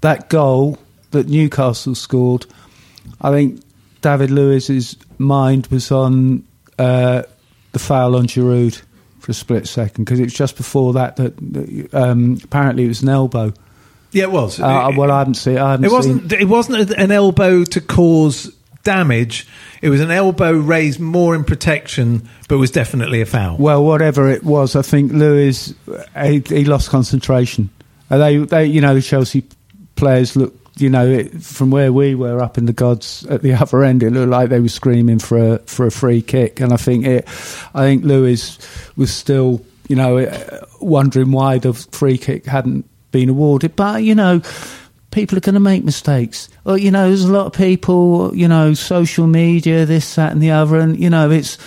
that 0.00 0.28
goal 0.28 0.78
that 1.12 1.28
Newcastle 1.28 1.94
scored, 1.94 2.46
I 3.20 3.30
think 3.30 3.62
David 4.00 4.30
Luiz's 4.30 4.96
mind 5.18 5.66
was 5.68 5.92
on 5.92 6.44
uh, 6.78 7.22
the 7.72 7.78
foul 7.78 8.16
on 8.16 8.26
Giroud 8.26 8.80
for 9.18 9.32
a 9.32 9.34
split 9.34 9.68
second 9.68 10.04
because 10.04 10.18
it 10.18 10.24
was 10.24 10.34
just 10.34 10.56
before 10.56 10.94
that 10.94 11.16
that 11.16 11.90
um, 11.92 12.38
apparently 12.42 12.84
it 12.84 12.88
was 12.88 13.02
an 13.02 13.10
elbow. 13.10 13.52
Yeah, 14.12 14.24
it 14.24 14.30
was. 14.32 14.58
Uh, 14.60 14.90
well, 14.96 15.10
I 15.10 15.18
haven't 15.20 15.34
seen. 15.34 15.58
I 15.58 15.72
haven't 15.72 15.84
It 15.86 15.92
wasn't. 15.92 16.30
Seen, 16.30 16.40
It 16.40 16.48
wasn't 16.48 16.90
an 16.90 17.10
elbow 17.12 17.64
to 17.64 17.80
cause 17.80 18.52
damage. 18.82 19.46
It 19.82 19.90
was 19.90 20.00
an 20.00 20.10
elbow 20.10 20.52
raised 20.52 21.00
more 21.00 21.34
in 21.34 21.44
protection, 21.44 22.28
but 22.48 22.58
was 22.58 22.70
definitely 22.70 23.20
a 23.20 23.26
foul. 23.26 23.56
well, 23.56 23.84
whatever 23.84 24.28
it 24.28 24.42
was, 24.44 24.76
I 24.76 24.82
think 24.82 25.12
Luiz 25.12 25.74
he, 26.20 26.42
he 26.46 26.64
lost 26.64 26.90
concentration. 26.90 27.70
Uh, 28.10 28.18
they, 28.18 28.36
they, 28.38 28.66
you 28.66 28.80
know, 28.80 28.94
the 28.94 29.02
Chelsea 29.02 29.44
players 29.96 30.36
look. 30.36 30.54
You 30.76 30.88
know, 30.88 31.06
it, 31.06 31.42
from 31.42 31.70
where 31.70 31.92
we 31.92 32.14
were 32.14 32.42
up 32.42 32.56
in 32.56 32.64
the 32.64 32.72
gods 32.72 33.26
at 33.26 33.42
the 33.42 33.52
other 33.60 33.84
end, 33.84 34.02
it 34.02 34.12
looked 34.12 34.30
like 34.30 34.48
they 34.48 34.60
were 34.60 34.68
screaming 34.68 35.18
for 35.18 35.54
a 35.54 35.58
for 35.60 35.86
a 35.86 35.90
free 35.90 36.22
kick, 36.22 36.60
and 36.60 36.72
I 36.72 36.76
think 36.76 37.06
it. 37.06 37.28
I 37.74 37.82
think 37.82 38.04
Luiz 38.04 38.58
was 38.96 39.12
still, 39.12 39.64
you 39.88 39.96
know, 39.96 40.18
uh, 40.18 40.64
wondering 40.80 41.32
why 41.32 41.58
the 41.58 41.74
free 41.74 42.16
kick 42.16 42.46
hadn't 42.46 42.88
been 43.10 43.28
awarded. 43.28 43.76
But 43.76 44.04
you 44.04 44.14
know, 44.14 44.42
people 45.10 45.36
are 45.36 45.42
going 45.42 45.54
to 45.54 45.60
make 45.60 45.84
mistakes. 45.84 46.48
Well, 46.64 46.78
you 46.78 46.90
know, 46.90 47.08
there's 47.08 47.24
a 47.24 47.32
lot 47.32 47.46
of 47.46 47.52
people, 47.52 48.34
you 48.34 48.48
know, 48.48 48.74
social 48.74 49.26
media, 49.26 49.86
this, 49.86 50.14
that, 50.14 50.32
and 50.32 50.42
the 50.42 50.50
other, 50.50 50.78
and 50.78 50.98
you 50.98 51.10
know, 51.10 51.30
it's 51.30 51.58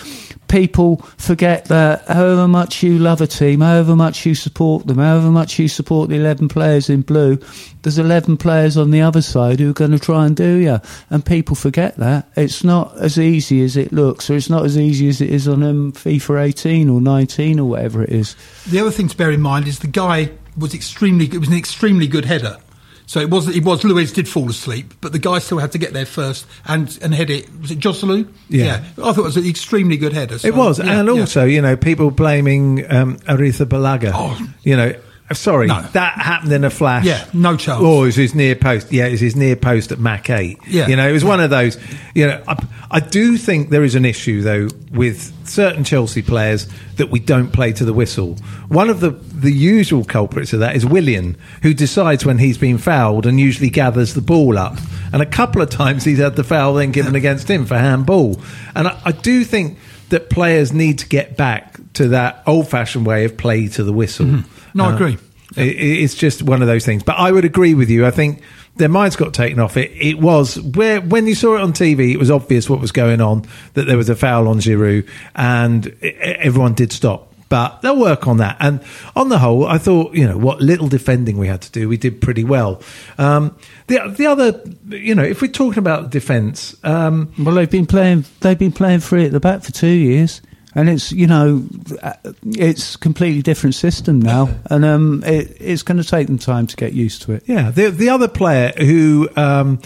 people 0.48 0.96
forget 1.16 1.64
that 1.66 2.06
however 2.06 2.46
much 2.46 2.82
you 2.82 2.98
love 2.98 3.20
a 3.20 3.26
team, 3.26 3.60
however 3.60 3.96
much 3.96 4.24
you 4.24 4.34
support 4.34 4.86
them, 4.86 4.98
however 4.98 5.30
much 5.30 5.58
you 5.58 5.68
support 5.68 6.08
the 6.08 6.16
11 6.16 6.48
players 6.48 6.88
in 6.88 7.02
blue, 7.02 7.38
there's 7.82 7.98
11 7.98 8.36
players 8.36 8.76
on 8.76 8.90
the 8.90 9.00
other 9.00 9.22
side 9.22 9.58
who 9.58 9.70
are 9.70 9.74
going 9.74 9.90
to 9.90 9.98
try 9.98 10.26
and 10.26 10.36
do 10.36 10.56
you. 10.56 10.80
And 11.10 11.24
people 11.24 11.56
forget 11.56 11.96
that. 11.96 12.30
It's 12.36 12.62
not 12.62 12.96
as 12.98 13.18
easy 13.18 13.64
as 13.64 13.76
it 13.76 13.92
looks, 13.92 14.30
or 14.30 14.36
it's 14.36 14.50
not 14.50 14.64
as 14.64 14.78
easy 14.78 15.08
as 15.08 15.20
it 15.20 15.30
is 15.30 15.48
on 15.48 15.62
um, 15.62 15.92
FIFA 15.92 16.44
18 16.44 16.88
or 16.88 17.00
19 17.00 17.58
or 17.58 17.68
whatever 17.68 18.02
it 18.02 18.10
is. 18.10 18.36
The 18.66 18.80
other 18.80 18.90
thing 18.90 19.08
to 19.08 19.16
bear 19.16 19.30
in 19.30 19.40
mind 19.40 19.66
is 19.66 19.80
the 19.80 19.86
guy 19.86 20.30
was 20.56 20.74
extremely. 20.74 21.26
It 21.26 21.38
was 21.38 21.48
an 21.48 21.56
extremely 21.56 22.06
good 22.06 22.24
header. 22.24 22.58
So 23.06 23.20
it 23.20 23.28
was. 23.30 23.48
It 23.48 23.64
was. 23.64 23.84
Luiz 23.84 24.12
did 24.12 24.28
fall 24.28 24.48
asleep, 24.48 24.94
but 25.00 25.12
the 25.12 25.18
guy 25.18 25.38
still 25.38 25.58
had 25.58 25.72
to 25.72 25.78
get 25.78 25.92
there 25.92 26.06
first 26.06 26.46
and 26.64 26.96
and 27.02 27.14
head 27.14 27.28
it. 27.30 27.48
Was 27.60 27.70
it 27.70 27.78
Joselu? 27.78 28.26
Yeah. 28.48 28.82
I 28.96 29.12
thought 29.12 29.18
it 29.18 29.22
was 29.22 29.36
an 29.36 29.46
extremely 29.46 29.96
good 29.96 30.12
header. 30.14 30.38
so, 30.38 30.48
It 30.48 30.54
was, 30.54 30.78
yeah, 30.78 31.00
and 31.00 31.08
yeah. 31.08 31.20
also, 31.20 31.44
you 31.44 31.60
know, 31.60 31.76
people 31.76 32.10
blaming 32.10 32.90
um, 32.90 33.18
Arrizabalaga. 33.18 34.12
Oh. 34.14 34.38
You 34.62 34.76
know, 34.76 34.94
sorry, 35.32 35.68
No. 35.68 35.80
that 35.92 36.14
happened 36.18 36.52
in 36.52 36.64
a 36.64 36.70
flash. 36.70 37.04
Yeah, 37.04 37.24
no 37.32 37.56
chance. 37.56 37.80
Oh, 37.82 38.02
it 38.02 38.06
was 38.06 38.16
his 38.16 38.34
near 38.34 38.54
post. 38.54 38.92
Yeah, 38.92 39.06
it 39.06 39.12
was 39.12 39.20
his 39.20 39.34
near 39.34 39.56
post 39.56 39.90
at 39.90 39.98
Mac 39.98 40.28
8. 40.28 40.58
Yeah. 40.68 40.86
You 40.88 40.96
know, 40.96 41.08
it 41.08 41.12
was 41.12 41.24
one 41.24 41.40
of 41.40 41.48
those. 41.50 41.78
You 42.14 42.26
know, 42.26 42.42
I, 42.46 42.66
I 42.90 43.00
do 43.00 43.36
think 43.38 43.70
there 43.70 43.84
is 43.84 43.94
an 43.94 44.04
issue, 44.04 44.42
though, 44.42 44.68
with 44.92 45.32
certain 45.48 45.82
Chelsea 45.82 46.20
players 46.22 46.68
that 46.96 47.10
we 47.10 47.20
don't 47.20 47.50
play 47.52 47.72
to 47.72 47.84
the 47.84 47.92
whistle. 47.94 48.34
One 48.68 48.90
of 48.90 49.00
the, 49.00 49.10
the 49.10 49.50
usual 49.50 50.04
culprits 50.04 50.52
of 50.52 50.60
that 50.60 50.76
is 50.76 50.84
Willian, 50.84 51.36
who 51.62 51.72
decides 51.74 52.24
when 52.26 52.38
he's 52.38 52.58
been 52.58 52.76
fouled 52.78 53.24
and 53.26 53.40
usually 53.40 53.70
gathers 53.70 54.12
the 54.14 54.20
ball 54.22 54.58
up. 54.58 54.76
And 55.12 55.22
a 55.22 55.26
couple 55.26 55.62
of 55.62 55.70
times 55.70 56.04
he's 56.04 56.18
had 56.18 56.36
the 56.36 56.44
foul 56.44 56.74
then 56.74 56.92
given 56.92 57.14
against 57.14 57.48
him 57.48 57.64
for 57.66 57.78
handball. 57.78 58.40
And 58.74 58.88
I, 58.88 59.00
I 59.06 59.12
do 59.12 59.42
think 59.44 59.78
that 60.10 60.28
players 60.28 60.72
need 60.72 60.98
to 60.98 61.08
get 61.08 61.36
back 61.36 61.78
to 61.94 62.08
that 62.08 62.42
old 62.46 62.68
fashioned 62.68 63.06
way 63.06 63.24
of 63.24 63.36
play 63.36 63.68
to 63.68 63.82
the 63.84 63.92
whistle. 63.92 64.26
Mm-hmm. 64.26 64.50
No, 64.74 64.86
I 64.86 64.94
agree. 64.94 65.18
It, 65.56 65.62
it's 66.02 66.14
just 66.14 66.42
one 66.42 66.62
of 66.62 66.68
those 66.68 66.84
things. 66.84 67.02
But 67.02 67.16
I 67.16 67.30
would 67.30 67.44
agree 67.44 67.74
with 67.74 67.88
you. 67.90 68.04
I 68.06 68.10
think 68.10 68.42
their 68.76 68.88
minds 68.88 69.14
got 69.14 69.32
taken 69.32 69.60
off 69.60 69.76
it. 69.76 69.92
It 69.92 70.18
was 70.18 70.60
where 70.60 71.00
when 71.00 71.26
you 71.26 71.34
saw 71.34 71.54
it 71.56 71.60
on 71.60 71.72
TV, 71.72 72.12
it 72.12 72.18
was 72.18 72.30
obvious 72.30 72.68
what 72.68 72.80
was 72.80 72.90
going 72.92 73.20
on. 73.20 73.44
That 73.74 73.86
there 73.86 73.96
was 73.96 74.08
a 74.08 74.16
foul 74.16 74.48
on 74.48 74.58
Giroud, 74.58 75.08
and 75.36 75.86
e- 76.02 76.08
everyone 76.12 76.74
did 76.74 76.92
stop. 76.92 77.30
But 77.50 77.82
they'll 77.82 78.00
work 78.00 78.26
on 78.26 78.38
that. 78.38 78.56
And 78.58 78.80
on 79.14 79.28
the 79.28 79.38
whole, 79.38 79.64
I 79.66 79.78
thought 79.78 80.14
you 80.14 80.26
know 80.26 80.36
what 80.36 80.60
little 80.60 80.88
defending 80.88 81.38
we 81.38 81.46
had 81.46 81.60
to 81.62 81.70
do, 81.70 81.88
we 81.88 81.96
did 81.96 82.20
pretty 82.20 82.42
well. 82.42 82.82
Um, 83.16 83.56
the 83.86 84.12
the 84.16 84.26
other, 84.26 84.60
you 84.88 85.14
know, 85.14 85.22
if 85.22 85.40
we're 85.40 85.52
talking 85.52 85.78
about 85.78 86.10
defence, 86.10 86.74
um, 86.82 87.32
Well, 87.38 87.54
they've 87.54 87.70
been 87.70 87.86
playing. 87.86 88.24
They've 88.40 88.58
been 88.58 88.72
playing 88.72 89.00
free 89.00 89.24
at 89.26 89.30
the 89.30 89.38
back 89.40 89.62
for 89.62 89.70
two 89.70 89.86
years, 89.86 90.40
and 90.74 90.88
it's 90.88 91.12
you 91.12 91.26
know, 91.26 91.64
uh, 92.02 92.14
it's 92.44 92.94
a 92.94 92.98
completely 92.98 93.42
different 93.42 93.74
system 93.74 94.20
now, 94.20 94.48
and 94.70 94.84
um, 94.84 95.22
it, 95.24 95.56
it's 95.60 95.82
going 95.82 95.98
to 95.98 96.08
take 96.08 96.26
them 96.26 96.38
time 96.38 96.66
to 96.66 96.76
get 96.76 96.92
used 96.92 97.22
to 97.22 97.32
it. 97.32 97.44
Yeah, 97.46 97.70
the 97.70 97.90
the 97.90 98.08
other 98.08 98.28
player 98.28 98.72
who 98.76 99.28
um, 99.36 99.80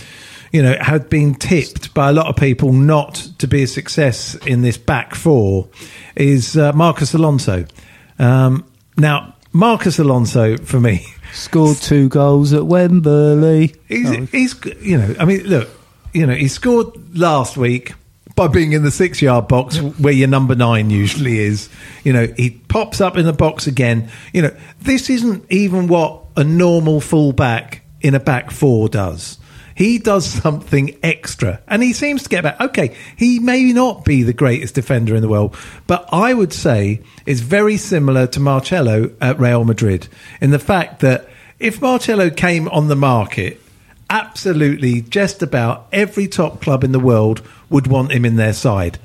you 0.52 0.62
know 0.62 0.76
had 0.80 1.08
been 1.08 1.34
tipped 1.34 1.94
by 1.94 2.10
a 2.10 2.12
lot 2.12 2.26
of 2.26 2.36
people 2.36 2.72
not 2.72 3.14
to 3.38 3.46
be 3.46 3.62
a 3.62 3.66
success 3.66 4.34
in 4.46 4.62
this 4.62 4.78
back 4.78 5.14
four 5.14 5.68
is 6.16 6.56
uh, 6.56 6.72
Marcos 6.72 7.14
Alonso. 7.14 7.66
Um, 8.18 8.64
now, 8.96 9.36
Marcos 9.52 9.98
Alonso 9.98 10.56
for 10.56 10.80
me, 10.80 11.06
Scored 11.32 11.76
two 11.76 12.08
goals 12.08 12.52
at 12.52 12.66
Wembley. 12.66 13.74
he's 13.86 14.10
Oh, 14.10 14.26
he's 14.26 14.54
you 14.80 14.96
know 14.96 15.14
I 15.18 15.24
mean 15.24 15.42
look 15.44 15.68
you 16.12 16.26
know 16.26 16.34
he 16.34 16.48
scored 16.48 17.16
last 17.16 17.56
week. 17.56 17.94
By 18.38 18.46
being 18.46 18.72
in 18.72 18.84
the 18.84 18.92
six 18.92 19.20
yard 19.20 19.48
box 19.48 19.78
where 19.78 20.12
your 20.12 20.28
number 20.28 20.54
nine 20.54 20.90
usually 20.90 21.40
is, 21.40 21.68
you 22.04 22.12
know, 22.12 22.28
he 22.36 22.50
pops 22.50 23.00
up 23.00 23.16
in 23.16 23.26
the 23.26 23.32
box 23.32 23.66
again. 23.66 24.10
You 24.32 24.42
know, 24.42 24.56
this 24.80 25.10
isn't 25.10 25.44
even 25.50 25.88
what 25.88 26.22
a 26.36 26.44
normal 26.44 27.00
fullback 27.00 27.82
in 28.00 28.14
a 28.14 28.20
back 28.20 28.52
four 28.52 28.88
does. 28.88 29.38
He 29.74 29.98
does 29.98 30.24
something 30.24 30.96
extra 31.02 31.60
and 31.66 31.82
he 31.82 31.92
seems 31.92 32.22
to 32.22 32.28
get 32.28 32.44
back. 32.44 32.60
Okay, 32.60 32.96
he 33.16 33.40
may 33.40 33.72
not 33.72 34.04
be 34.04 34.22
the 34.22 34.32
greatest 34.32 34.76
defender 34.76 35.16
in 35.16 35.22
the 35.22 35.28
world, 35.28 35.56
but 35.88 36.08
I 36.12 36.32
would 36.32 36.52
say 36.52 37.02
is 37.26 37.40
very 37.40 37.76
similar 37.76 38.28
to 38.28 38.38
Marcelo 38.38 39.10
at 39.20 39.40
Real 39.40 39.64
Madrid 39.64 40.06
in 40.40 40.52
the 40.52 40.60
fact 40.60 41.00
that 41.00 41.28
if 41.58 41.82
Marcelo 41.82 42.30
came 42.30 42.68
on 42.68 42.86
the 42.86 42.94
market, 42.94 43.60
absolutely 44.10 45.02
just 45.02 45.42
about 45.42 45.86
every 45.92 46.26
top 46.26 46.60
club 46.60 46.84
in 46.84 46.92
the 46.92 47.00
world 47.00 47.42
would 47.68 47.86
want 47.86 48.12
him 48.12 48.24
in 48.24 48.36
their 48.36 48.52
side. 48.52 48.98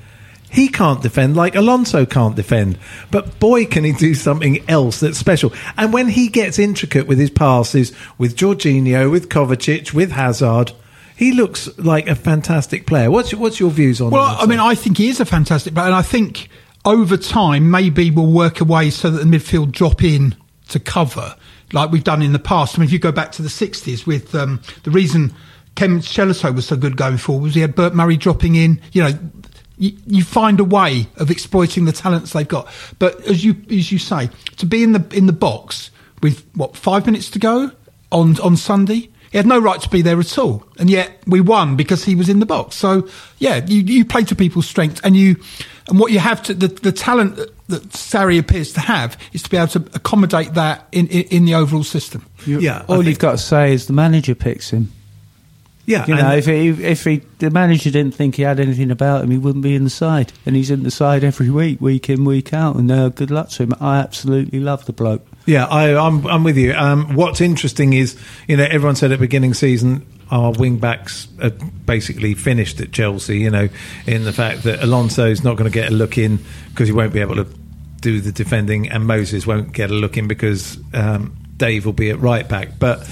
He 0.49 0.67
can't 0.67 1.01
defend 1.01 1.35
like 1.35 1.55
Alonso 1.55 2.05
can't 2.05 2.35
defend, 2.35 2.77
but 3.09 3.39
boy, 3.39 3.65
can 3.65 3.83
he 3.83 3.91
do 3.91 4.13
something 4.13 4.63
else 4.69 4.99
that's 4.99 5.17
special. 5.17 5.51
And 5.77 5.91
when 5.91 6.09
he 6.09 6.27
gets 6.27 6.59
intricate 6.59 7.07
with 7.07 7.17
his 7.17 7.31
passes, 7.31 7.91
with 8.19 8.35
Jorginho, 8.35 9.09
with 9.09 9.29
Kovacic, 9.29 9.93
with 9.93 10.11
Hazard, 10.11 10.71
he 11.15 11.31
looks 11.31 11.75
like 11.79 12.07
a 12.07 12.15
fantastic 12.15 12.85
player. 12.85 13.09
What's 13.09 13.31
your, 13.31 13.41
what's 13.41 13.59
your 13.59 13.71
views 13.71 13.99
on? 13.99 14.11
Well? 14.11 14.37
I 14.39 14.45
mean, 14.45 14.59
I 14.59 14.75
think 14.75 14.97
he 14.99 15.09
is 15.09 15.19
a 15.19 15.25
fantastic 15.25 15.73
player, 15.73 15.87
and 15.87 15.95
I 15.95 16.03
think 16.03 16.49
over 16.85 17.17
time 17.17 17.71
maybe 17.71 18.11
we'll 18.11 18.31
work 18.31 18.61
away 18.61 18.91
so 18.91 19.09
that 19.09 19.25
the 19.25 19.37
midfield 19.37 19.71
drop 19.71 20.03
in 20.03 20.35
to 20.69 20.79
cover, 20.79 21.35
like 21.73 21.91
we've 21.91 22.03
done 22.03 22.21
in 22.21 22.31
the 22.31 22.39
past. 22.39 22.75
I 22.75 22.79
mean, 22.79 22.85
if 22.85 22.93
you 22.93 22.99
go 22.99 23.11
back 23.11 23.31
to 23.33 23.41
the 23.41 23.49
'60s, 23.49 24.05
with 24.05 24.33
um, 24.33 24.61
the 24.83 24.91
reason 24.91 25.33
Ken 25.75 25.99
Shellito 25.99 26.53
was 26.53 26.67
so 26.67 26.77
good 26.77 26.97
going 26.97 27.17
forward 27.17 27.43
was 27.43 27.55
he 27.55 27.61
had 27.61 27.75
Bert 27.75 27.93
Murray 27.93 28.17
dropping 28.17 28.55
in. 28.55 28.79
You 28.91 29.03
know, 29.03 29.19
you 29.77 30.23
find 30.23 30.59
a 30.59 30.63
way 30.63 31.07
of 31.17 31.31
exploiting 31.31 31.85
the 31.85 31.91
talents 31.91 32.33
they've 32.33 32.47
got. 32.47 32.71
But 32.99 33.19
as 33.27 33.43
you 33.43 33.55
as 33.69 33.91
you 33.91 33.99
say, 33.99 34.29
to 34.57 34.65
be 34.65 34.83
in 34.83 34.93
the 34.93 35.05
in 35.11 35.25
the 35.25 35.33
box 35.33 35.89
with 36.21 36.47
what 36.55 36.77
five 36.77 37.05
minutes 37.05 37.29
to 37.31 37.39
go 37.39 37.71
on 38.11 38.39
on 38.39 38.55
Sunday. 38.55 39.09
He 39.31 39.37
had 39.37 39.47
no 39.47 39.57
right 39.57 39.81
to 39.81 39.89
be 39.89 40.03
there 40.03 40.19
at 40.19 40.37
all, 40.37 40.63
and 40.77 40.91
yet 40.91 41.23
we 41.25 41.41
won 41.41 41.75
because 41.75 42.05
he 42.05 42.13
was 42.13 42.29
in 42.29 42.39
the 42.39 42.45
box. 42.45 42.75
So, 42.75 43.09
yeah, 43.39 43.65
you, 43.65 43.81
you 43.81 44.05
play 44.05 44.23
to 44.25 44.35
people's 44.35 44.67
strengths, 44.67 45.01
and 45.01 45.17
you 45.17 45.37
and 45.87 45.97
what 45.99 46.11
you 46.11 46.19
have 46.19 46.43
to 46.43 46.53
the, 46.53 46.67
the 46.67 46.91
talent 46.91 47.39
that, 47.67 47.81
that 47.83 47.91
Sarri 47.91 48.39
appears 48.39 48.73
to 48.73 48.79
have 48.79 49.17
is 49.33 49.43
to 49.43 49.49
be 49.49 49.57
able 49.57 49.67
to 49.69 49.79
accommodate 49.93 50.53
that 50.55 50.87
in 50.91 51.07
in, 51.07 51.23
in 51.29 51.45
the 51.45 51.55
overall 51.55 51.83
system. 51.83 52.25
you- 52.45 52.59
Yeah, 52.59 52.83
all 52.87 52.97
think- 52.97 53.07
you've 53.09 53.19
got 53.19 53.31
to 53.33 53.37
say 53.37 53.73
is 53.73 53.87
the 53.87 53.93
manager 53.93 54.35
picks 54.35 54.69
him. 54.71 54.91
Yeah, 55.85 56.05
you 56.07 56.15
know, 56.15 56.31
if 56.31 56.45
he, 56.45 56.69
if 56.69 57.03
he, 57.03 57.23
the 57.39 57.49
manager 57.49 57.91
didn't 57.91 58.15
think 58.15 58.35
he 58.35 58.43
had 58.43 58.57
anything 58.61 58.89
about 58.89 59.21
him, 59.21 59.31
he 59.31 59.37
wouldn't 59.37 59.63
be 59.65 59.75
in 59.75 59.83
the 59.83 59.89
side. 59.89 60.31
And 60.45 60.55
he's 60.55 60.71
in 60.71 60.83
the 60.83 60.91
side 60.91 61.25
every 61.25 61.49
week, 61.49 61.81
week 61.81 62.09
in, 62.09 62.23
week 62.23 62.53
out. 62.53 62.77
And 62.77 62.89
uh, 62.89 63.09
good 63.09 63.29
luck 63.29 63.49
to 63.49 63.63
him. 63.63 63.73
I 63.81 63.97
absolutely 63.97 64.61
love 64.61 64.85
the 64.85 64.93
bloke. 64.93 65.27
Yeah, 65.45 65.65
I, 65.65 65.93
I'm 65.93 66.25
I'm 66.25 66.45
with 66.45 66.55
you. 66.55 66.71
Um, 66.73 67.15
what's 67.15 67.41
interesting 67.41 67.91
is, 67.91 68.17
you 68.47 68.55
know, 68.55 68.63
everyone 68.63 68.95
said 68.95 69.11
at 69.11 69.19
beginning 69.19 69.53
season 69.55 70.05
our 70.31 70.51
wing 70.51 70.77
backs 70.77 71.27
are 71.41 71.49
basically 71.49 72.33
finished 72.33 72.79
at 72.81 72.91
Chelsea. 72.91 73.39
You 73.39 73.49
know, 73.51 73.69
in 74.07 74.23
the 74.23 74.33
fact 74.33 74.63
that 74.63 74.81
Alonso's 74.83 75.43
not 75.43 75.57
going 75.57 75.69
to 75.69 75.73
get 75.73 75.91
a 75.91 75.93
look 75.95 76.17
in 76.17 76.39
because 76.69 76.87
he 76.87 76.93
won't 76.93 77.13
be 77.13 77.19
able 77.21 77.35
to 77.35 77.47
do 78.01 78.19
the 78.21 78.31
defending, 78.31 78.89
and 78.89 79.05
Moses 79.05 79.47
won't 79.47 79.71
get 79.73 79.89
a 79.89 79.93
look 79.93 80.17
in 80.17 80.27
because 80.27 80.77
um, 80.93 81.35
Dave 81.57 81.85
will 81.85 81.93
be 81.93 82.09
at 82.09 82.19
right 82.19 82.47
back. 82.47 82.79
But 82.79 83.09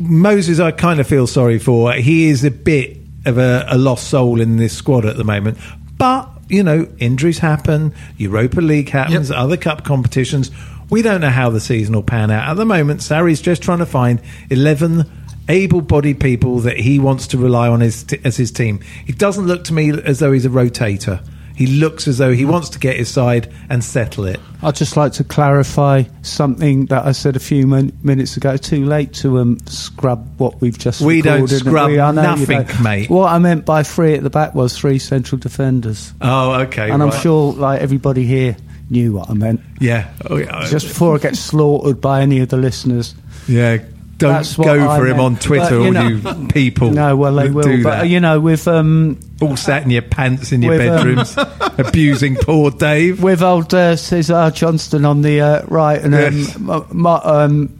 Moses, 0.00 0.60
I 0.60 0.72
kind 0.72 1.00
of 1.00 1.06
feel 1.06 1.26
sorry 1.26 1.58
for. 1.58 1.92
He 1.92 2.28
is 2.28 2.44
a 2.44 2.50
bit 2.50 2.98
of 3.26 3.38
a, 3.38 3.64
a 3.68 3.78
lost 3.78 4.08
soul 4.08 4.40
in 4.40 4.56
this 4.56 4.76
squad 4.76 5.04
at 5.04 5.16
the 5.16 5.24
moment, 5.24 5.58
but. 5.96 6.28
You 6.52 6.64
know, 6.64 6.88
injuries 6.98 7.38
happen, 7.38 7.94
Europa 8.16 8.60
League 8.60 8.88
happens, 8.88 9.30
Yep. 9.30 9.38
other 9.38 9.56
cup 9.56 9.84
competitions. 9.84 10.50
We 10.90 11.00
don't 11.00 11.20
know 11.20 11.30
how 11.30 11.50
the 11.50 11.60
season 11.60 11.94
will 11.94 12.02
pan 12.02 12.32
out. 12.32 12.48
At 12.48 12.54
the 12.54 12.64
moment, 12.64 13.02
Sarri's 13.02 13.40
just 13.40 13.62
trying 13.62 13.78
to 13.78 13.86
find 13.86 14.20
11 14.50 15.08
able 15.50 15.80
bodied 15.80 16.20
people 16.20 16.60
that 16.60 16.78
he 16.78 16.98
wants 16.98 17.26
to 17.28 17.38
rely 17.38 17.68
on 17.68 17.82
as, 17.82 18.06
as 18.24 18.36
his 18.36 18.50
team. 18.52 18.80
He 19.04 19.12
doesn't 19.12 19.46
look 19.46 19.64
to 19.64 19.74
me 19.74 19.90
as 19.90 20.20
though 20.20 20.32
he's 20.32 20.46
a 20.46 20.50
rotator. 20.50 21.22
He 21.56 21.66
looks 21.66 22.08
as 22.08 22.16
though 22.16 22.32
he 22.32 22.46
wants 22.46 22.70
to 22.70 22.78
get 22.78 22.96
his 22.96 23.10
side 23.10 23.52
and 23.68 23.84
settle 23.84 24.24
it. 24.24 24.40
I'd 24.62 24.76
just 24.76 24.96
like 24.96 25.12
to 25.14 25.24
clarify 25.24 26.04
something 26.22 26.86
that 26.86 27.04
I 27.04 27.12
said 27.12 27.36
a 27.36 27.38
few 27.38 27.66
min- 27.66 27.92
minutes 28.02 28.38
ago. 28.38 28.56
Too 28.56 28.86
late 28.86 29.12
to 29.14 29.38
um, 29.40 29.58
scrub 29.66 30.26
what 30.38 30.58
we've 30.62 30.78
just 30.78 31.02
We 31.02 31.20
don't 31.20 31.46
scrub 31.48 31.90
I 31.90 32.12
know 32.12 32.12
nothing, 32.12 32.66
mate. 32.82 33.10
What 33.10 33.30
I 33.30 33.38
meant 33.38 33.66
by 33.66 33.82
three 33.82 34.14
at 34.14 34.22
the 34.22 34.30
back 34.30 34.54
was 34.54 34.78
three 34.78 34.98
central 34.98 35.38
defenders. 35.38 36.14
Oh, 36.22 36.52
okay. 36.62 36.90
and 36.90 37.02
I'm 37.02 37.12
sure 37.20 37.52
like 37.52 37.82
everybody 37.82 38.24
here 38.24 38.56
knew 38.88 39.12
what 39.12 39.28
I 39.28 39.34
meant. 39.34 39.60
Yeah. 39.80 40.10
Oh, 40.30 40.38
yeah. 40.38 40.66
Just 40.66 40.88
before 40.88 41.14
I 41.14 41.18
get 41.18 41.36
slaughtered 41.36 42.00
by 42.00 42.22
any 42.22 42.40
of 42.40 42.48
the 42.48 42.56
listeners. 42.56 43.14
yeah. 43.46 43.78
Don't 44.20 44.56
go 44.56 44.88
I 44.88 44.98
for 44.98 45.06
him 45.06 45.16
meant. 45.16 45.20
on 45.20 45.36
Twitter, 45.36 45.64
But, 45.64 45.72
you 45.72 45.86
all 45.86 45.92
know- 45.92 46.08
you 46.42 46.48
people. 46.48 46.90
No, 46.92 47.16
well 47.16 47.34
they 47.34 47.50
will. 47.50 47.62
do 47.64 47.82
But 47.82 47.90
that. 48.02 48.08
you 48.08 48.20
know, 48.20 48.38
with 48.38 48.68
um, 48.68 49.18
all 49.40 49.56
sat 49.56 49.82
in 49.82 49.90
your 49.90 50.02
pants 50.02 50.52
in 50.52 50.62
your 50.62 50.72
With, 50.76 50.88
um, 50.88 50.96
bedrooms, 50.96 51.34
abusing 51.78 52.36
poor 52.36 52.70
Dave. 52.70 53.22
with 53.22 53.42
old 53.42 53.72
uh, 53.74 53.94
César 53.96 54.54
Johnstone 54.54 55.04
on 55.04 55.22
the 55.22 55.40
uh, 55.40 55.66
right 55.66 56.00
and 56.00 56.14
um, 56.14 56.20
Yes. 56.38 56.58
Ma- 56.58 56.84
Ma- 56.92 57.20
um, 57.24 57.76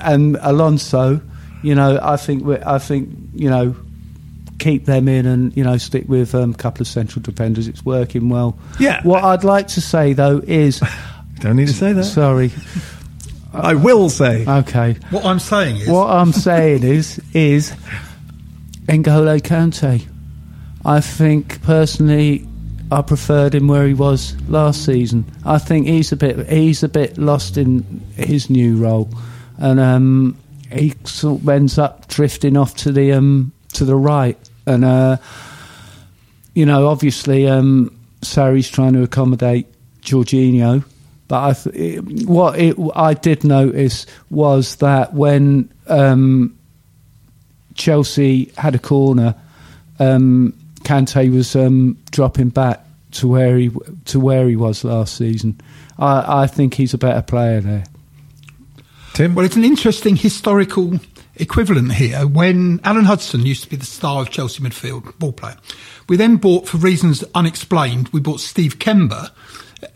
and 0.00 0.36
Alonso, 0.40 1.20
you 1.62 1.74
know, 1.74 1.98
I 2.02 2.16
think 2.16 2.44
I 2.66 2.78
think 2.78 3.08
you 3.34 3.48
know 3.48 3.76
keep 4.58 4.84
them 4.84 5.08
in 5.08 5.26
and 5.26 5.56
you 5.56 5.64
know 5.64 5.76
stick 5.76 6.04
with 6.08 6.34
um, 6.34 6.50
a 6.52 6.54
couple 6.54 6.82
of 6.82 6.88
central 6.88 7.22
defenders. 7.22 7.68
It's 7.68 7.84
working 7.84 8.28
well. 8.28 8.56
Yeah. 8.80 9.00
What 9.02 9.22
I'd 9.24 9.44
like 9.44 9.68
to 9.68 9.80
say 9.80 10.12
though 10.12 10.38
is, 10.46 10.80
Don't 11.40 11.56
need 11.56 11.68
to 11.68 11.74
say 11.74 11.92
that. 11.92 12.04
sorry, 12.04 12.50
I 13.52 13.74
will 13.74 14.08
say. 14.08 14.44
okay. 14.46 14.96
What 15.10 15.24
I'm 15.24 15.38
saying 15.38 15.76
is, 15.76 15.88
What 15.88 16.10
I'm 16.10 16.32
saying 16.32 16.84
is 16.84 17.20
is 17.34 17.72
N'Golo 18.86 19.40
Kante. 19.40 20.06
I 20.84 21.00
think 21.00 21.62
personally, 21.62 22.46
I 22.90 23.02
preferred 23.02 23.54
him 23.54 23.68
where 23.68 23.86
he 23.86 23.94
was 23.94 24.34
last 24.48 24.84
season. 24.84 25.24
I 25.44 25.58
think 25.58 25.86
he's 25.86 26.12
a 26.12 26.16
bit 26.16 26.48
he's 26.48 26.82
a 26.82 26.88
bit 26.88 27.18
lost 27.18 27.56
in 27.56 28.02
his 28.16 28.50
new 28.50 28.76
role, 28.76 29.08
and 29.58 29.78
um, 29.78 30.36
he 30.70 30.94
sort 31.04 31.40
of 31.42 31.48
ends 31.48 31.78
up 31.78 32.08
drifting 32.08 32.56
off 32.56 32.74
to 32.76 32.92
the 32.92 33.12
um, 33.12 33.52
to 33.74 33.84
the 33.84 33.96
right. 33.96 34.38
And 34.66 34.84
uh, 34.84 35.16
you 36.54 36.66
know, 36.66 36.88
obviously, 36.88 37.48
um, 37.48 37.96
Sarri's 38.22 38.68
trying 38.68 38.92
to 38.94 39.02
accommodate 39.02 39.66
Jorginho. 40.02 40.84
But 41.32 41.44
I 41.44 41.52
th- 41.54 41.74
it, 41.74 42.26
what 42.28 42.58
it, 42.58 42.76
I 42.94 43.14
did 43.14 43.42
notice 43.42 44.04
was 44.28 44.76
that 44.76 45.14
when 45.14 45.72
um, 45.86 46.58
Chelsea 47.72 48.52
had 48.58 48.74
a 48.74 48.78
corner, 48.78 49.34
um, 49.98 50.52
Kante 50.80 51.34
was 51.34 51.56
um, 51.56 51.96
dropping 52.10 52.50
back 52.50 52.84
to 53.12 53.28
where 53.28 53.56
he 53.56 53.70
to 54.04 54.20
where 54.20 54.46
he 54.46 54.56
was 54.56 54.84
last 54.84 55.16
season. 55.16 55.58
I, 55.98 56.42
I 56.42 56.46
think 56.48 56.74
he's 56.74 56.92
a 56.92 56.98
better 56.98 57.22
player 57.22 57.62
there. 57.62 57.84
Tim? 59.14 59.34
well, 59.34 59.46
it's 59.46 59.56
an 59.56 59.64
interesting 59.64 60.16
historical 60.16 61.00
equivalent 61.36 61.94
here. 61.94 62.26
When 62.26 62.78
Alan 62.84 63.06
Hudson 63.06 63.46
used 63.46 63.64
to 63.64 63.70
be 63.70 63.76
the 63.76 63.86
star 63.86 64.20
of 64.20 64.28
Chelsea 64.28 64.62
midfield 64.62 65.18
ball 65.18 65.32
player, 65.32 65.56
we 66.10 66.18
then 66.18 66.36
bought, 66.36 66.68
for 66.68 66.76
reasons 66.76 67.24
unexplained, 67.34 68.10
we 68.10 68.20
bought 68.20 68.40
Steve 68.40 68.78
Kember 68.78 69.30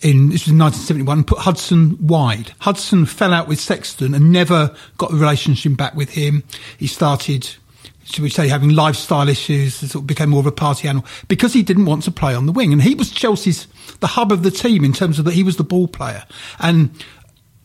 in 0.02 0.30
this 0.30 0.44
was 0.44 0.52
in 0.52 0.58
1971 0.58 1.24
put 1.24 1.38
Hudson 1.38 1.96
wide. 2.00 2.52
Hudson 2.60 3.06
fell 3.06 3.32
out 3.32 3.48
with 3.48 3.60
Sexton 3.60 4.14
and 4.14 4.32
never 4.32 4.74
got 4.98 5.10
the 5.10 5.16
relationship 5.16 5.76
back 5.76 5.94
with 5.94 6.10
him. 6.10 6.42
He 6.78 6.86
started 6.86 7.48
should 8.06 8.22
we 8.22 8.30
say, 8.30 8.48
having 8.48 8.70
lifestyle 8.70 9.28
issues, 9.28 9.74
sort 9.74 9.94
of 9.96 10.06
became 10.06 10.30
more 10.30 10.38
of 10.38 10.46
a 10.46 10.52
party 10.52 10.86
animal 10.86 11.04
because 11.26 11.52
he 11.52 11.62
didn't 11.62 11.86
want 11.86 12.04
to 12.04 12.12
play 12.12 12.34
on 12.34 12.46
the 12.46 12.52
wing. 12.52 12.72
And 12.72 12.80
he 12.80 12.94
was 12.94 13.10
Chelsea's, 13.10 13.66
the 13.98 14.06
hub 14.06 14.30
of 14.30 14.44
the 14.44 14.50
team 14.50 14.84
in 14.84 14.92
terms 14.92 15.18
of 15.18 15.24
that 15.24 15.34
he 15.34 15.42
was 15.42 15.56
the 15.56 15.64
ball 15.64 15.88
player. 15.88 16.24
And 16.60 16.90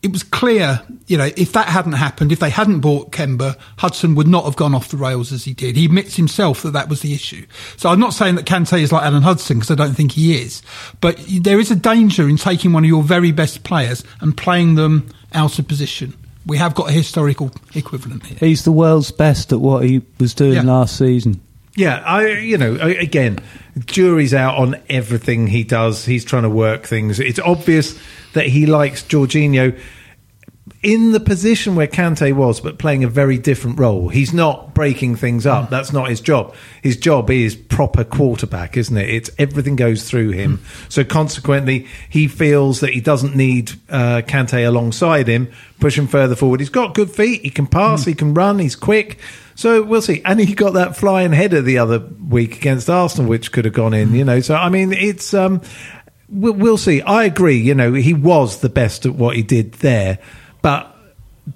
it 0.03 0.11
was 0.11 0.23
clear, 0.23 0.81
you 1.07 1.15
know, 1.17 1.29
if 1.37 1.53
that 1.53 1.67
hadn't 1.67 1.91
happened, 1.93 2.31
if 2.31 2.39
they 2.39 2.49
hadn't 2.49 2.79
bought 2.79 3.11
Kember, 3.11 3.55
Hudson 3.77 4.15
would 4.15 4.27
not 4.27 4.45
have 4.45 4.55
gone 4.55 4.73
off 4.73 4.89
the 4.89 4.97
rails 4.97 5.31
as 5.31 5.43
he 5.45 5.53
did. 5.53 5.75
He 5.75 5.85
admits 5.85 6.15
himself 6.15 6.63
that 6.63 6.71
that 6.71 6.89
was 6.89 7.01
the 7.01 7.13
issue. 7.13 7.45
So 7.77 7.89
I'm 7.89 7.99
not 7.99 8.13
saying 8.15 8.35
that 8.35 8.45
Kante 8.45 8.81
is 8.81 8.91
like 8.91 9.03
Alan 9.03 9.21
Hudson 9.21 9.57
because 9.59 9.69
I 9.69 9.75
don't 9.75 9.93
think 9.93 10.13
he 10.13 10.41
is. 10.41 10.63
But 11.01 11.19
there 11.41 11.59
is 11.59 11.69
a 11.69 11.75
danger 11.75 12.27
in 12.27 12.37
taking 12.37 12.73
one 12.73 12.83
of 12.83 12.87
your 12.87 13.03
very 13.03 13.31
best 13.31 13.63
players 13.63 14.03
and 14.21 14.35
playing 14.35 14.73
them 14.75 15.07
out 15.33 15.59
of 15.59 15.67
position. 15.67 16.15
We 16.47 16.57
have 16.57 16.73
got 16.73 16.89
a 16.89 16.91
historical 16.91 17.51
equivalent 17.75 18.25
here. 18.25 18.37
He's 18.39 18.63
the 18.63 18.71
world's 18.71 19.11
best 19.11 19.53
at 19.53 19.59
what 19.61 19.83
he 19.85 20.01
was 20.19 20.33
doing 20.33 20.53
Yeah. 20.53 20.61
last 20.63 20.97
season. 20.97 21.39
Yeah, 21.75 22.01
I 22.05 22.27
you 22.27 22.57
know 22.57 22.73
again, 22.81 23.39
jury's 23.85 24.33
out 24.33 24.55
on 24.57 24.77
everything 24.89 25.47
he 25.47 25.63
does. 25.63 26.03
He's 26.05 26.25
trying 26.25 26.43
to 26.43 26.49
work 26.49 26.85
things. 26.85 27.19
It's 27.19 27.39
obvious 27.39 27.97
that 28.33 28.47
he 28.47 28.65
likes 28.65 29.03
Jorginho 29.03 29.79
in 30.83 31.11
the 31.11 31.19
position 31.19 31.75
where 31.75 31.87
Kante 31.87 32.33
was, 32.33 32.59
but 32.59 32.79
playing 32.79 33.03
a 33.03 33.07
very 33.07 33.37
different 33.37 33.79
role. 33.79 34.09
He's 34.09 34.33
not 34.33 34.73
breaking 34.73 35.15
things 35.15 35.45
up. 35.45 35.69
That's 35.69 35.93
not 35.93 36.09
his 36.09 36.21
job. 36.21 36.55
His 36.81 36.97
job 36.97 37.29
is 37.29 37.55
proper 37.55 38.03
quarterback, 38.03 38.77
isn't 38.77 38.95
it? 38.97 39.09
It's 39.09 39.29
everything 39.37 39.75
goes 39.75 40.09
through 40.09 40.31
him. 40.31 40.59
So 40.89 41.03
consequently, 41.03 41.87
he 42.09 42.27
feels 42.27 42.79
that 42.79 42.93
he 42.93 43.01
doesn't 43.01 43.35
need 43.35 43.71
uh, 43.89 44.21
Kante 44.25 44.67
alongside 44.67 45.27
him, 45.27 45.51
push 45.79 45.97
him 45.97 46.07
further 46.07 46.35
forward. 46.35 46.59
He's 46.59 46.69
got 46.69 46.95
good 46.95 47.11
feet. 47.11 47.41
He 47.41 47.51
can 47.51 47.67
pass. 47.67 48.05
He 48.05 48.15
can 48.15 48.33
run. 48.33 48.57
He's 48.57 48.75
quick. 48.75 49.19
So 49.53 49.83
we'll 49.83 50.01
see. 50.01 50.23
And 50.25 50.39
he 50.39 50.55
got 50.55 50.73
that 50.73 50.97
flying 50.97 51.33
header 51.33 51.61
the 51.61 51.77
other 51.77 51.99
week 51.99 52.55
against 52.55 52.89
Arsenal, 52.89 53.29
which 53.29 53.51
could 53.51 53.65
have 53.65 53.75
gone 53.75 53.93
in. 53.93 54.15
You 54.15 54.25
know. 54.25 54.39
So 54.39 54.55
I 54.55 54.69
mean, 54.69 54.93
it's. 54.93 55.33
Um, 55.35 55.61
we'll, 56.31 56.77
see. 56.77 57.01
I 57.01 57.25
agree. 57.25 57.57
You 57.57 57.75
know, 57.75 57.93
he 57.93 58.13
was 58.13 58.61
the 58.61 58.69
best 58.69 59.05
at 59.05 59.13
what 59.15 59.35
he 59.35 59.43
did 59.43 59.73
there, 59.73 60.17
but 60.61 60.87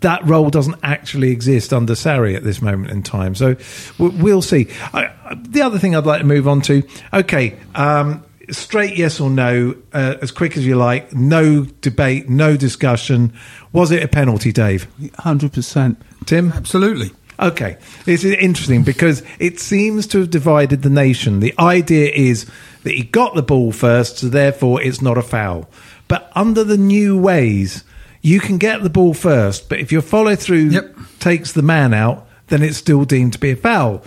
that 0.01 0.25
role 0.25 0.49
doesn't 0.49 0.77
actually 0.83 1.31
exist 1.31 1.71
under 1.71 1.93
Sarri 1.93 2.35
at 2.35 2.43
this 2.43 2.61
moment 2.61 2.91
in 2.91 3.03
time. 3.03 3.35
So 3.35 3.55
we- 3.97 4.09
we'll 4.09 4.41
see. 4.41 4.67
I, 4.93 5.11
the 5.47 5.61
other 5.61 5.79
thing 5.79 5.95
I'd 5.95 6.05
like 6.05 6.21
to 6.21 6.27
move 6.27 6.47
on 6.47 6.61
to. 6.61 6.83
Okay. 7.13 7.55
Um, 7.73 8.23
Straight 8.51 8.95
yes 8.95 9.19
or 9.19 9.31
no, 9.31 9.73
uh, 9.91 10.17
as 10.21 10.29
quick 10.29 10.55
as 10.55 10.63
you 10.63 10.75
like. 10.75 11.11
No 11.15 11.63
debate, 11.81 12.29
no 12.29 12.55
discussion. 12.55 13.33
Was 13.73 13.89
it 13.89 14.03
a 14.03 14.07
penalty, 14.07 14.51
Dave? 14.51 14.87
Hundred 15.17 15.51
percent. 15.51 15.99
Tim? 16.27 16.51
Absolutely. 16.51 17.09
Okay, 17.39 17.77
this 18.05 18.23
is 18.23 18.33
interesting 18.35 18.83
because 18.83 19.23
it 19.39 19.59
seems 19.59 20.05
to 20.07 20.19
have 20.19 20.29
divided 20.29 20.83
the 20.83 20.91
nation. 20.91 21.39
The 21.39 21.55
idea 21.57 22.11
is 22.13 22.45
that 22.85 22.93
he 22.93 23.03
got 23.03 23.33
the 23.35 23.41
ball 23.43 23.71
first, 23.71 24.19
so 24.19 24.27
therefore 24.29 24.81
it's 24.81 25.01
not 25.01 25.17
a 25.17 25.21
foul. 25.23 25.67
But 26.07 26.31
under 26.35 26.63
the 26.63 26.77
new 26.77 27.17
ways, 27.19 27.83
you 28.21 28.39
can 28.39 28.57
get 28.59 28.83
the 28.83 28.89
ball 28.91 29.13
first, 29.15 29.69
but 29.69 29.79
if 29.79 29.91
your 29.91 30.03
follow 30.03 30.35
through 30.35 30.69
Yep. 30.69 30.95
takes 31.19 31.51
the 31.51 31.61
man 31.63 31.93
out, 31.95 32.27
then 32.47 32.61
it's 32.61 32.77
still 32.77 33.03
deemed 33.03 33.33
to 33.33 33.39
be 33.39 33.49
a 33.51 33.55
foul. 33.55 34.03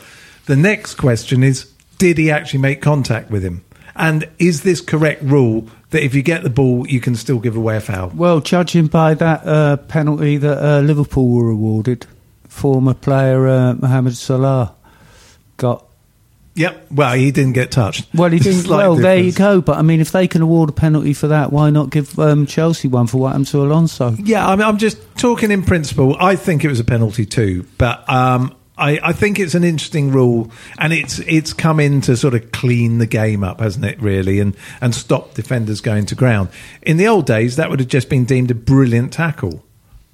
The 0.47 0.57
next 0.57 0.95
question 0.95 1.43
is 1.43 1.67
did 1.99 2.17
he 2.19 2.31
actually 2.31 2.61
make 2.61 2.81
contact 2.81 3.31
with 3.31 3.43
him? 3.43 3.63
And 3.97 4.29
is 4.39 4.63
this 4.63 4.81
correct 4.81 5.23
rule 5.25 5.67
that 5.91 6.05
if 6.05 6.15
you 6.15 6.23
get 6.23 6.45
the 6.45 6.51
ball, 6.51 6.87
you 6.87 7.01
can 7.01 7.17
still 7.17 7.41
give 7.41 7.57
away 7.57 7.77
a 7.79 7.81
foul? 7.81 8.13
Well, 8.15 8.39
judging 8.41 8.87
by 8.87 9.15
that 9.15 9.45
uh, 9.45 9.77
penalty 9.79 10.37
that 10.37 10.65
uh, 10.65 10.81
Liverpool 10.83 11.29
were 11.31 11.49
awarded, 11.51 12.07
former 12.49 12.95
player 12.95 13.49
uh, 13.49 13.75
Mohamed 13.75 14.17
Salah 14.17 14.73
got. 15.57 15.85
Yep. 16.59 16.87
Well, 16.91 17.15
he 17.15 17.31
didn't 17.31 17.53
get 17.53 17.71
touched. 17.71 18.07
Well, 18.15 18.31
he 18.31 18.39
didn't. 18.39 18.63
Slight 18.63 18.77
well, 18.79 18.97
there 18.97 19.19
you 19.19 19.33
go. 19.33 19.61
But 19.61 19.79
I 19.79 19.83
mean, 19.83 20.01
if 20.01 20.11
they 20.13 20.27
can 20.29 20.43
award 20.43 20.69
a 20.71 20.73
penalty 20.73 21.15
for 21.15 21.29
that, 21.29 21.53
why 21.53 21.71
not 21.71 21.91
give 21.91 22.19
um, 22.19 22.47
Chelsea 22.47 22.89
one 22.89 23.07
for 23.07 23.19
what 23.19 23.29
happened 23.29 23.47
to 23.49 23.63
Alonso? 23.63 24.11
Yeah, 24.19 24.47
I 24.47 24.57
mean, 24.57 24.67
I'm 24.67 24.79
just 24.79 24.99
talking 25.17 25.51
in 25.51 25.63
principle. 25.63 26.17
I 26.19 26.35
think 26.37 26.65
it 26.65 26.69
was 26.69 26.81
a 26.81 26.85
penalty 26.85 27.25
too, 27.25 27.65
but 27.79 28.09
um, 28.11 28.57
I, 28.77 28.99
I 29.03 29.13
think 29.13 29.39
it's 29.39 29.55
an 29.55 29.63
interesting 29.63 30.11
rule, 30.11 30.51
and 30.79 30.93
it's 30.93 31.21
it's 31.21 31.53
come 31.53 31.79
in 31.79 32.01
to 32.03 32.17
sort 32.17 32.35
of 32.35 32.51
clean 32.51 32.99
the 32.99 33.07
game 33.07 33.45
up, 33.45 33.61
hasn't 33.61 33.85
it? 33.85 34.03
Really, 34.03 34.41
and 34.41 34.57
and 34.81 34.93
stop 34.93 35.35
defenders 35.35 35.81
going 35.81 36.07
to 36.07 36.17
ground. 36.17 36.49
In 36.83 36.97
the 36.97 37.07
old 37.07 37.27
days, 37.27 37.55
that 37.55 37.71
would 37.71 37.79
have 37.79 37.89
just 37.89 38.09
been 38.09 38.25
deemed 38.25 38.51
a 38.51 38.55
brilliant 38.57 39.13
tackle, 39.13 39.65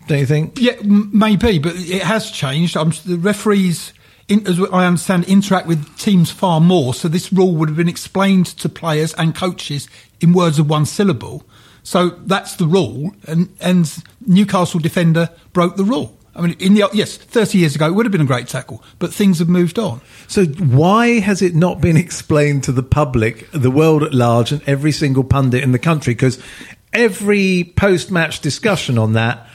don't 0.09 0.19
you 0.19 0.27
think? 0.27 0.61
Yeah, 0.61 0.75
m- 0.81 1.09
maybe, 1.11 1.59
but 1.59 1.73
it 1.77 2.03
has 2.03 2.31
changed. 2.31 2.77
Um, 2.77 2.93
the 3.07 3.17
referees, 3.17 3.94
in, 4.29 4.47
as 4.47 4.59
I 4.61 4.87
understand, 4.87 5.25
interact 5.25 5.67
with 5.67 5.99
teams 5.99 6.31
far 6.31 6.61
more. 6.61 6.95
So 6.95 7.09
this 7.09 7.33
rule 7.33 7.55
would 7.57 7.69
have 7.69 7.77
been 7.77 7.89
explained 7.89 8.47
to 8.47 8.69
players 8.69 9.13
and 9.15 9.35
coaches 9.35 9.89
in 10.21 10.33
words 10.33 10.59
of 10.59 10.69
one 10.69 10.87
syllable. 10.87 11.45
So 11.83 12.09
that's 12.09 12.57
the 12.57 12.67
rule, 12.67 13.15
and 13.29 13.55
and 13.61 14.03
Newcastle 14.27 14.81
defender 14.81 15.29
broke 15.53 15.77
the 15.77 15.85
rule. 15.85 16.17
I 16.35 16.41
mean, 16.41 16.57
in 16.59 16.75
the 16.75 16.89
yes, 16.95 17.19
thirty 17.19 17.59
years 17.59 17.75
ago 17.75 17.87
it 17.87 17.93
would 17.93 18.07
have 18.07 18.13
been 18.13 18.23
a 18.23 18.27
great 18.27 18.49
tackle, 18.49 18.83
but 18.99 19.13
things 19.13 19.39
have 19.39 19.51
moved 19.51 19.79
on. 19.79 20.01
So 20.27 20.47
why 20.47 21.21
has 21.21 21.43
it 21.43 21.55
not 21.55 21.83
been 21.83 21.97
explained 21.99 22.65
to 22.65 22.73
the 22.73 22.83
public, 22.83 23.51
the 23.53 23.71
world 23.71 24.03
at 24.03 24.15
large, 24.15 24.51
and 24.51 24.63
every 24.67 24.93
single 24.93 25.25
pundit 25.25 25.63
in 25.63 25.73
the 25.73 25.79
country? 25.79 26.15
Because 26.15 26.43
every 26.95 27.75
post-match 27.77 28.41
discussion 28.41 28.97
on 28.97 29.13
that, 29.13 29.47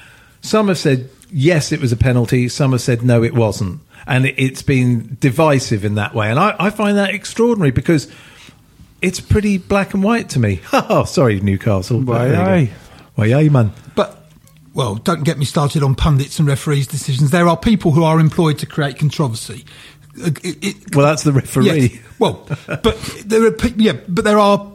some 0.42 0.68
have 0.68 0.78
said 0.78 1.10
yes, 1.32 1.72
it 1.72 1.82
was 1.82 1.92
a 1.92 1.98
penalty. 1.98 2.48
Some 2.48 2.72
have 2.72 2.82
said 2.82 3.02
no, 3.02 3.24
it 3.24 3.34
wasn't, 3.34 3.82
and 4.10 4.26
it- 4.26 4.36
it's 4.38 4.62
been 4.64 5.16
divisive 5.22 5.86
in 5.86 5.96
that 5.96 6.14
way. 6.14 6.30
And 6.30 6.38
I, 6.40 6.56
I 6.60 6.70
find 6.72 6.98
that 6.98 7.12
extraordinary 7.14 7.72
because 7.72 8.12
it's 9.02 9.22
pretty 9.22 9.58
black 9.58 9.94
and 9.94 10.04
white 10.04 10.30
to 10.32 10.40
me. 10.40 10.60
Oh, 10.74 11.06
sorry, 11.06 11.40
Newcastle. 11.40 12.02
Why, 12.02 12.28
There 12.28 12.42
aye. 12.42 12.70
Why, 13.16 13.34
aye, 13.34 13.50
man. 13.50 13.72
But 13.96 14.18
well, 14.74 14.96
don't 14.96 15.24
get 15.24 15.38
me 15.38 15.46
started 15.46 15.84
on 15.84 15.96
pundits 15.96 16.40
and 16.40 16.48
referees' 16.48 16.88
decisions. 16.88 17.32
There 17.32 17.48
are 17.48 17.56
people 17.58 17.92
who 17.92 18.04
are 18.04 18.20
employed 18.20 18.58
to 18.60 18.66
create 18.66 18.98
controversy. 19.00 19.64
It- 20.18 20.44
it- 20.44 20.96
Well, 20.96 21.06
that's 21.06 21.24
the 21.24 21.32
referee. 21.32 21.66
Yes. 21.66 21.92
Well, 22.20 22.46
but 22.68 22.98
there 23.26 23.46
are 23.48 23.56
yeah, 23.78 23.94
but 24.08 24.26
there 24.26 24.40
are 24.40 24.70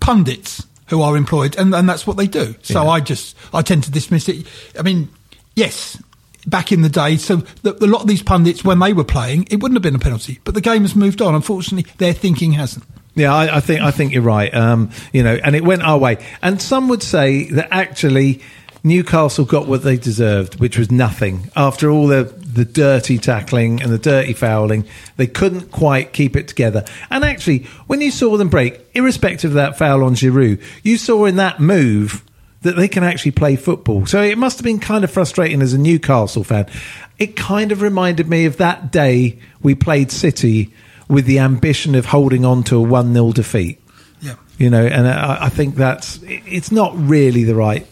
pundits 0.00 0.66
who 0.86 1.02
are 1.02 1.16
employed, 1.16 1.56
and, 1.56 1.74
and 1.74 1.88
that's 1.88 2.06
what 2.06 2.16
they 2.16 2.26
do. 2.26 2.54
So 2.62 2.82
Yeah. 2.84 2.90
I 2.90 3.00
just 3.00 3.36
I 3.52 3.62
tend 3.62 3.84
to 3.84 3.90
dismiss 3.90 4.28
it. 4.28 4.46
I 4.78 4.82
mean, 4.82 5.08
yes, 5.54 6.00
back 6.46 6.72
in 6.72 6.82
the 6.82 6.88
day, 6.88 7.16
so 7.16 7.36
the, 7.62 7.72
a 7.84 7.86
lot 7.86 8.02
of 8.02 8.08
these 8.08 8.22
pundits 8.22 8.64
when 8.64 8.78
they 8.78 8.92
were 8.92 9.04
playing, 9.04 9.46
it 9.50 9.62
wouldn't 9.62 9.76
have 9.76 9.82
been 9.82 9.94
a 9.94 9.98
penalty, 9.98 10.40
but 10.44 10.54
the 10.54 10.60
game 10.60 10.82
has 10.82 10.96
moved 10.96 11.22
on. 11.22 11.34
Unfortunately, 11.34 11.90
their 11.98 12.12
thinking 12.12 12.52
hasn't. 12.52 12.84
Yeah, 13.14 13.34
I, 13.34 13.56
I 13.56 13.60
think 13.60 13.82
I 13.82 13.90
think 13.90 14.12
you're 14.12 14.22
right. 14.22 14.52
Um, 14.54 14.90
you 15.12 15.22
know, 15.22 15.34
and 15.34 15.54
it 15.54 15.64
went 15.64 15.82
our 15.82 15.98
way. 15.98 16.24
And 16.40 16.60
some 16.60 16.88
would 16.88 17.02
say 17.02 17.50
that 17.50 17.68
actually 17.70 18.40
Newcastle 18.84 19.44
got 19.44 19.66
what 19.66 19.82
they 19.82 19.96
deserved, 19.96 20.58
which 20.58 20.78
was 20.78 20.90
nothing. 20.90 21.50
After 21.54 21.90
all 21.90 22.06
the 22.06 22.24
the 22.24 22.64
dirty 22.64 23.18
tackling 23.18 23.82
and 23.82 23.92
the 23.92 23.98
dirty 23.98 24.32
fouling, 24.32 24.86
they 25.16 25.26
couldn't 25.26 25.70
quite 25.70 26.12
keep 26.12 26.36
it 26.36 26.48
together. 26.48 26.84
And 27.10 27.24
actually, 27.24 27.64
when 27.86 28.00
you 28.00 28.10
saw 28.10 28.36
them 28.36 28.48
break, 28.48 28.80
irrespective 28.94 29.52
of 29.52 29.54
that 29.54 29.78
foul 29.78 30.04
on 30.04 30.14
Giroud, 30.14 30.62
you 30.82 30.96
saw 30.96 31.26
in 31.26 31.36
that 31.36 31.60
move 31.60 32.24
that 32.62 32.76
they 32.76 32.88
can 32.88 33.04
actually 33.04 33.32
play 33.32 33.56
football. 33.56 34.06
So 34.06 34.22
it 34.22 34.38
must 34.38 34.58
have 34.58 34.64
been 34.64 34.80
kind 34.80 35.04
of 35.04 35.10
frustrating 35.10 35.62
as 35.62 35.72
a 35.72 35.78
Newcastle 35.78 36.44
fan. 36.44 36.66
It 37.18 37.36
kind 37.36 37.72
of 37.72 37.82
reminded 37.82 38.28
me 38.28 38.46
of 38.46 38.56
that 38.56 38.90
day 38.90 39.38
we 39.62 39.74
played 39.74 40.10
City 40.10 40.72
with 41.08 41.26
the 41.26 41.40
ambition 41.40 41.94
of 41.94 42.06
holding 42.06 42.44
on 42.44 42.62
to 42.64 42.76
a 42.76 42.80
1 42.80 43.12
0 43.12 43.32
defeat. 43.32 43.80
Yeah. 44.20 44.36
You 44.58 44.70
know, 44.70 44.84
and 44.84 45.06
I, 45.06 45.46
I 45.46 45.48
think 45.48 45.74
that's, 45.74 46.20
it's 46.22 46.72
not 46.72 46.92
really 46.96 47.44
the 47.44 47.54
right 47.54 47.86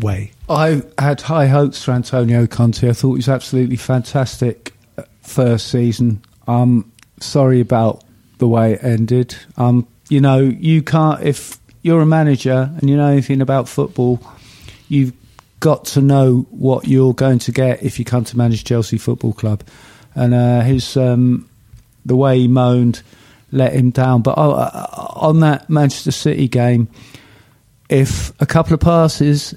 way. 0.00 0.32
I 0.48 0.82
had 0.98 1.20
high 1.20 1.46
hopes 1.46 1.84
for 1.84 1.92
Antonio 1.92 2.46
Conte. 2.46 2.88
I 2.88 2.92
thought 2.92 3.12
he 3.12 3.18
was 3.18 3.28
absolutely 3.28 3.76
fantastic 3.76 4.72
uh, 4.96 5.02
first 5.22 5.68
season. 5.68 6.22
Um, 6.46 6.90
sorry 7.20 7.60
about 7.60 8.02
the 8.38 8.48
way 8.48 8.74
it 8.74 8.84
ended. 8.84 9.36
Um, 9.58 9.86
you 10.08 10.20
know, 10.20 10.38
you 10.38 10.82
can't 10.82 11.22
if 11.22 11.57
you're 11.82 12.00
a 12.00 12.06
manager 12.06 12.70
and 12.76 12.88
you 12.88 12.96
know 12.96 13.08
anything 13.08 13.40
about 13.40 13.68
football, 13.68 14.20
you've 14.88 15.12
got 15.60 15.84
to 15.84 16.00
know 16.00 16.46
what 16.50 16.86
you're 16.86 17.14
going 17.14 17.38
to 17.40 17.52
get 17.52 17.82
if 17.82 17.98
you 17.98 18.04
come 18.04 18.24
to 18.24 18.36
manage 18.36 18.64
Chelsea 18.64 18.98
Football 18.98 19.32
Club. 19.32 19.62
And 20.14 20.34
uh, 20.34 20.60
his 20.60 20.96
um, 20.96 21.48
the 22.04 22.16
way 22.16 22.38
he 22.40 22.48
moaned 22.48 23.02
let 23.50 23.72
him 23.72 23.90
down. 23.90 24.22
But 24.22 24.36
uh, 24.36 24.50
uh, 24.50 25.12
on 25.16 25.40
that 25.40 25.70
Manchester 25.70 26.10
City 26.10 26.48
game, 26.48 26.88
if 27.88 28.32
a 28.40 28.46
couple 28.46 28.74
of 28.74 28.80
passes 28.80 29.54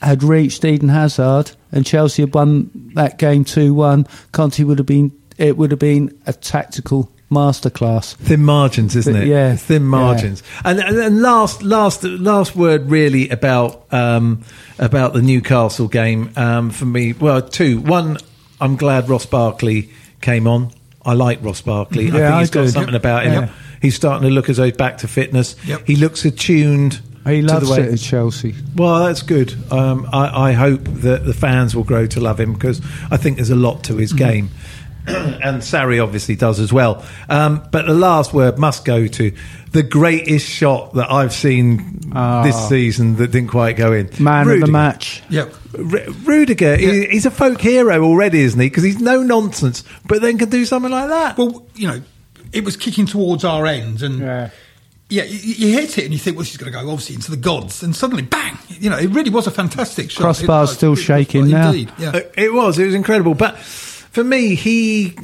had 0.00 0.22
reached 0.22 0.64
Eden 0.64 0.88
Hazard 0.88 1.52
and 1.70 1.86
Chelsea 1.86 2.22
had 2.22 2.34
won 2.34 2.70
that 2.94 3.18
game 3.18 3.44
two 3.44 3.74
one, 3.74 4.06
Conte 4.32 4.62
would 4.62 4.78
have 4.78 4.86
been 4.86 5.12
it 5.38 5.56
would 5.56 5.70
have 5.70 5.80
been 5.80 6.16
a 6.26 6.32
tactical 6.32 7.10
masterclass. 7.32 8.14
Thin 8.16 8.44
margins, 8.44 8.94
isn't 8.96 9.16
it? 9.16 9.26
yeah, 9.26 9.56
thin 9.56 9.82
yeah. 9.82 9.88
margins. 9.88 10.42
And, 10.64 10.78
and, 10.78 10.96
and 10.96 11.22
last, 11.22 11.62
last, 11.62 12.04
last 12.04 12.54
word 12.54 12.90
really 12.90 13.28
about 13.30 13.92
um, 13.92 14.44
about 14.78 15.12
the 15.12 15.22
Newcastle 15.22 15.88
game 15.88 16.30
um, 16.36 16.70
for 16.70 16.84
me. 16.84 17.12
Well, 17.14 17.42
two. 17.42 17.80
One, 17.80 18.18
I'm 18.60 18.76
glad 18.76 19.08
Ross 19.08 19.26
Barkley 19.26 19.90
came 20.20 20.46
on. 20.46 20.70
I 21.04 21.14
like 21.14 21.42
Ross 21.42 21.60
Barkley. 21.62 22.04
Yeah, 22.06 22.14
I 22.14 22.18
Yeah, 22.18 22.26
think 22.26 22.34
I 22.34 22.40
he's 22.40 22.50
got 22.50 22.62
do. 22.62 22.68
something 22.68 22.94
about 22.94 23.24
him. 23.26 23.32
Yeah. 23.32 23.52
He's 23.80 23.96
starting 23.96 24.28
to 24.28 24.32
look 24.32 24.48
as 24.48 24.58
though 24.58 24.64
he's 24.64 24.76
back 24.76 24.98
to 24.98 25.08
fitness. 25.08 25.56
Yep. 25.66 25.86
He 25.86 25.96
looks 25.96 26.24
attuned. 26.24 27.00
He 27.26 27.40
to 27.40 27.46
loves 27.46 27.68
the 27.68 27.72
way, 27.74 27.88
it 27.88 27.92
at 27.92 27.98
Chelsea. 28.00 28.54
Well, 28.76 29.04
that's 29.04 29.22
good. 29.22 29.54
Um, 29.72 30.08
I, 30.12 30.50
I 30.50 30.52
hope 30.52 30.82
that 30.84 31.24
the 31.24 31.32
fans 31.34 31.74
will 31.74 31.84
grow 31.84 32.06
to 32.08 32.20
love 32.20 32.38
him 32.38 32.52
because 32.52 32.80
I 33.10 33.16
think 33.16 33.36
there's 33.36 33.50
a 33.50 33.56
lot 33.56 33.82
to 33.84 33.96
his 33.96 34.12
game. 34.12 34.50
and 35.06 35.62
Sarri 35.62 36.02
obviously 36.02 36.36
does 36.36 36.60
as 36.60 36.72
well. 36.72 37.04
Um, 37.28 37.62
but 37.72 37.86
the 37.86 37.94
last 37.94 38.32
word 38.32 38.58
must 38.58 38.84
go 38.84 39.06
to 39.06 39.32
the 39.72 39.82
greatest 39.82 40.46
shot 40.48 40.94
that 40.94 41.10
I've 41.10 41.32
seen 41.32 41.98
Ah. 42.14 42.42
this 42.42 42.68
season 42.68 43.16
that 43.16 43.30
didn't 43.32 43.48
quite 43.50 43.76
go 43.76 43.92
in. 43.92 44.10
Man 44.20 44.48
of 44.48 44.60
the 44.60 44.66
match. 44.66 45.22
Yeah. 45.30 45.46
R- 45.76 46.10
Rudiger, 46.24 46.76
he- 46.76 47.06
he's 47.08 47.24
a 47.26 47.30
folk 47.30 47.60
hero 47.60 48.02
already, 48.04 48.40
isn't 48.42 48.60
he? 48.60 48.68
Because 48.68 48.84
he's 48.84 49.00
no 49.00 49.22
nonsense, 49.22 49.82
but 50.06 50.20
then 50.20 50.36
can 50.38 50.50
do 50.50 50.64
something 50.66 50.90
like 50.92 51.08
that. 51.08 51.38
Well, 51.38 51.64
you 51.74 51.88
know, 51.88 52.02
it 52.52 52.64
was 52.64 52.76
kicking 52.76 53.06
towards 53.06 53.44
our 53.44 53.66
end, 53.66 54.02
and 54.02 54.20
Yeah. 54.20 54.50
yeah, 55.08 55.24
you, 55.24 55.38
you 55.68 55.72
hit 55.78 55.96
it 55.96 56.04
and 56.04 56.12
you 56.12 56.18
think, 56.18 56.36
well, 56.36 56.44
she's 56.44 56.58
going 56.58 56.70
to 56.70 56.78
go 56.78 56.86
obviously 56.90 57.14
into 57.14 57.30
the 57.30 57.38
gods, 57.38 57.82
and 57.82 57.96
suddenly, 57.96 58.22
bang! 58.22 58.58
You 58.68 58.90
know, 58.90 58.98
it 58.98 59.08
really 59.10 59.30
was 59.30 59.46
a 59.46 59.50
fantastic 59.50 60.10
shot. 60.10 60.20
Crossbar's 60.22 60.42
It 60.42 60.48
was. 60.70 60.72
still 60.76 60.88
It 60.88 60.96
was, 60.96 61.02
shaking 61.02 61.48
now. 61.48 61.68
Indeed, 61.70 61.92
yeah. 61.98 62.10
Uh, 62.10 62.20
It 62.36 62.52
was. 62.52 62.78
It 62.78 62.84
was 62.84 62.94
incredible. 62.94 63.34
But 63.34 63.56
for 64.12 64.22
me, 64.22 64.54
he, 64.54 65.16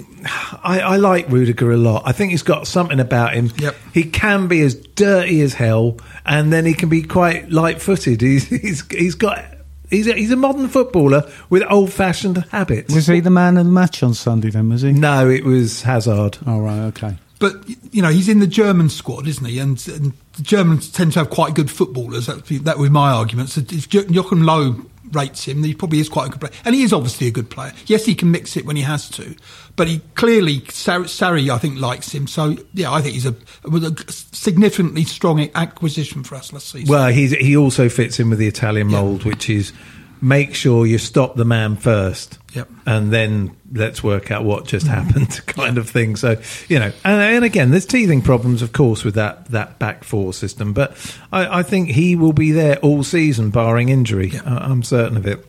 I, 0.64 0.80
I 0.80 0.96
like 0.96 1.28
Rudiger 1.28 1.70
a 1.70 1.76
lot. 1.76 2.02
I 2.04 2.12
think 2.12 2.32
he's 2.32 2.42
got 2.42 2.66
something 2.66 2.98
about 2.98 3.34
him. 3.34 3.52
Yep. 3.58 3.76
He 3.94 4.04
can 4.04 4.48
be 4.48 4.62
as 4.62 4.74
dirty 4.74 5.40
as 5.42 5.54
hell, 5.54 5.98
and 6.26 6.52
then 6.52 6.64
he 6.64 6.74
can 6.74 6.88
be 6.88 7.02
quite 7.02 7.50
light-footed. 7.50 8.20
He's 8.20 8.48
he's 8.48 8.84
he's 8.90 9.14
got. 9.14 9.44
He's 9.90 10.06
a, 10.06 10.12
he's 10.12 10.30
a 10.30 10.36
modern 10.36 10.68
footballer 10.68 11.30
with 11.48 11.62
old-fashioned 11.70 12.44
habits. 12.50 12.94
Was 12.94 13.06
he 13.06 13.20
the 13.20 13.30
man 13.30 13.56
of 13.56 13.64
the 13.64 13.72
match 13.72 14.02
on 14.02 14.12
Sunday 14.12 14.50
then, 14.50 14.68
was 14.68 14.82
he? 14.82 14.92
No, 14.92 15.30
it 15.30 15.44
was 15.44 15.80
Hazard. 15.80 16.36
Oh, 16.46 16.60
right, 16.60 16.80
okay. 16.88 17.16
But 17.38 17.54
you 17.90 18.02
know, 18.02 18.10
he's 18.10 18.28
in 18.28 18.40
the 18.40 18.46
German 18.46 18.90
squad, 18.90 19.26
isn't 19.26 19.46
he? 19.46 19.58
And, 19.58 19.82
and 19.88 20.12
the 20.36 20.42
Germans 20.42 20.90
tend 20.90 21.14
to 21.14 21.20
have 21.20 21.30
quite 21.30 21.54
good 21.54 21.70
footballers. 21.70 22.26
That, 22.26 22.44
that 22.64 22.76
was 22.76 22.90
my 22.90 23.12
argument. 23.12 23.48
So 23.48 23.62
if 23.62 23.88
Jo- 23.88 24.04
Joachim 24.10 24.42
Low 24.42 24.76
rates 25.12 25.44
him, 25.44 25.62
he 25.62 25.74
probably 25.74 26.00
is 26.00 26.08
quite 26.08 26.28
a 26.28 26.30
good 26.30 26.40
player, 26.40 26.52
and 26.64 26.74
he 26.74 26.82
is 26.82 26.92
obviously 26.92 27.26
a 27.26 27.30
good 27.30 27.50
player. 27.50 27.72
Yes, 27.86 28.04
he 28.04 28.14
can 28.14 28.30
mix 28.30 28.56
it 28.56 28.64
when 28.64 28.76
he 28.76 28.82
has 28.82 29.08
to, 29.10 29.34
but 29.76 29.88
he 29.88 30.00
clearly 30.14 30.64
Sar- 30.70 31.00
Sarri, 31.00 31.50
I 31.50 31.58
think, 31.58 31.78
likes 31.78 32.12
him. 32.12 32.26
So 32.26 32.56
yeah, 32.74 32.92
I 32.92 33.00
think 33.00 33.14
he's 33.14 33.26
a, 33.26 33.34
a 33.64 34.12
significantly 34.12 35.04
strong 35.04 35.48
acquisition 35.54 36.24
for 36.24 36.34
us 36.34 36.52
last 36.52 36.70
season. 36.70 36.92
Well, 36.92 37.08
he's 37.08 37.32
he 37.32 37.56
also 37.56 37.88
fits 37.88 38.18
in 38.20 38.30
with 38.30 38.38
the 38.38 38.48
Italian 38.48 38.88
mould, 38.88 39.24
which 39.24 39.48
is 39.50 39.72
make 40.20 40.54
sure 40.54 40.86
you 40.86 40.98
stop 40.98 41.36
the 41.36 41.44
man 41.44 41.76
first, 41.76 42.37
Yep. 42.58 42.68
and 42.86 43.12
then 43.12 43.56
let's 43.72 44.02
work 44.02 44.32
out 44.32 44.44
what 44.44 44.66
just 44.66 44.86
happened, 44.98 45.40
kind 45.46 45.78
of 45.78 45.88
thing. 45.88 46.16
So 46.16 46.40
you 46.68 46.78
know, 46.78 46.92
and, 47.04 47.22
and 47.22 47.44
again, 47.44 47.70
there's 47.70 47.86
teething 47.86 48.20
problems, 48.22 48.62
of 48.62 48.72
course, 48.72 49.04
with 49.04 49.14
that 49.14 49.46
that 49.52 49.78
back 49.78 50.02
four 50.02 50.32
system, 50.32 50.72
but 50.72 50.96
I, 51.32 51.60
I 51.60 51.62
think 51.62 51.90
he 51.90 52.16
will 52.16 52.32
be 52.32 52.50
there 52.52 52.78
all 52.78 53.04
season, 53.04 53.50
barring 53.50 53.88
injury. 53.90 54.32
I, 54.44 54.56
I'm 54.70 54.82
certain 54.82 55.16
of 55.16 55.26
it. 55.26 55.44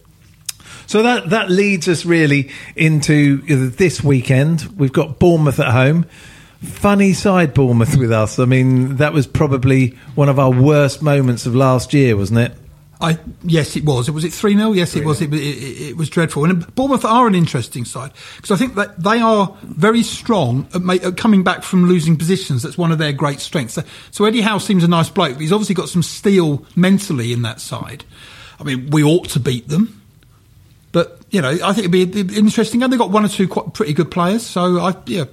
So 0.86 1.04
that 1.04 1.30
that 1.32 1.50
leads 1.50 1.88
us 1.88 2.06
really 2.06 2.50
into 2.76 3.42
this 3.70 4.04
weekend. 4.04 4.64
We've 4.78 4.94
got 4.94 5.20
Bournemouth 5.20 5.60
at 5.60 5.72
home. 5.72 6.06
Funny 6.62 7.14
side 7.14 7.54
Bournemouth 7.54 7.96
with 8.00 8.12
us. 8.12 8.38
I 8.40 8.46
mean, 8.46 8.98
that 8.98 9.14
was 9.14 9.28
probably 9.28 9.98
one 10.16 10.30
of 10.30 10.40
our 10.40 10.52
worst 10.52 11.02
moments 11.02 11.46
of 11.46 11.56
last 11.56 11.94
year, 11.94 12.18
wasn't 12.18 12.40
it? 12.40 12.54
I 13.02 13.18
yes, 13.44 13.78
it 13.78 13.86
was. 13.86 14.10
It 14.10 14.12
was 14.12 14.26
it 14.26 14.34
three 14.34 14.56
0 14.56 14.74
Yes, 14.74 14.96
it 14.96 15.06
was. 15.06 15.22
It, 15.22 15.34
it, 15.34 15.38
it 15.38 15.98
was 15.98 16.10
dreadful. 16.10 16.44
And 16.44 16.76
Bournemouth 16.76 17.06
are 17.06 17.28
an 17.28 17.36
interesting 17.36 17.86
side 17.86 18.12
because 18.36 18.52
I 18.52 18.58
think 18.58 18.76
that 18.76 19.02
they 19.02 19.20
are 19.20 19.58
very 19.64 20.04
strong 20.04 20.68
at, 20.74 20.82
ma- 20.82 20.94
at 20.94 21.16
coming 21.16 21.44
back 21.44 21.64
from 21.64 21.86
losing 21.86 22.18
positions. 22.18 22.64
That's 22.64 22.78
one 22.78 22.92
of 22.92 22.98
their 22.98 23.14
great 23.14 23.40
strengths. 23.40 23.76
So, 23.76 23.84
so 24.12 24.26
Eddie 24.26 24.42
Howe 24.42 24.58
seems 24.58 24.84
a 24.84 24.88
nice 24.90 25.10
bloke, 25.10 25.34
but 25.34 25.42
he's 25.42 25.54
obviously 25.54 25.76
got 25.76 25.88
some 25.88 26.04
steel 26.04 26.66
mentally 26.76 27.32
in 27.32 27.42
that 27.44 27.62
side. 27.62 28.04
I 28.60 28.64
mean, 28.64 28.90
we 28.90 29.02
ought 29.04 29.30
to 29.30 29.40
beat 29.40 29.70
them. 29.70 30.02
But 30.92 31.22
you 31.30 31.42
know, 31.42 31.52
I 31.52 31.72
think 31.72 31.80
it'd 31.80 31.92
be 31.92 32.02
it'd 32.02 32.28
be 32.28 32.38
interesting. 32.38 32.84
And 32.84 32.92
they've 32.92 33.00
got 33.00 33.12
one 33.12 33.24
or 33.24 33.30
two 33.30 33.48
quite 33.48 33.74
pretty 33.74 33.94
good 33.94 34.12
players. 34.12 34.46
So 34.46 34.80
I 34.80 34.94
yeah. 35.06 35.26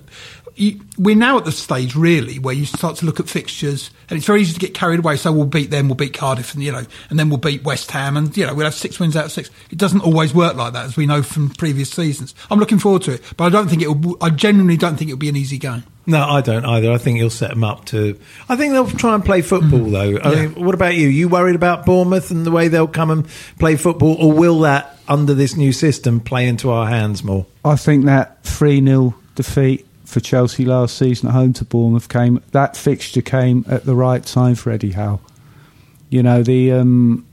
You, 0.57 0.81
we're 0.99 1.17
now 1.17 1.37
at 1.37 1.45
the 1.45 1.53
stage 1.53 1.95
really 1.95 2.39
where 2.39 2.55
you 2.55 2.65
start 2.65 2.97
to 2.97 3.07
look 3.07 3.21
at 3.21 3.29
fixtures, 3.29 3.91
and 4.09 4.17
it's 4.17 4.27
very 4.27 4.41
easy 4.41 4.55
to 4.55 4.59
get 4.59 4.73
carried 4.73 5.01
away. 5.01 5.17
So 5.17 5.31
we'll 5.31 5.45
beat 5.45 5.71
them, 5.71 5.89
we'll 5.89 5.97
beat 5.97 6.15
Cardiff, 6.15 6.55
and 6.55 6.63
you 6.63 6.73
know, 6.73 6.85
and 7.11 7.19
then 7.19 7.29
we'll 7.29 7.39
beat 7.39 7.63
West 7.63 7.91
Ham, 7.91 8.17
and 8.17 8.35
you 8.37 8.47
know, 8.47 8.55
we'll 8.55 8.65
have 8.65 8.75
six 8.75 8.99
wins 8.99 9.17
out 9.17 9.27
of 9.27 9.33
six. 9.33 9.51
It 9.71 9.79
doesn't 9.79 10.01
always 10.01 10.35
work 10.35 10.57
like 10.57 10.73
that, 10.73 10.87
as 10.87 10.97
we 10.97 11.07
know 11.07 11.23
from 11.23 11.51
previous 11.51 11.91
seasons. 11.91 12.35
I'm 12.51 12.59
looking 12.59 12.79
forward 12.79 13.03
to 13.03 13.13
it, 13.13 13.23
but 13.37 13.45
I 13.45 13.49
don't 13.51 13.69
think 13.69 13.83
it. 13.83 13.89
will 13.89 14.17
I 14.21 14.31
genuinely 14.31 14.77
don't 14.77 14.97
think 14.97 15.11
it'll 15.11 15.19
be 15.19 15.29
an 15.29 15.37
easy 15.37 15.59
game. 15.59 15.85
No, 16.07 16.23
I 16.23 16.41
don't 16.41 16.65
either. 16.65 16.93
I 16.93 16.99
think 16.99 17.19
he'll 17.19 17.31
set 17.31 17.51
them 17.51 17.65
up 17.65 17.85
to. 17.87 18.19
I 18.49 18.55
think 18.57 18.73
they'll 18.73 18.89
try 18.89 19.15
and 19.15 19.25
play 19.25 19.43
football, 19.43 19.81
mm. 19.81 19.91
though. 19.91 20.21
I 20.21 20.35
mean, 20.35 20.65
what 20.65 20.75
about 20.75 20.95
you? 20.95 21.09
You 21.09 21.29
worried 21.29 21.57
about 21.57 21.85
Bournemouth 21.85 22.31
and 22.31 22.47
the 22.47 22.53
way 22.53 22.69
they'll 22.69 22.87
come 22.87 23.11
and 23.11 23.27
play 23.59 23.75
football, 23.75 24.15
or 24.15 24.33
will 24.33 24.61
that, 24.61 24.99
under 25.09 25.35
this 25.35 25.57
new 25.57 25.73
system, 25.73 26.21
play 26.21 26.47
into 26.47 26.71
our 26.71 26.87
hands 26.87 27.25
more? 27.25 27.45
I 27.65 27.75
think 27.75 28.05
that 28.05 28.45
3 28.45 28.85
0 28.85 29.15
defeat 29.35 29.85
for 30.07 30.21
Chelsea 30.21 30.65
last 30.65 30.97
season 30.97 31.29
at 31.29 31.35
home 31.35 31.53
to 31.55 31.65
Bournemouth 31.65 32.09
came, 32.09 32.43
that 32.53 32.77
fixture 32.77 33.23
came 33.23 33.65
at 33.69 33.85
the 33.85 33.95
right 33.95 34.25
time 34.25 34.55
for 34.55 34.71
Eddie 34.71 34.93
Howe. 34.93 35.21
You 36.09 36.23
know, 36.23 36.43
the, 36.43 36.73
um, 36.73 37.27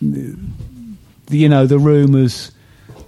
the 0.00 0.36
you 1.28 1.48
know, 1.48 1.66
the 1.66 1.78
rumours 1.78 2.52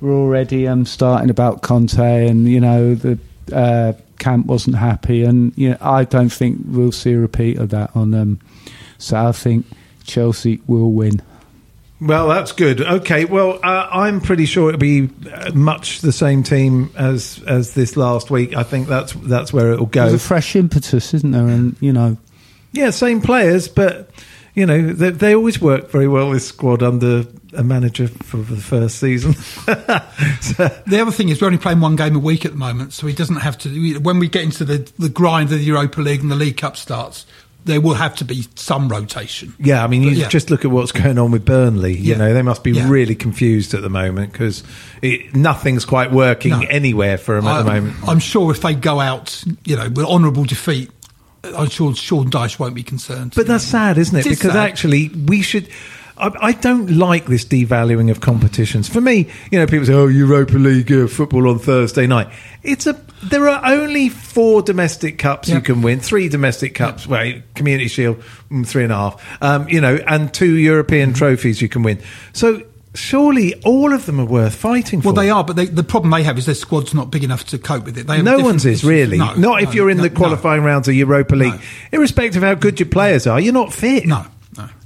were 0.00 0.12
already 0.12 0.66
um, 0.66 0.84
starting 0.84 1.30
about 1.30 1.62
Conte 1.62 2.28
and, 2.28 2.48
you 2.48 2.60
know, 2.60 2.94
the 2.94 3.18
uh, 3.52 3.92
camp 4.18 4.46
wasn't 4.46 4.76
happy. 4.76 5.22
And, 5.22 5.52
you 5.56 5.70
know, 5.70 5.78
I 5.80 6.04
don't 6.04 6.30
think 6.30 6.58
we'll 6.66 6.92
see 6.92 7.12
a 7.12 7.18
repeat 7.18 7.58
of 7.58 7.70
that 7.70 7.94
on. 7.94 8.12
Um, 8.14 8.40
so 8.98 9.16
I 9.16 9.32
think 9.32 9.66
Chelsea 10.04 10.60
will 10.66 10.92
win. 10.92 11.22
Well, 12.00 12.28
that's 12.28 12.52
good. 12.52 12.80
Okay, 12.80 13.24
well, 13.24 13.58
uh, 13.62 13.88
I'm 13.90 14.20
pretty 14.20 14.46
sure 14.46 14.68
it'll 14.68 14.78
be 14.78 15.10
uh, 15.32 15.50
much 15.52 16.00
the 16.00 16.12
same 16.12 16.42
team 16.44 16.90
as 16.96 17.42
as 17.46 17.74
this 17.74 17.96
last 17.96 18.30
week. 18.30 18.56
I 18.56 18.62
think 18.62 18.86
that's 18.86 19.12
that's 19.14 19.52
where 19.52 19.72
it'll 19.72 19.86
go. 19.86 20.02
There's 20.08 20.14
a 20.22 20.26
fresh 20.26 20.54
impetus, 20.54 21.12
isn't 21.14 21.32
there? 21.32 21.48
And, 21.48 21.76
you 21.80 21.92
know, 21.92 22.16
Yeah, 22.72 22.90
same 22.90 23.20
players, 23.20 23.66
but 23.66 24.10
you 24.54 24.64
know 24.66 24.92
they, 24.92 25.10
they 25.10 25.34
always 25.34 25.60
work 25.60 25.90
very 25.90 26.06
well. 26.06 26.30
This 26.30 26.46
squad 26.46 26.84
under 26.84 27.24
a 27.54 27.64
manager 27.64 28.06
for 28.06 28.36
the 28.36 28.56
first 28.56 28.98
season. 29.00 29.34
So- 30.40 30.68
The 30.86 31.00
other 31.00 31.10
thing 31.10 31.28
is 31.30 31.40
we're 31.40 31.46
only 31.46 31.58
playing 31.58 31.80
one 31.80 31.96
game 31.96 32.14
a 32.14 32.18
week 32.20 32.44
at 32.44 32.52
the 32.52 32.56
moment, 32.58 32.92
so 32.92 33.06
he 33.06 33.12
doesn't 33.14 33.36
have 33.36 33.58
to. 33.58 33.98
When 33.98 34.18
we 34.20 34.28
get 34.28 34.44
into 34.44 34.64
the, 34.64 34.88
the 34.98 35.08
grind 35.08 35.50
of 35.52 35.58
the 35.58 35.64
Europa 35.64 36.00
League 36.00 36.20
and 36.20 36.30
the 36.30 36.36
League 36.36 36.56
Cup 36.58 36.76
starts, 36.76 37.26
there 37.64 37.80
will 37.80 37.94
have 37.94 38.14
to 38.16 38.24
be 38.24 38.46
some 38.54 38.88
rotation. 38.88 39.52
yeah, 39.58 39.84
I 39.84 39.88
mean, 39.88 40.02
you 40.02 40.10
yeah. 40.10 40.28
just 40.28 40.50
look 40.50 40.64
at 40.64 40.70
what's 40.70 40.92
going 40.92 41.18
on 41.18 41.30
with 41.30 41.44
Burnley. 41.44 41.92
You 41.96 42.12
Yeah. 42.12 42.16
know, 42.18 42.32
they 42.34 42.40
must 42.42 42.64
be 42.64 42.70
Yeah. 42.70 42.88
really 42.88 43.14
confused 43.14 43.74
at 43.74 43.82
the 43.82 43.90
moment 43.90 44.32
because 44.32 44.62
nothing's 45.34 45.84
quite 45.84 46.10
working 46.12 46.52
No. 46.52 46.60
anywhere 46.70 47.18
for 47.18 47.34
them 47.36 47.46
at 47.46 47.64
the 47.64 47.70
moment. 47.70 47.96
I'm 48.06 48.20
sure 48.20 48.50
if 48.52 48.62
they 48.62 48.74
go 48.74 49.00
out, 49.00 49.42
you 49.64 49.76
know, 49.76 49.88
with 49.88 50.06
honourable 50.06 50.44
defeat, 50.44 50.90
I'm 51.44 51.68
sure 51.68 51.94
Sean 51.94 52.30
Dyche 52.30 52.58
won't 52.58 52.74
be 52.74 52.82
concerned. 52.82 53.32
But 53.36 53.46
that's 53.46 53.64
sad, 53.64 53.98
isn't 53.98 54.16
it? 54.18 54.24
Because 54.24 54.56
actually, 54.56 55.08
we 55.08 55.42
should. 55.42 55.68
I, 56.20 56.48
I 56.48 56.52
don't 56.52 56.90
like 56.98 57.26
this 57.26 57.44
devaluing 57.44 58.10
of 58.10 58.20
competitions. 58.20 58.88
For 58.88 59.00
me, 59.00 59.28
you 59.50 59.58
know, 59.58 59.66
people 59.66 59.86
say, 59.86 59.92
"Oh, 59.94 60.06
Europa 60.06 60.54
League 60.54 60.90
uh, 60.92 61.06
football 61.06 61.48
on 61.48 61.58
Thursday 61.58 62.06
night." 62.06 62.28
It's 62.62 62.86
a. 62.86 63.00
There 63.24 63.48
are 63.48 63.72
only 63.72 64.08
four 64.10 64.62
domestic 64.62 65.18
cups 65.18 65.48
you 65.48 65.60
can 65.60 65.82
win. 65.82 65.98
Three 66.00 66.28
domestic 66.28 66.74
cups. 66.76 67.06
Well, 67.06 67.34
Community 67.54 67.88
Shield, 67.88 68.22
mm, 68.50 68.64
three 68.66 68.84
and 68.84 68.92
a 68.92 68.96
half. 68.96 69.42
Um, 69.42 69.68
you 69.68 69.80
know, 69.80 69.96
and 70.06 70.32
two 70.32 70.56
European 70.56 71.10
Mm-hmm. 71.10 71.18
trophies 71.18 71.60
you 71.60 71.68
can 71.68 71.82
win. 71.82 72.00
So 72.32 72.62
surely 72.94 73.54
all 73.62 73.92
of 73.92 74.06
them 74.06 74.20
are 74.20 74.24
worth 74.24 74.54
fighting 74.54 75.00
for. 75.00 75.08
Well, 75.08 75.14
they 75.14 75.30
are, 75.30 75.42
but 75.44 75.56
they, 75.56 75.66
the 75.66 75.82
problem 75.82 76.10
they 76.10 76.22
have 76.22 76.38
is 76.38 76.46
their 76.46 76.54
squad's 76.54 76.94
not 76.94 77.10
big 77.10 77.24
enough 77.24 77.44
to 77.46 77.58
cope 77.58 77.84
with 77.84 77.98
it. 77.98 78.06
They 78.06 78.22
No 78.22 78.38
one's 78.38 78.64
is 78.66 78.84
really. 78.84 79.18
No, 79.18 79.34
not 79.34 79.62
if 79.62 79.74
you're 79.74 79.90
in 79.90 79.96
no, 79.98 80.04
the 80.04 80.10
no. 80.10 80.16
qualifying 80.16 80.62
rounds 80.62 80.86
of 80.88 80.94
Europa 80.94 81.34
League. 81.34 81.54
No. 81.54 81.60
Irrespective 81.92 82.42
of 82.42 82.46
how 82.48 82.54
good 82.54 82.78
your 82.80 82.88
players 82.88 83.26
are, 83.26 83.40
you're 83.40 83.52
not 83.52 83.72
fit. 83.72 84.06
No, 84.06 84.22
no. 84.22 84.26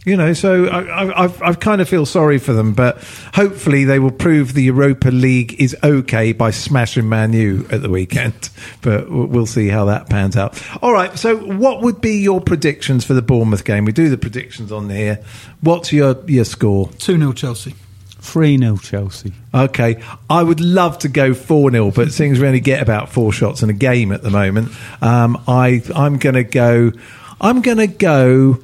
You 0.05 0.17
know, 0.17 0.33
so 0.33 0.67
I, 0.67 0.81
I, 0.83 1.25
I've, 1.25 1.43
I 1.43 1.55
kind 1.55 1.81
of 1.81 1.89
feel 1.89 2.07
sorry 2.07 2.39
for 2.39 2.53
them, 2.53 2.75
but 2.75 2.99
hopefully 3.35 3.85
they 3.85 4.01
will 4.01 4.11
prove 4.11 4.53
the 4.53 4.65
Europa 4.65 5.11
League 5.11 5.61
is 5.61 5.77
okay 5.85 6.33
by 6.33 6.51
smashing 6.51 7.09
Man 7.09 7.33
U 7.33 7.69
at 7.71 7.83
the 7.83 7.91
weekend. 7.91 8.51
But 8.81 9.09
we'll 9.09 9.47
see 9.47 9.69
how 9.69 9.85
that 9.85 10.09
pans 10.09 10.37
out. 10.37 10.61
All 10.83 10.93
right, 10.93 11.17
so 11.17 11.37
what 11.37 11.83
would 11.83 12.01
be 12.01 12.17
your 12.19 12.41
predictions 12.41 13.05
for 13.05 13.15
the 13.15 13.23
Bournemouth 13.23 13.65
game? 13.65 13.85
We 13.85 13.93
do 13.93 14.09
the 14.09 14.19
predictions 14.19 14.73
on 14.73 14.91
here. 14.91 15.23
What's 15.61 15.93
your, 15.93 16.17
your 16.27 16.45
score? 16.45 16.89
2 16.99 17.17
0 17.17 17.33
Chelsea. 17.33 17.75
3 18.23 18.59
0 18.59 18.77
Chelsea. 18.79 19.33
Okay, 19.55 20.03
I 20.29 20.43
would 20.43 20.61
love 20.61 20.99
to 21.01 21.09
go 21.09 21.33
4 21.33 21.71
0, 21.71 21.91
but 21.93 22.13
seeing 22.13 22.33
as 22.33 22.41
we 22.41 22.47
only 22.47 22.61
get 22.61 22.83
about 22.83 23.09
four 23.09 23.33
shots 23.33 23.63
in 23.63 23.71
a 23.71 23.75
game 23.75 24.11
at 24.11 24.23
the 24.23 24.31
moment, 24.31 24.73
um, 25.01 25.41
I, 25.47 25.83
I'm 25.95 26.19
going 26.19 26.35
to 26.35 26.45
go. 26.45 26.93
I'm 27.41 27.63
going 27.63 27.79
to 27.79 27.87
go. 27.87 28.59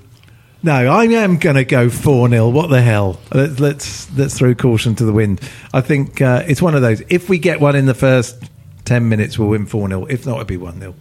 No, 0.61 0.73
I 0.73 1.05
am 1.05 1.39
going 1.39 1.55
to 1.55 1.65
go 1.65 1.89
4 1.89 2.29
0. 2.29 2.49
What 2.49 2.69
the 2.69 2.83
hell? 2.83 3.21
Let's, 3.33 3.61
let's, 3.61 4.19
let's 4.19 4.39
throw 4.39 4.55
caution 4.57 4.97
to 4.97 5.05
the 5.05 5.13
wind. 5.13 5.41
I 5.73 5.81
think 5.83 6.21
uh, 6.21 6.43
it's 6.47 6.61
one 6.61 6.75
of 6.75 6.83
those. 6.83 7.01
If 7.09 7.29
we 7.29 7.39
get 7.39 7.61
one 7.61 7.77
in 7.77 7.87
the 7.87 7.95
first 7.95 8.43
10 8.85 9.09
minutes, 9.09 9.39
we'll 9.39 9.49
win 9.49 9.67
4 9.67 9.89
0. 9.89 10.07
If 10.07 10.27
not, 10.27 10.33
it'll 10.33 10.45
be 10.47 10.57
1 10.57 10.81
0. 10.81 10.95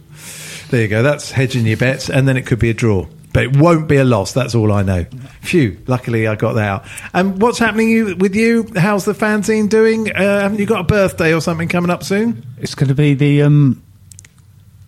There 0.70 0.82
you 0.82 0.88
go. 0.88 1.02
That's 1.02 1.32
hedging 1.32 1.66
your 1.66 1.76
bets, 1.76 2.08
and 2.08 2.28
then 2.28 2.36
it 2.36 2.46
could 2.46 2.60
be 2.60 2.70
a 2.70 2.74
draw. 2.74 3.06
But 3.32 3.44
it 3.44 3.56
won't 3.56 3.88
be 3.88 3.96
a 3.96 4.04
loss. 4.04 4.32
That's 4.32 4.54
all 4.54 4.72
I 4.72 4.82
know. 4.82 5.04
Phew. 5.42 5.78
Luckily, 5.86 6.28
I 6.28 6.36
got 6.36 6.52
that 6.54 6.68
out. 6.68 6.86
And 7.12 7.42
what's 7.42 7.58
happening 7.58 8.18
with 8.18 8.36
you? 8.36 8.70
How's 8.76 9.04
the 9.04 9.12
fanzine 9.12 9.68
doing? 9.68 10.10
Uh, 10.10 10.40
haven't 10.40 10.58
you 10.60 10.66
got 10.66 10.80
a 10.80 10.84
birthday 10.84 11.34
or 11.34 11.40
something 11.40 11.68
coming 11.68 11.90
up 11.90 12.04
soon? 12.04 12.46
It's 12.58 12.74
going 12.74 12.88
to 12.88 12.94
be 12.94 13.14
the, 13.14 13.42
um, 13.42 13.82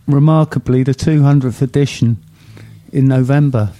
remarkably, 0.06 0.84
the 0.84 0.94
200th 0.94 1.60
edition 1.60 2.22
in 2.92 3.06
November. 3.06 3.72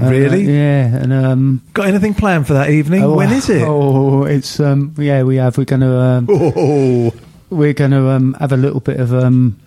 Uh, 0.00 0.10
Really? 0.10 0.42
yeah. 0.44 0.96
And, 0.96 1.12
um, 1.12 1.62
Got 1.74 1.88
anything 1.88 2.14
planned 2.14 2.46
for 2.46 2.54
that 2.54 2.70
evening? 2.70 3.02
oh, 3.02 3.14
when 3.14 3.32
is 3.32 3.48
it? 3.48 3.62
Oh, 3.66 4.24
it's, 4.24 4.60
um, 4.60 4.94
yeah, 4.98 5.22
we 5.22 5.36
have. 5.36 5.56
We're 5.58 5.64
going 5.64 5.80
to, 5.80 5.98
um, 5.98 6.26
Oh, 6.30 7.12
we're 7.50 7.72
going 7.72 7.92
to, 7.92 8.08
um, 8.10 8.34
have 8.38 8.52
a 8.52 8.56
little 8.56 8.80
bit 8.80 9.00
of, 9.00 9.14
um, 9.14 9.58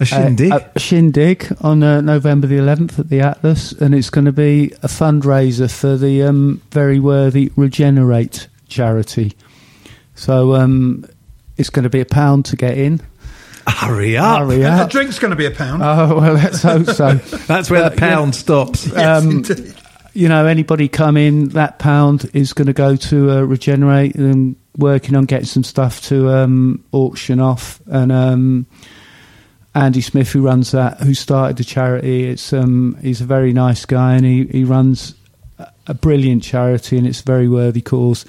a 0.00 0.04
shindig. 0.04 0.52
A, 0.52 0.70
a 0.74 0.78
shindig 0.78 1.46
on 1.62 1.82
uh, 1.82 2.00
November 2.02 2.46
the 2.46 2.56
11th 2.58 2.98
at 2.98 3.08
the 3.08 3.20
Atlas, 3.20 3.72
and 3.72 3.94
it's 3.94 4.10
going 4.10 4.26
to 4.26 4.32
be 4.32 4.72
a 4.82 4.88
fundraiser 4.88 5.70
for 5.70 5.96
the 5.96 6.22
um, 6.22 6.60
very 6.70 7.00
worthy 7.00 7.50
Regenerate 7.56 8.48
charity. 8.68 9.32
So 10.14 10.54
um, 10.54 11.04
it's 11.56 11.70
going 11.70 11.84
to 11.84 11.88
be 11.90 12.00
a 12.00 12.06
pound 12.06 12.44
to 12.46 12.56
get 12.56 12.76
in. 12.76 13.00
Hurry 13.66 14.16
up. 14.16 14.40
Hurry 14.40 14.62
A 14.62 14.70
up. 14.70 14.90
drink's 14.90 15.18
going 15.18 15.30
to 15.32 15.36
be 15.36 15.46
a 15.46 15.50
pound. 15.50 15.82
Oh, 15.82 16.18
well, 16.20 16.34
let's 16.34 16.62
hope 16.62 16.86
so. 16.86 17.14
That's 17.46 17.70
where 17.70 17.84
Uh, 17.84 17.88
the 17.90 17.96
pound 17.96 18.34
stops. 18.34 18.86
yes, 18.86 19.24
um, 19.24 19.30
indeed. 19.30 19.74
you 20.14 20.28
know, 20.28 20.46
anybody 20.46 20.88
come 20.88 21.16
in, 21.16 21.48
that 21.50 21.78
pound 21.78 22.30
is 22.32 22.52
going 22.52 22.66
to 22.68 22.72
go 22.72 22.96
to 22.96 23.30
uh, 23.30 23.40
Regenerate 23.42 24.14
and 24.14 24.56
working 24.78 25.14
on 25.16 25.24
getting 25.24 25.46
some 25.46 25.64
stuff 25.64 26.00
to 26.02 26.30
um, 26.30 26.84
auction 26.92 27.40
off. 27.40 27.80
And 27.86 28.12
um, 28.12 28.66
Andy 29.74 30.00
Smith, 30.00 30.30
who 30.30 30.42
runs 30.42 30.70
that, 30.70 31.00
who 31.00 31.12
started 31.12 31.56
the 31.58 31.64
charity, 31.64 32.24
it's 32.28 32.52
um, 32.52 32.96
he's 33.02 33.20
a 33.20 33.24
very 33.26 33.52
nice 33.52 33.84
guy 33.84 34.14
and 34.14 34.24
he, 34.24 34.44
he 34.46 34.64
runs 34.64 35.14
a- 35.58 35.70
a 35.88 35.92
brilliant 35.94 36.42
charity 36.42 36.96
and 36.96 37.06
it's 37.06 37.20
a 37.20 37.24
very 37.24 37.48
worthy 37.48 37.82
cause. 37.82 38.24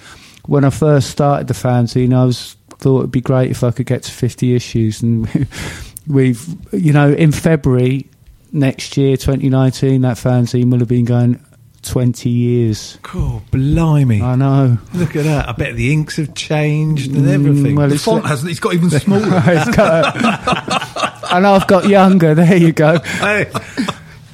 When 0.45 0.65
I 0.65 0.71
first 0.71 1.09
started 1.09 1.47
the 1.47 1.53
fanzine, 1.53 2.13
I 2.13 2.25
was 2.25 2.56
thought 2.79 2.99
it'd 2.99 3.11
be 3.11 3.21
great 3.21 3.51
if 3.51 3.63
I 3.63 3.71
could 3.71 3.85
get 3.85 4.03
to 4.03 4.11
50 4.11 4.55
issues 4.55 5.01
and 5.01 5.27
we've 6.07 6.45
you 6.73 6.93
know 6.93 7.11
in 7.11 7.31
February 7.31 8.07
next 8.51 8.95
year 8.97 9.17
2019 9.17 10.01
that 10.01 10.17
fanzine 10.17 10.71
will 10.71 10.79
have 10.79 10.87
been 10.87 11.05
going 11.05 11.43
20 11.83 12.29
years 12.29 12.97
Cool, 13.03 13.41
blimey. 13.51 14.21
I 14.21 14.35
know 14.35 14.77
Look 14.93 15.15
at 15.15 15.23
that. 15.23 15.47
I 15.47 15.51
bet 15.53 15.75
the 15.75 15.93
inks 15.93 16.17
have 16.17 16.33
changed 16.35 17.11
and 17.13 17.25
Mm, 17.25 17.33
everything. 17.33 17.75
well, 17.75 17.87
the 17.87 17.95
it's- 17.95 18.03
font 18.05 18.25
hasn't. 18.25 18.51
It's 18.51 18.59
got 18.59 18.73
even 18.73 18.89
smaller. 18.89 19.25
It's 19.45 19.75
got- 19.75 21.31
and 21.33 21.45
I've 21.47 21.67
got 21.67 21.87
younger 21.87 22.35
there 22.35 22.55
you 22.57 22.71
go 22.73 22.99
Hey. 22.99 23.51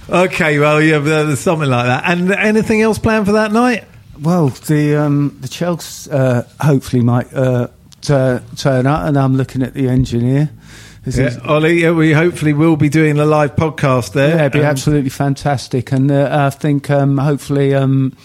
Okay, 0.09 0.59
well, 0.59 0.81
yeah, 0.81 0.99
there's 0.99 1.39
something 1.39 1.69
like 1.69 1.85
that. 1.87 2.03
And 2.05 2.31
anything 2.31 2.81
else 2.81 2.99
planned 2.99 3.25
for 3.25 3.33
that 3.33 3.51
night? 3.51 3.85
well 4.21 4.49
the 4.49 4.95
um, 4.95 5.35
the 5.41 5.47
Chelsea 5.47 6.09
uh, 6.11 6.43
hopefully 6.61 7.01
might 7.01 7.33
uh, 7.33 7.67
tu- 8.03 8.41
turn 8.57 8.85
up 8.85 9.07
and 9.07 9.17
I'm 9.17 9.35
looking 9.35 9.63
at 9.63 9.73
the 9.73 9.87
engineer 9.89 10.49
This 11.03 11.17
is- 11.17 11.35
Yeah, 11.35 11.51
Oli, 11.51 11.81
yeah, 11.81 11.91
we 11.91 12.13
hopefully 12.13 12.53
will 12.53 12.77
be 12.77 12.87
doing 12.89 13.17
a 13.19 13.25
live 13.25 13.55
podcast 13.57 14.13
there. 14.13 14.35
Yeah, 14.35 14.41
it'd 14.45 14.51
be 14.53 14.59
Um, 14.59 14.65
absolutely 14.67 15.09
fantastic, 15.09 15.91
and 15.91 16.09
uh, 16.11 16.29
I 16.31 16.49
think 16.49 16.89
um, 16.89 17.17
hopefully 17.17 17.73
um, 17.73 18.15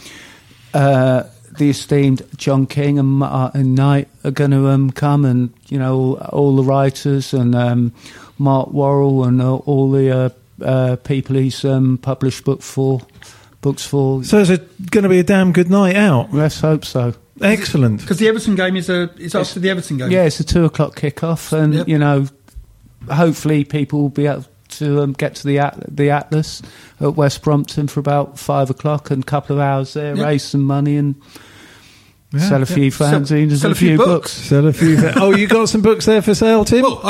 uh, 0.75 1.25
the 1.59 1.71
esteemed 1.71 2.23
John 2.37 2.67
King 2.67 2.99
and 3.01 3.09
Martin 3.09 3.75
Knight 3.75 4.07
are 4.25 4.31
going 4.31 4.53
to 4.53 4.69
um, 4.69 4.91
come, 4.93 5.25
and 5.25 5.51
you 5.69 5.79
know 5.79 5.97
all, 5.97 6.15
all 6.31 6.57
the 6.57 6.63
writers 6.63 7.35
and 7.35 7.55
um, 7.57 7.93
Mark 8.39 8.71
Worrall 8.71 9.25
and 9.25 9.43
all, 9.43 9.65
all 9.67 9.91
the 9.91 10.11
uh, 10.17 10.29
uh, 10.65 10.97
people 10.97 11.35
he's 11.35 11.65
um, 11.65 11.99
published 11.99 12.45
book 12.45 12.63
for 12.63 13.01
books 13.61 13.85
for. 13.85 14.23
So 14.23 14.39
it's 14.39 14.51
going 14.91 15.03
to 15.03 15.09
be 15.09 15.19
a 15.19 15.25
damn 15.25 15.51
good 15.53 15.69
night 15.69 15.97
out. 15.97 16.33
Let's 16.33 16.61
hope 16.61 16.85
so. 16.85 17.15
Excellent. 17.43 18.01
Because 18.01 18.19
the 18.19 18.29
Everton 18.29 18.55
game 18.55 18.77
is 18.77 18.89
a 18.89 19.11
is 19.19 19.35
after 19.35 19.61
the 19.61 19.71
Everton 19.71 19.97
game. 19.99 20.11
Yeah, 20.11 20.25
it's 20.25 20.41
a 20.41 20.45
two 20.45 20.65
o'clock 20.65 20.97
kickoff, 20.97 21.53
and 21.53 21.75
Yep. 21.75 21.89
you 21.89 21.99
know, 21.99 22.27
hopefully 23.11 23.65
people 23.65 24.01
will 24.03 24.09
be 24.09 24.27
able 24.27 24.45
to 24.71 25.03
um, 25.03 25.13
get 25.13 25.35
to 25.37 25.47
the 25.47 25.59
At- 25.59 25.97
the 25.97 26.11
Atlas 26.11 26.63
at 27.01 27.15
West 27.15 27.43
Brompton 27.43 27.89
for 27.89 28.01
about 28.01 28.39
five 28.39 28.69
o'clock 28.71 29.11
and 29.11 29.23
a 29.23 29.27
couple 29.27 29.57
of 29.57 29.61
hours 29.63 29.95
there, 29.95 30.15
Yep. 30.17 30.27
raise 30.27 30.43
some 30.45 30.63
money 30.63 30.97
and 30.97 31.15
Yeah, 32.33 32.41
sell 32.49 32.63
a 32.63 32.67
few 32.67 32.91
Sell- 32.91 33.13
fanzines 33.21 33.57
sell 33.59 33.71
and 33.71 33.77
a 33.77 33.79
few 33.79 33.97
books. 33.97 34.33
Sell 34.33 34.67
a 34.67 34.73
few. 34.73 34.99
oh, 35.17 35.35
you 35.35 35.47
got 35.47 35.69
some 35.71 35.81
books 35.81 36.05
there 36.05 36.21
for 36.21 36.35
sale, 36.35 36.65
Tim? 36.65 36.83
Well, 36.83 37.01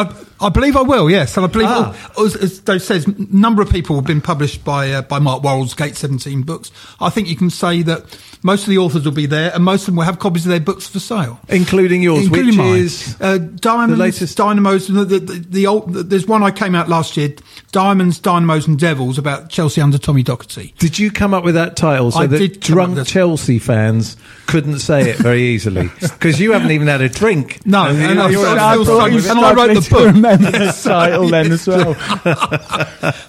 I, 0.40 0.48
believe 0.50 0.76
I 0.76 0.82
will. 0.82 1.10
Yes, 1.10 1.36
and 1.36 1.44
I 1.44 1.48
believe, 1.48 1.68
Ah. 1.70 2.10
oh, 2.16 2.26
as, 2.26 2.36
as 2.36 2.58
Dave 2.60 2.82
says, 2.82 3.06
a 3.06 3.14
number 3.30 3.62
of 3.62 3.70
people 3.70 3.96
have 3.96 4.04
been 4.04 4.20
published 4.20 4.64
by 4.64 4.92
uh, 4.92 5.02
by 5.02 5.18
Mark 5.18 5.42
Worrall's 5.42 5.74
Gate 5.74 5.96
Seventeen 5.96 6.42
books. 6.42 6.70
I 7.00 7.10
think 7.10 7.28
you 7.28 7.36
can 7.36 7.50
say 7.50 7.82
that 7.82 8.04
most 8.42 8.62
of 8.62 8.68
the 8.68 8.78
authors 8.78 9.04
will 9.04 9.12
be 9.12 9.26
there, 9.26 9.52
and 9.54 9.64
most 9.64 9.82
of 9.82 9.86
them 9.86 9.96
will 9.96 10.04
have 10.04 10.18
copies 10.18 10.46
of 10.46 10.50
their 10.50 10.60
books 10.60 10.86
for 10.86 11.00
sale. 11.00 11.40
Including 11.48 12.02
yours, 12.02 12.24
Including 12.26 12.46
which 12.50 12.56
mine. 12.56 12.76
is 12.78 13.16
uh, 13.20 13.38
Diamonds, 13.38 13.96
the 13.96 14.04
latest- 14.04 14.36
Dynamos. 14.36 14.86
The, 14.86 15.04
the, 15.04 15.18
the, 15.18 15.32
the 15.48 15.66
old, 15.66 15.92
there's 15.92 16.26
one 16.26 16.42
I 16.42 16.50
came 16.52 16.74
out 16.74 16.88
last 16.88 17.16
year. 17.16 17.34
Diamonds, 17.72 18.18
Dynamos, 18.20 18.66
and 18.66 18.78
Devils 18.78 19.18
about 19.18 19.50
Chelsea 19.50 19.80
under 19.80 19.98
Tommy 19.98 20.22
Docherty. 20.24 20.74
Did 20.78 20.98
you 20.98 21.10
come 21.10 21.34
up 21.34 21.44
with 21.44 21.54
that 21.56 21.76
title 21.76 22.10
so 22.12 22.20
I 22.20 22.26
that 22.26 22.38
did 22.38 22.60
drunk 22.60 23.06
Chelsea 23.06 23.58
fans 23.58 24.16
couldn't 24.46 24.78
say 24.78 25.10
it 25.10 25.16
very 25.16 25.42
easily? 25.42 25.90
Because 26.00 26.40
you 26.40 26.52
haven't 26.52 26.70
even 26.72 26.88
had 26.88 27.00
a 27.00 27.08
drink. 27.08 27.64
No, 27.66 27.84
And 27.86 27.98
and 28.18 28.32
you- 28.32 28.40
I- 28.42 28.54
I- 28.54 28.74
I 28.74 29.08
and 29.08 29.38
I 29.40 29.52
wrote 29.54 29.74
the 29.74 29.88
book. 29.90 30.14
To 30.36 30.44
remember 30.44 30.58
the 30.72 30.80
title 30.82 31.28
then 31.28 31.52
as 31.52 31.66
well. 31.66 31.94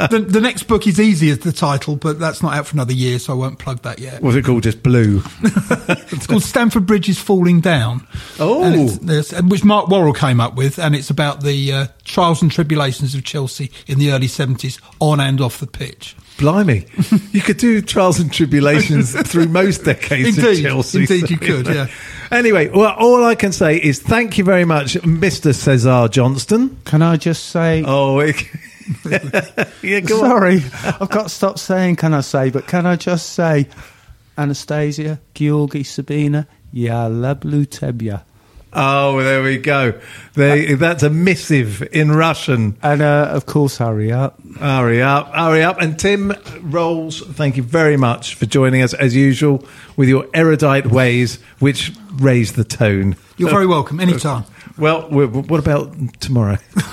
the, 0.10 0.26
the 0.28 0.42
next 0.42 0.64
book 0.64 0.88
is 0.88 1.00
easy 1.00 1.30
as 1.30 1.40
the 1.40 1.52
title, 1.52 1.96
but 1.96 2.20
that's 2.20 2.42
not 2.44 2.54
out 2.56 2.68
for 2.68 2.76
another 2.76 2.94
year, 2.94 3.20
so 3.20 3.34
I 3.34 3.36
won't 3.36 3.60
plug 3.60 3.82
that 3.84 4.00
yet. 4.00 4.22
Was 4.22 4.36
it 4.36 4.46
called 4.46 4.64
just 4.64 4.84
Blue? 4.84 5.22
It's 6.12 6.28
called 6.28 6.44
Stamford 6.44 6.86
Bridge 6.86 7.08
is 7.08 7.18
Falling 7.20 7.62
Down. 7.62 8.06
Oh. 8.40 8.64
And 8.64 8.76
it's- 8.76 8.98
there's- 9.00 9.32
and 9.34 9.50
which 9.50 9.64
Mark 9.64 9.88
Worrall 9.90 10.14
came 10.14 10.40
up 10.42 10.56
with, 10.56 10.78
and 10.80 10.96
it's 10.96 11.10
about 11.10 11.42
the 11.44 11.72
uh, 11.72 11.88
trials 12.04 12.42
and 12.42 12.52
tribulations 12.52 13.16
of 13.16 13.24
Chelsea 13.24 13.72
in 13.88 14.00
the 14.00 14.12
early 14.12 14.28
70s, 14.28 14.80
on 15.00 15.20
and 15.20 15.40
off 15.40 15.60
the 15.60 15.68
pitch. 15.68 16.16
Blimey. 16.40 16.86
You 17.32 17.42
could 17.42 17.58
do 17.58 17.82
trials 17.82 18.20
and 18.20 18.32
tribulations 18.34 19.14
through 19.30 19.48
most 19.50 19.84
decades 19.86 20.38
Indeed, 20.38 20.66
of 20.66 20.72
Chelsea. 20.72 21.00
indeed 21.02 21.30
you 21.30 21.38
could, 21.38 21.68
yeah. 21.68 21.88
Anyway, 22.32 22.68
well, 22.70 22.94
all 22.98 23.26
I 23.26 23.34
can 23.34 23.52
say 23.52 23.78
is 23.78 24.00
thank 24.00 24.38
you 24.38 24.44
very 24.44 24.64
much, 24.66 24.94
Mr. 24.94 25.52
César 25.52 26.12
Johnstone. 26.12 26.78
Can 26.86 27.02
I 27.02 27.18
just 27.18 27.48
say? 27.48 27.84
Oh, 27.88 28.20
it- 28.20 28.44
yeah, 29.84 30.00
go 30.00 30.24
on. 30.24 30.30
Sorry, 30.30 30.56
I've 30.84 31.10
got 31.10 31.24
to 31.24 31.30
stop 31.30 31.60
saying. 31.60 31.96
Can 31.98 32.14
I 32.14 32.22
say? 32.22 32.50
But 32.50 32.68
can 32.68 32.86
I 32.86 32.96
just 32.96 33.34
say, 33.34 33.68
Anastasia, 34.38 35.20
Georgi, 35.34 35.84
Sabina, 35.84 36.48
Yalla 36.72 37.36
Blutebya. 37.36 38.24
Oh, 38.72 39.22
there 39.22 39.42
we 39.42 39.58
go. 39.58 40.00
They, 40.36 40.76
that's 40.76 41.02
a 41.04 41.10
missive 41.10 41.82
in 41.92 42.12
Russian. 42.12 42.78
And 42.84 43.02
uh, 43.02 43.30
of 43.32 43.46
course, 43.46 43.78
hurry 43.78 44.12
up. 44.12 44.40
Hurry 44.60 45.02
up, 45.02 45.34
hurry 45.34 45.64
up. 45.64 45.82
And 45.82 45.98
Tim 45.98 46.34
Rolls, 46.62 47.22
thank 47.22 47.58
you 47.58 47.64
very 47.64 47.98
much 47.98 48.36
for 48.36 48.46
joining 48.46 48.82
us 48.82 48.94
as 48.94 49.16
usual 49.16 49.66
with 49.98 50.08
your 50.08 50.28
erudite 50.34 50.88
ways, 50.88 51.40
which 51.60 51.94
raise 52.14 52.54
the 52.54 52.64
tone. 52.64 53.16
You're 53.38 53.50
very 53.50 53.68
welcome, 53.68 54.00
anytime. 54.00 54.46
Well, 54.80 55.02
w- 55.04 55.28
w- 55.28 55.48
what 55.48 55.60
about 55.60 55.94
tomorrow? 56.22 56.58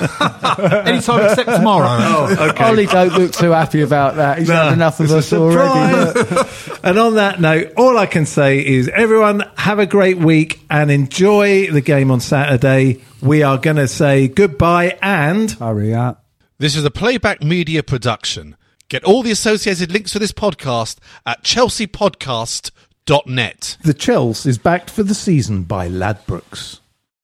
anytime 0.84 1.24
except 1.26 1.48
tomorrow. 1.48 1.86
Oh, 2.08 2.48
okay. 2.50 2.64
Oli 2.68 2.86
don't 2.86 3.12
look 3.14 3.32
too 3.32 3.50
happy 3.50 3.82
about 3.82 4.16
that. 4.16 4.38
He's 4.38 4.48
No, 4.48 4.54
had 4.64 4.72
enough 4.72 5.00
of 5.00 5.10
us 5.10 5.32
already. 5.32 6.20
And 6.82 6.98
on 6.98 7.14
that 7.16 7.40
note, 7.40 7.72
all 7.76 7.98
I 7.98 8.06
can 8.06 8.24
say 8.26 8.64
is 8.64 8.88
everyone 8.88 9.42
have 9.56 9.78
a 9.80 9.86
great 9.86 10.18
week 10.18 10.60
and 10.70 10.90
enjoy 10.90 11.70
the 11.70 11.80
game 11.80 12.10
on 12.10 12.20
Saturday. 12.20 13.02
We 13.20 13.42
are 13.42 13.58
going 13.58 13.76
to 13.76 13.88
say 13.88 14.28
goodbye 14.28 14.96
and 15.02 15.50
Hurry 15.52 15.94
up. 15.94 16.24
This 16.58 16.76
is 16.76 16.84
a 16.84 16.90
playback 16.90 17.42
media 17.42 17.82
production. 17.82 18.56
Get 18.88 19.02
all 19.04 19.22
the 19.24 19.32
associated 19.32 19.90
links 19.90 20.12
for 20.12 20.20
this 20.20 20.30
podcast 20.32 20.98
at 21.26 21.42
chelseapodcast.net. 21.42 23.76
the 23.82 23.94
Chels 23.94 24.46
is 24.46 24.58
backed 24.58 24.90
for 24.90 25.02
the 25.02 25.14
season 25.14 25.64
by 25.64 25.88
Ladbrokes. 25.88 26.78